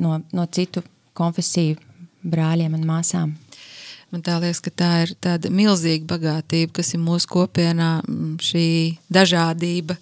no, 0.00 0.20
no 0.32 0.46
citu 0.52 0.84
konfesiju 1.16 1.78
brāļiem 2.22 2.76
un 2.76 2.84
māsām. 2.86 3.36
Man 4.10 4.24
liekas, 4.26 4.58
ka 4.64 4.72
tā 4.74 4.90
ir 5.04 5.14
tāda 5.22 5.52
milzīga 5.54 6.08
bagātība, 6.10 6.80
kas 6.80 6.94
ir 6.96 7.02
mūsu 7.02 7.28
kopienā, 7.30 8.00
mm, 8.02 8.38
šī 8.42 8.66
dažādība. 9.12 9.94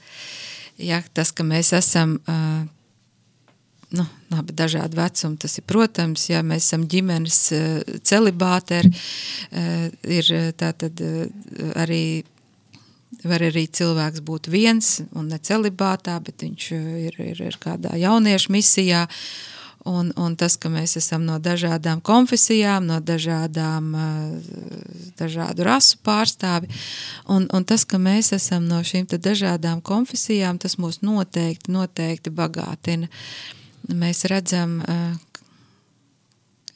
Ja, 0.78 1.02
tas, 1.14 1.32
ka 1.34 1.42
mēs 1.46 1.72
esam 1.74 2.18
uh, 2.30 2.62
nu, 3.98 4.04
labi, 4.30 4.54
dažādi 4.54 4.98
vecumi, 4.98 5.38
tas 5.42 5.58
ir, 5.58 5.66
protams, 5.66 6.28
ja 6.30 6.42
mēs 6.46 6.68
esam 6.68 6.86
ģimenes 6.90 7.38
uh, 7.56 7.94
celibāteri, 8.06 8.92
uh, 8.92 9.88
ir 10.06 10.32
tā 10.60 10.72
tad 10.78 11.02
uh, 11.02 11.24
arī 11.82 12.02
var 13.26 13.42
arī 13.42 13.64
cilvēks 13.74 14.22
būt 14.22 14.50
viens 14.52 14.98
un 15.16 15.30
ne 15.32 15.38
celibātā, 15.42 16.18
bet 16.22 16.44
viņš 16.44 16.66
ir, 16.76 17.16
ir, 17.32 17.40
ir 17.48 17.58
kādā 17.58 17.96
jauniešu 17.98 18.52
misijā, 18.54 19.06
Un, 19.86 20.10
un 20.18 20.34
tas, 20.34 20.56
ka 20.58 20.68
mēs 20.72 20.96
esam 20.98 21.22
no 21.22 21.36
dažādām 21.38 22.00
konfesijām, 22.02 22.88
no 22.88 22.98
dažādām, 22.98 23.92
eh, 23.94 25.12
dažādu 25.16 25.62
rasu 25.64 26.00
pārstāvi, 26.02 26.66
un, 27.30 27.46
un 27.54 27.64
tas, 27.64 27.84
ka 27.86 28.00
mēs 28.02 28.32
esam 28.34 28.66
no 28.66 28.80
šīm 28.82 29.06
dažādām 29.06 29.80
konfesijām, 29.80 30.58
tas 30.58 30.76
mūs 30.82 30.98
noteikti, 31.06 31.70
noteikti 31.70 32.30
bagātina. 32.30 33.08
Mēs 33.88 34.24
redzam, 34.26 34.82
eh, 34.82 35.14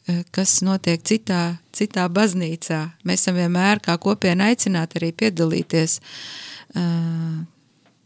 eh, 0.07 0.23
kas 0.31 0.61
notiek 0.63 1.03
citā, 1.03 1.59
citā 1.73 2.07
baznīcā. 2.09 2.93
Mēs 3.05 3.27
esam 3.27 3.35
vienmēr 3.35 3.83
kā 3.83 3.99
kopiena 3.99 4.53
aicināti 4.53 5.03
arī 5.03 5.13
piedalīties 5.13 6.01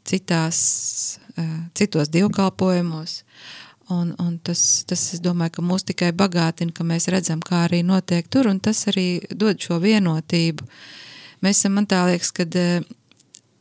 citās, 0.07 1.19
citos 1.75 2.09
dievkalpojumos. 2.09 3.23
Un, 3.89 4.15
un 4.19 4.39
tas, 4.43 4.61
tas, 4.83 5.03
es 5.15 5.23
domāju, 5.23 5.53
ka 5.57 5.63
mūs 5.63 5.85
tikai 5.87 6.11
bagātina, 6.17 6.75
ka 6.75 6.83
mēs 6.83 7.07
redzam, 7.13 7.39
kā 7.39 7.69
arī 7.69 7.85
notiek 7.87 8.27
tur, 8.27 8.49
un 8.51 8.59
tas 8.59 8.81
arī 8.91 9.21
dod 9.31 9.63
šo 9.63 9.79
vienotību. 9.83 10.67
Mēs 11.47 11.61
esam, 11.61 11.77
man 11.79 11.87
tā 11.87 12.01
liekas, 12.09 12.33
ka 12.35 12.49
eh, 12.59 12.81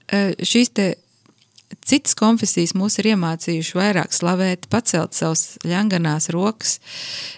eh, 0.09 0.32
šīs 0.41 0.73
te 0.73 0.88
citas 1.86 2.17
konfesijas 2.17 2.73
mūs 2.73 2.97
ir 3.01 3.11
iemācījuši 3.11 3.78
vairāk 3.78 4.17
slavēt, 4.17 4.65
pacelt 4.73 5.13
savus 5.13 5.59
ļanganās 5.61 6.32
rokas, 6.34 6.80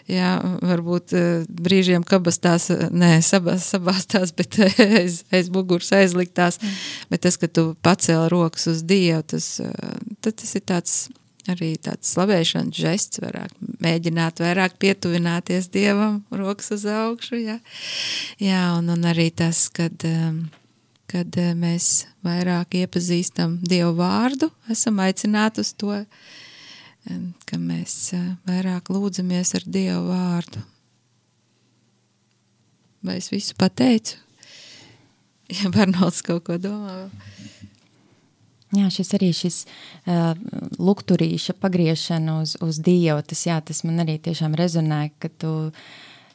jā, 0.08 0.38
varbūt 0.64 1.18
eh, 1.20 1.44
brīžiem 1.68 2.08
kabastās, 2.08 2.70
nē, 2.72 3.18
sabās, 3.20 3.68
sabāstās, 3.74 4.32
bet 4.38 4.62
aiz, 5.02 5.26
aiz 5.36 5.52
muguras 5.52 5.92
aizliktās, 6.00 6.64
mm. 6.64 6.82
bet 7.12 7.28
tas, 7.28 7.36
ka 7.36 7.52
tu 7.52 7.74
pacēli 7.84 8.32
rokas 8.32 8.72
uz 8.72 8.84
Dievu, 8.88 9.28
tas, 9.36 9.58
tas 10.24 10.56
ir 10.56 10.70
tāds 10.72 11.02
arī 11.52 11.74
tāds 11.82 12.12
slavēšanas 12.14 12.78
žests, 12.78 13.22
vairāk 13.24 13.54
mēģināt 13.84 14.42
vairāk 14.44 14.78
pietuvināties 14.82 15.70
Dievam, 15.74 16.22
rokas 16.32 16.72
uz 16.76 16.86
augšu, 16.92 17.40
jā, 17.42 17.58
jā 18.44 18.64
un, 18.78 18.92
un 18.94 19.08
arī 19.10 19.30
tas, 19.36 19.66
kad, 19.74 20.06
um, 20.08 20.44
kad 21.12 21.40
uh, 21.40 21.54
mēs 21.58 22.08
vairāk 22.26 22.80
iepazīstam 22.82 23.60
Dievu 23.66 23.96
vārdu, 24.00 24.52
esam 24.74 25.02
aicināti 25.04 25.66
uz 25.66 25.74
to, 25.78 25.98
um, 27.10 27.28
ka 27.50 27.60
mēs 27.62 27.98
uh, 28.18 28.32
vairāk 28.50 28.92
lūdzamies 28.94 29.56
ar 29.60 29.68
Dievu 29.68 30.08
vārdu. 30.12 30.64
Vai 33.08 33.20
es 33.22 33.30
visu 33.32 33.56
pateicu? 33.60 34.18
Ja 35.48 35.70
Barnolds 35.72 36.20
kaut 36.28 36.44
ko 36.44 36.58
domā 36.60 36.98
vēl. 36.98 37.57
Jā, 38.76 38.90
šis 38.92 39.14
arī 39.16 39.30
šis 39.32 39.62
uh, 39.64 40.34
lukturīša 40.76 41.56
pagriešana 41.62 42.42
uz, 42.42 42.58
uz 42.60 42.82
Dievu, 42.84 43.22
tas, 43.24 43.46
jā, 43.48 43.62
tas 43.64 43.80
man 43.88 44.04
arī 44.04 44.18
tiešām 44.20 44.58
rezonē, 44.60 45.06
ka 45.24 45.32
tu 45.32 45.52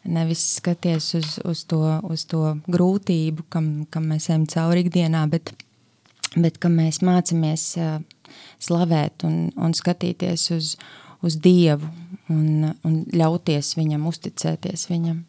nevis 0.08 0.40
skaties 0.56 1.10
uz, 1.18 1.34
uz, 1.44 1.64
to, 1.68 1.82
uz 2.08 2.24
to 2.30 2.54
grūtību, 2.72 3.44
kam, 3.52 3.68
kam 3.92 4.08
mēs 4.14 4.30
ejam 4.30 4.46
cauri 4.48 4.86
ikdienā, 4.86 5.26
bet, 5.30 5.52
bet 6.32 6.56
ka 6.62 6.72
mēs 6.72 7.02
mācamies 7.04 7.66
uh, 7.76 7.98
slavēt 8.64 9.26
un, 9.28 9.50
un 9.60 9.76
skatīties 9.76 10.46
uz, 10.56 10.72
uz 11.20 11.36
Dievu 11.36 11.90
un, 12.32 12.72
un 12.80 12.96
ļauties 13.12 13.74
viņam, 13.76 14.08
uzticēties 14.08 14.88
viņam. 14.88 15.20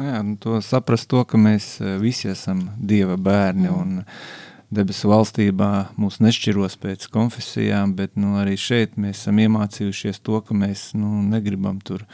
Nu 0.00 0.08
jā, 0.08 0.24
to 0.40 0.56
saprast 0.64 1.10
to, 1.12 1.20
ka 1.28 1.36
mēs 1.36 1.74
visi 2.00 2.30
esam 2.32 2.70
Dieva 2.80 3.18
bērni 3.20 3.68
mm. 3.68 3.76
un 3.76 4.00
debesu 4.72 5.10
valstībā 5.12 5.70
mūs 6.00 6.18
nešķiros 6.24 6.78
pēc 6.80 7.08
konfesijām, 7.12 7.94
bet 7.98 8.16
nu, 8.20 8.36
arī 8.40 8.56
šeit 8.60 8.96
mēs 9.00 9.24
esam 9.24 9.40
iemācījušies 9.42 10.22
to, 10.24 10.40
ka 10.44 10.56
mēs 10.56 10.90
nu, 10.98 11.20
negribam 11.28 11.80
tur 11.84 12.06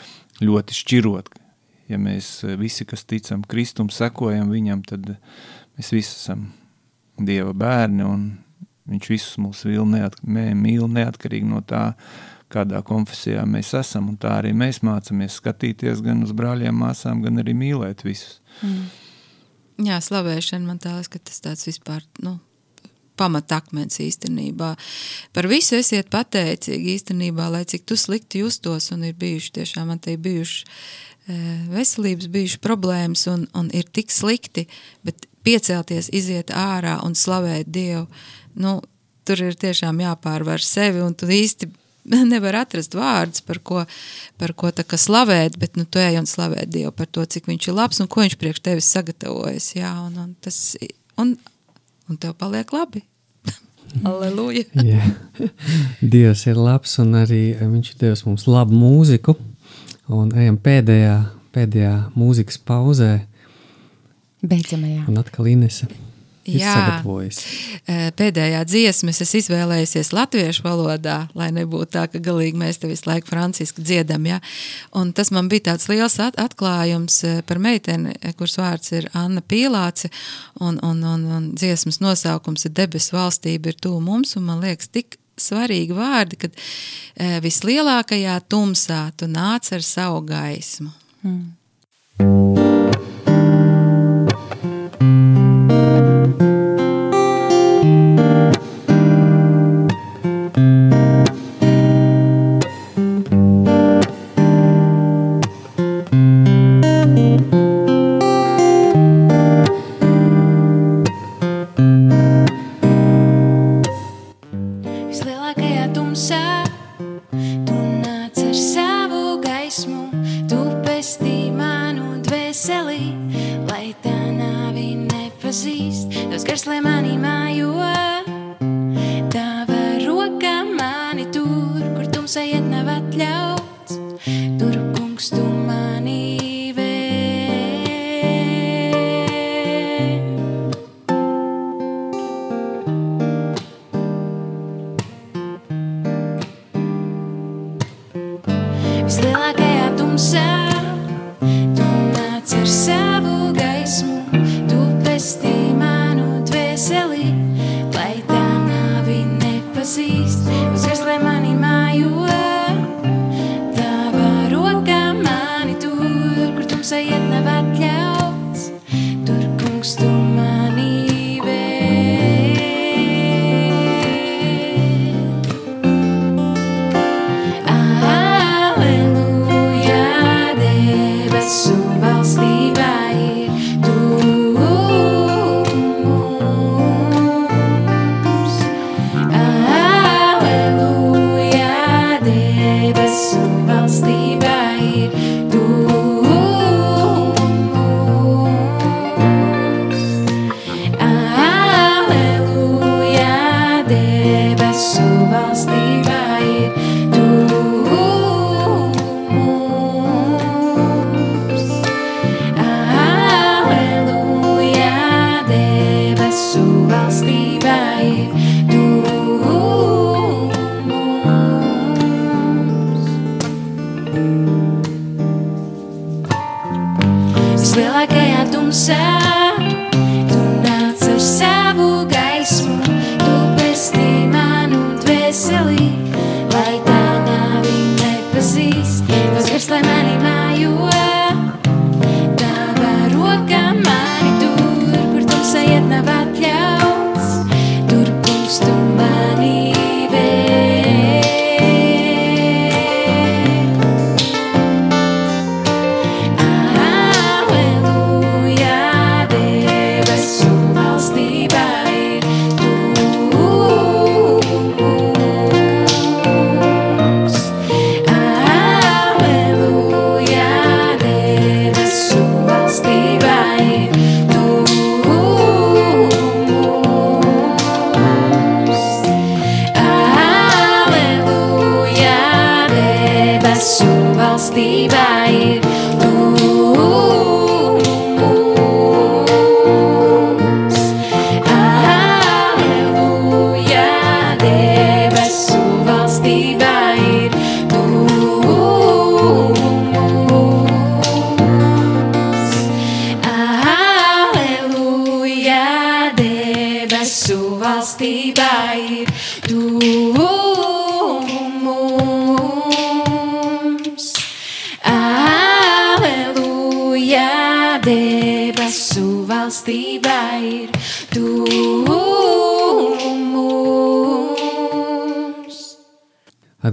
ļoti 0.42 0.76
šķirot. 0.80 1.30
Ja 1.88 2.00
mēs 2.02 2.42
visi, 2.60 2.84
kas 2.88 3.06
ticam 3.08 3.44
Kristum, 3.48 3.88
sekojam 3.94 4.50
viņam, 4.52 4.82
tad 4.88 5.14
mēs 5.78 5.94
visi 5.94 6.16
esam 6.18 6.50
Dieva 7.18 7.54
bērni 7.56 8.04
un 8.06 8.26
viņš 8.88 9.08
visus 9.10 9.38
mūs 9.42 9.64
mīl, 9.68 9.84
neat, 9.90 10.18
mīl 10.24 10.86
neatkarīgi 10.92 11.48
no 11.48 11.62
tā, 11.66 11.92
kādā 12.52 12.80
konfesijā 12.86 13.42
mēs 13.48 13.74
esam, 13.76 14.08
un 14.12 14.16
tā 14.20 14.38
arī 14.40 14.54
mēs 14.56 14.80
mācamies 14.86 15.36
skatīties 15.40 16.00
gan 16.04 16.22
uz 16.24 16.32
brāļiem, 16.36 16.76
māsām, 16.78 17.20
gan 17.24 17.42
arī 17.42 17.54
mīlēt 17.58 18.04
visus. 18.06 18.38
Mm. 18.62 18.86
Jā, 19.88 20.00
slavēšana 20.02 20.66
man 20.66 20.80
tā 20.82 20.96
liekas, 20.96 21.12
ka 21.12 21.20
tas 21.30 21.42
tāds 21.44 21.68
vispār, 21.68 22.02
nu, 22.24 22.38
pamatakmens 23.18 24.00
īstenībā. 24.04 24.74
Par 25.36 25.48
visu 25.50 25.78
esiet 25.78 26.10
pateicīgi 26.12 26.96
īstenībā, 26.96 27.48
lai 27.52 27.64
cik 27.68 27.86
tu 27.88 27.98
slikti 27.98 28.44
justos 28.44 28.90
un 28.94 29.04
ir 29.08 29.16
bijuši 29.18 29.54
tiešām 29.60 29.90
man 29.92 30.02
te 30.02 30.16
bijuši 30.16 30.64
e, 30.64 31.38
veselības 31.72 32.30
bijuši 32.34 32.62
problēmas 32.64 33.26
un, 33.32 33.46
un 33.58 33.72
ir 33.76 33.88
tik 33.92 34.12
slikti, 34.14 34.68
bet 35.06 35.28
piecelties, 35.46 36.12
iziet 36.14 36.52
ārā 36.54 36.98
un 37.06 37.16
slavēt 37.16 37.70
Dievu, 37.72 38.06
nu, 38.60 38.78
tur 39.28 39.42
ir 39.44 39.58
tiešām 39.60 40.00
jāpārvar 40.02 40.62
sevi 40.64 41.02
un 41.04 41.14
tu 41.16 41.28
īsti 41.28 41.68
nevar 42.32 42.62
atrast 42.62 42.96
vārdus, 42.96 43.42
par 43.44 43.60
ko, 43.64 43.84
par 44.40 44.54
ko 44.58 44.72
tā 44.74 44.84
kā 44.88 44.98
slavēt, 45.00 45.58
bet 45.60 45.76
nu, 45.76 45.84
tu 45.84 46.00
ej 46.02 46.20
un 46.20 46.28
slavēt 46.28 46.72
Dievu 46.72 46.94
par 46.96 47.10
to, 47.12 47.24
cik 47.24 47.50
viņš 47.50 47.68
ir 47.68 47.78
labs 47.78 48.02
un 48.02 48.10
ko 48.10 48.24
viņš 48.24 48.38
priekš 48.40 48.64
tevis 48.64 48.90
sagatavojas, 48.94 49.72
jā, 49.76 49.92
un, 50.06 50.18
un 50.24 50.34
tas, 50.44 50.76
un 51.20 51.36
un 52.08 52.18
tev 52.20 52.34
paliek 52.40 52.72
labi. 52.72 53.04
Aleluja! 54.08 54.64
yeah. 54.74 55.12
Dievs 56.00 56.46
ir 56.48 56.58
labs 56.60 56.98
un 57.02 57.16
arī 57.20 57.42
viņš 57.60 57.92
ir 57.94 58.02
devis 58.02 58.24
mums 58.26 58.48
labu 58.48 58.76
mūziku. 58.76 59.36
Un 60.08 60.32
ejam 60.32 60.56
pēdējā, 60.64 61.16
pēdējā 61.52 61.94
mūzikas 62.16 62.60
pauzē. 62.64 63.12
Beidzamajā. 64.40 65.04
Un 65.10 65.20
atkal 65.20 65.50
Inese 65.52 65.88
sagatavojis? 66.56 67.40
Pēdējā 68.18 68.62
dziesmas 68.68 69.20
es 69.24 69.34
izvēlējusies 69.42 70.12
latviešu 70.16 70.64
valodā, 70.64 71.18
lai 71.38 71.50
nebūtu 71.56 71.90
tā, 71.96 72.06
ka 72.12 72.22
galīgi 72.22 72.58
mēs 72.60 72.80
te 72.80 72.90
visu 72.90 73.08
laiku 73.10 73.30
franciski 73.30 73.84
dziedam. 73.84 74.26
Ja? 74.28 74.40
Un 74.98 75.12
tas 75.16 75.32
man 75.34 75.50
bija 75.52 75.72
tāds 75.72 75.88
liels 75.92 76.18
atklājums 76.18 77.20
par 77.48 77.62
meiteni, 77.62 78.16
kuras 78.38 78.58
vārds 78.60 78.94
ir 78.96 79.10
Anna 79.18 79.44
Pīlāce, 79.44 80.10
un, 80.60 80.80
un, 80.84 81.04
un, 81.04 81.28
un 81.38 81.52
dziesmas 81.58 82.00
nosaukums 82.04 82.68
ir 82.68 82.76
Debesu 82.78 83.16
valstība 83.18 83.72
ir 83.72 83.80
tuvu 83.82 84.00
mums, 84.04 84.36
un 84.38 84.48
man 84.48 84.64
liekas 84.64 84.92
tik 84.94 85.18
svarīgi 85.38 85.94
vārdi, 85.96 86.38
kad 86.42 86.56
vislielākajā 87.44 88.40
tumsā 88.50 89.04
tu 89.18 89.28
nāc 89.30 89.70
ar 89.74 89.84
savu 89.86 90.24
gaismu. 90.28 90.90
Mm. 91.22 91.57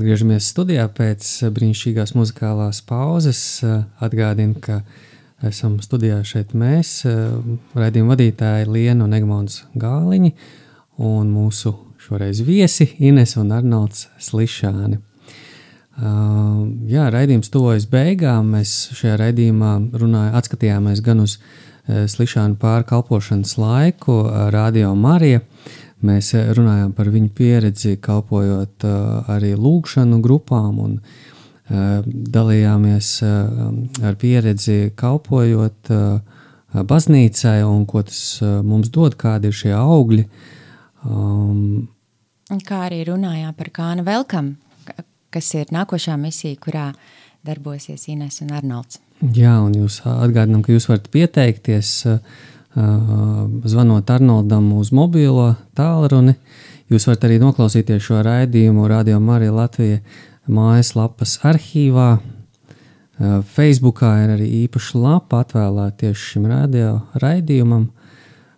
Atgriežamies 0.06 0.46
studijā 0.52 0.84
pēc 0.94 1.28
brīnišķīgās 1.50 2.12
muzikālās 2.14 2.78
pauzes. 2.86 3.40
Atgādinu, 4.06 4.60
ka 4.62 4.84
esam 5.50 5.80
studijā 5.82 6.20
šeit 6.22 6.52
mēs, 6.54 6.92
raidījuma 7.74 8.12
vadītāji 8.14 8.68
Liena 8.70 9.08
un 9.08 9.16
Egmons 9.18 9.64
Gāliņi 9.74 10.30
un 11.10 11.32
mūsu 11.34 11.74
šoreiz 12.06 12.44
viesi 12.46 12.86
Ines 13.02 13.34
un 13.42 13.50
Arnolds 13.58 14.04
Slišāni. 14.22 15.00
Uh, 15.98 16.68
jā, 16.86 17.08
raidījums 17.10 17.50
tuvojas 17.50 17.90
beigām. 17.90 18.54
Mēs 18.54 18.76
šajā 19.00 19.18
raidījumā 19.24 19.72
runājām, 19.90 20.38
atskatījāmies 20.38 21.02
gan 21.02 21.26
uz 21.26 21.40
uh, 21.40 22.06
slišānu 22.14 22.62
pārkalpošanas 22.62 23.58
laiku, 23.58 24.22
uh, 24.22 24.52
Radio 24.54 24.94
Marija. 24.94 25.42
Mēs 26.06 26.34
uh, 26.38 26.50
runājām 26.58 26.92
par 26.98 27.10
viņu 27.14 27.32
pieredzi, 27.38 27.96
kalpojot 28.04 28.86
uh, 28.86 29.30
arī 29.36 29.54
lūgšanu 29.58 30.20
grupām 30.24 30.80
un 30.84 30.98
uh, 31.00 32.04
dalījāmies 32.06 33.10
ar 34.06 34.18
pieredzi, 34.22 34.92
kalpojot 35.00 35.90
baznīcai 36.76 37.62
un 37.64 37.86
ko 37.88 38.02
tas 38.04 38.22
mums 38.44 38.90
dod, 38.92 39.16
kādi 39.16 39.48
ir 39.48 39.56
šie 39.56 39.72
augļi. 39.78 40.26
Um, 41.08 41.88
Kā 42.68 42.84
arī 42.86 43.00
runājām 43.08 43.56
par 43.58 43.70
Kāna 43.74 44.04
Velkam, 44.06 44.52
ka- 44.86 45.06
kas 45.34 45.48
ir 45.58 45.72
nākošā 45.74 46.18
misija, 46.22 46.58
kurā 46.62 46.90
darbosies 47.46 48.04
Ines 48.12 48.42
un 48.44 48.52
Arnolds. 48.54 49.00
Jā, 49.34 49.56
un 49.66 49.74
jūs 49.74 50.02
atgādinām, 50.06 50.62
ka 50.62 50.74
jūs 50.76 50.86
varat 50.92 51.08
pieteikties, 51.14 51.94
uh, 52.12 52.20
zvanot 52.76 54.10
Arnoldam 54.10 54.74
uz 54.74 54.92
mobilo 54.92 55.54
tālruni. 55.78 56.36
Jūs 56.92 57.08
varat 57.08 57.24
arī 57.26 57.40
noklausīties 57.42 58.04
šo 58.04 58.22
raidījumu 58.26 58.88
Radio 58.92 59.20
Marija 59.24 59.54
Latvija 59.56 60.02
mājaslapas 60.52 61.40
arhīvā. 61.48 62.18
Facebookā 63.56 64.12
ir 64.26 64.34
arī 64.36 64.48
īpaša 64.66 65.00
lapa 65.00 65.46
atvēlēta 65.46 66.02
tieši 66.04 66.32
šim 66.34 66.50
radio 66.52 66.98
raidījumam. 67.24 67.88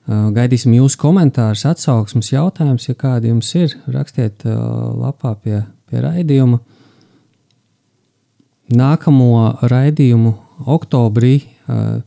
Gaidīsim 0.07 0.74
jūsu 0.74 0.97
komentārus, 1.01 1.65
atsauksmes, 1.68 2.32
jautājumus, 2.32 2.88
ja 2.89 2.95
kādi 2.97 3.30
jums 3.30 3.51
ir. 3.59 3.76
Rakstiet 3.91 4.47
lapā 4.47 5.36
pie, 5.43 5.61
pie 5.86 6.01
raidījuma. 6.01 6.61
Nākamo 8.68 9.30
raidījumu 9.63 10.34
oktobrī 10.68 11.36
uh, 11.39 12.01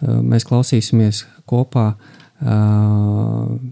mēs 0.00 0.44
klausīsimies 0.48 1.22
kopā 1.48 1.86
uh, 1.94 2.00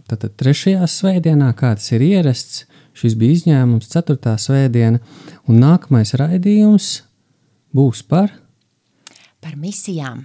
tātad 0.08 0.30
trešajā 0.40 0.86
svētdienā, 0.88 1.50
kā 1.58 1.74
tas 1.76 1.90
ir 1.92 2.04
ierasts. 2.06 2.64
Šis 2.94 3.16
bija 3.18 3.34
izņēmums, 3.34 3.90
ceturtā 3.90 4.36
svētdiena, 4.38 5.00
un 5.50 5.58
nākamais 5.58 6.14
raidījums 6.14 7.00
būs 7.74 8.04
par 8.06 8.30
Par 9.44 9.58
misijām. 9.60 10.22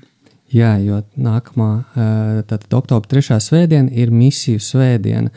Jā, 0.50 0.78
jo 0.82 1.02
nākamā, 1.20 1.72
eh, 1.84 2.38
tātad 2.48 2.72
oktobra 2.74 3.10
trešā 3.12 3.38
svētdiena 3.44 3.92
ir 3.92 4.14
misiju 4.16 4.62
svētdiena, 4.64 5.30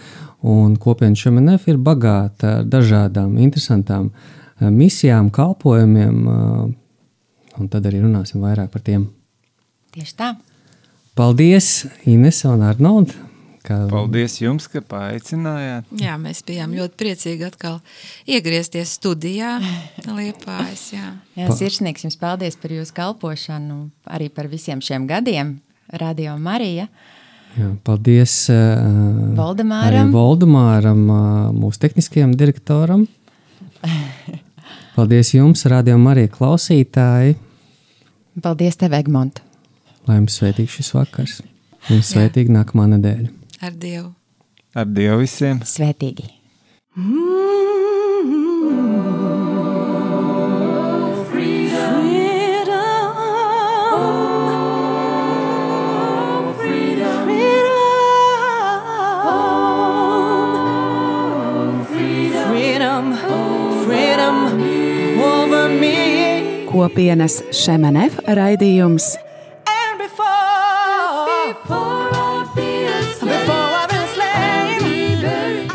un 0.43 0.77
kopiena 0.77 1.19
Šemenef 1.19 1.67
ir 1.69 1.77
bagāta 1.77 2.61
ar 2.61 2.65
dažādām 2.65 3.35
interesantām 3.43 4.13
eh, 4.13 4.71
misijām, 4.71 5.31
kalpojumiem, 5.31 6.23
eh, 6.29 7.59
un 7.59 7.69
tad 7.69 7.91
arī 7.91 8.05
runāsim 8.05 8.41
vairāk 8.41 8.71
par 8.71 8.83
tiem. 8.87 9.11
Tieši 9.93 10.17
tā. 10.17 10.31
Paldies, 11.19 11.85
Ines 12.09 12.41
un 12.49 12.65
Arnold, 12.65 13.13
Kā, 13.63 13.77
Paldies 13.87 14.41
jums, 14.41 14.65
ka 14.67 14.81
paaicinājāt. 14.83 15.87
Jā, 16.03 16.17
mēs 16.19 16.41
bijām 16.43 16.73
ļoti 16.75 16.99
priecīgi 16.99 17.45
atkal 17.47 17.77
iegriezties 18.27 18.97
studijā 18.99 19.53
Liepājas, 20.09 20.89
jā. 20.91 21.13
Jā, 21.39 21.47
sirsnīgs 21.55 22.03
jums 22.09 22.19
paldies 22.19 22.59
par 22.59 22.75
jūsu 22.75 22.97
kalpošanu, 22.97 23.85
arī 24.11 24.33
par 24.35 24.51
visiem 24.51 24.83
šiem 24.83 25.07
gadiem. 25.11 25.61
Radio 25.93 26.35
Marija, 26.41 26.89
Jā, 27.53 27.69
paldies 27.85 28.33
uh, 28.49 28.81
Voldemāram. 29.37 30.09
Voldemāram, 30.15 31.03
uh, 31.13 31.51
mūsu 31.53 31.83
tehniskajam 31.85 32.33
direktoram. 32.41 33.05
Paldies 34.97 35.35
jums, 35.35 35.67
radio 35.69 35.99
Marija 36.01 36.33
klausītāji. 36.33 37.37
paldies 38.41 38.81
tev, 38.81 38.97
Egmont! 38.97 39.43
Lai 40.09 40.19
jums 40.19 40.37
svētīgs 40.41 40.79
šis 40.81 40.93
vakars. 40.97 41.41
Un 41.91 42.03
svētīgi 42.07 42.51
nākamā 42.55 42.89
nedēļa. 42.97 43.31
Ar 43.63 43.75
Dievu. 43.79 44.11
Ar 44.75 44.87
Dievu 44.91 45.23
visiem! 45.23 45.63
Svētīgi! 45.67 46.31
Freedom, 62.53 63.13
freedom 63.87 64.37
over 65.23 65.69
me. 65.81 66.67
Kopienas 66.73 67.43
Šemenef 67.55 68.19
raidījums 68.27 69.13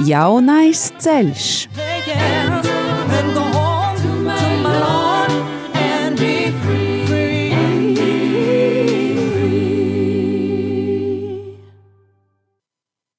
Jaunais 0.08 0.88
ceļš. 1.04 1.68
yes, 2.08 2.57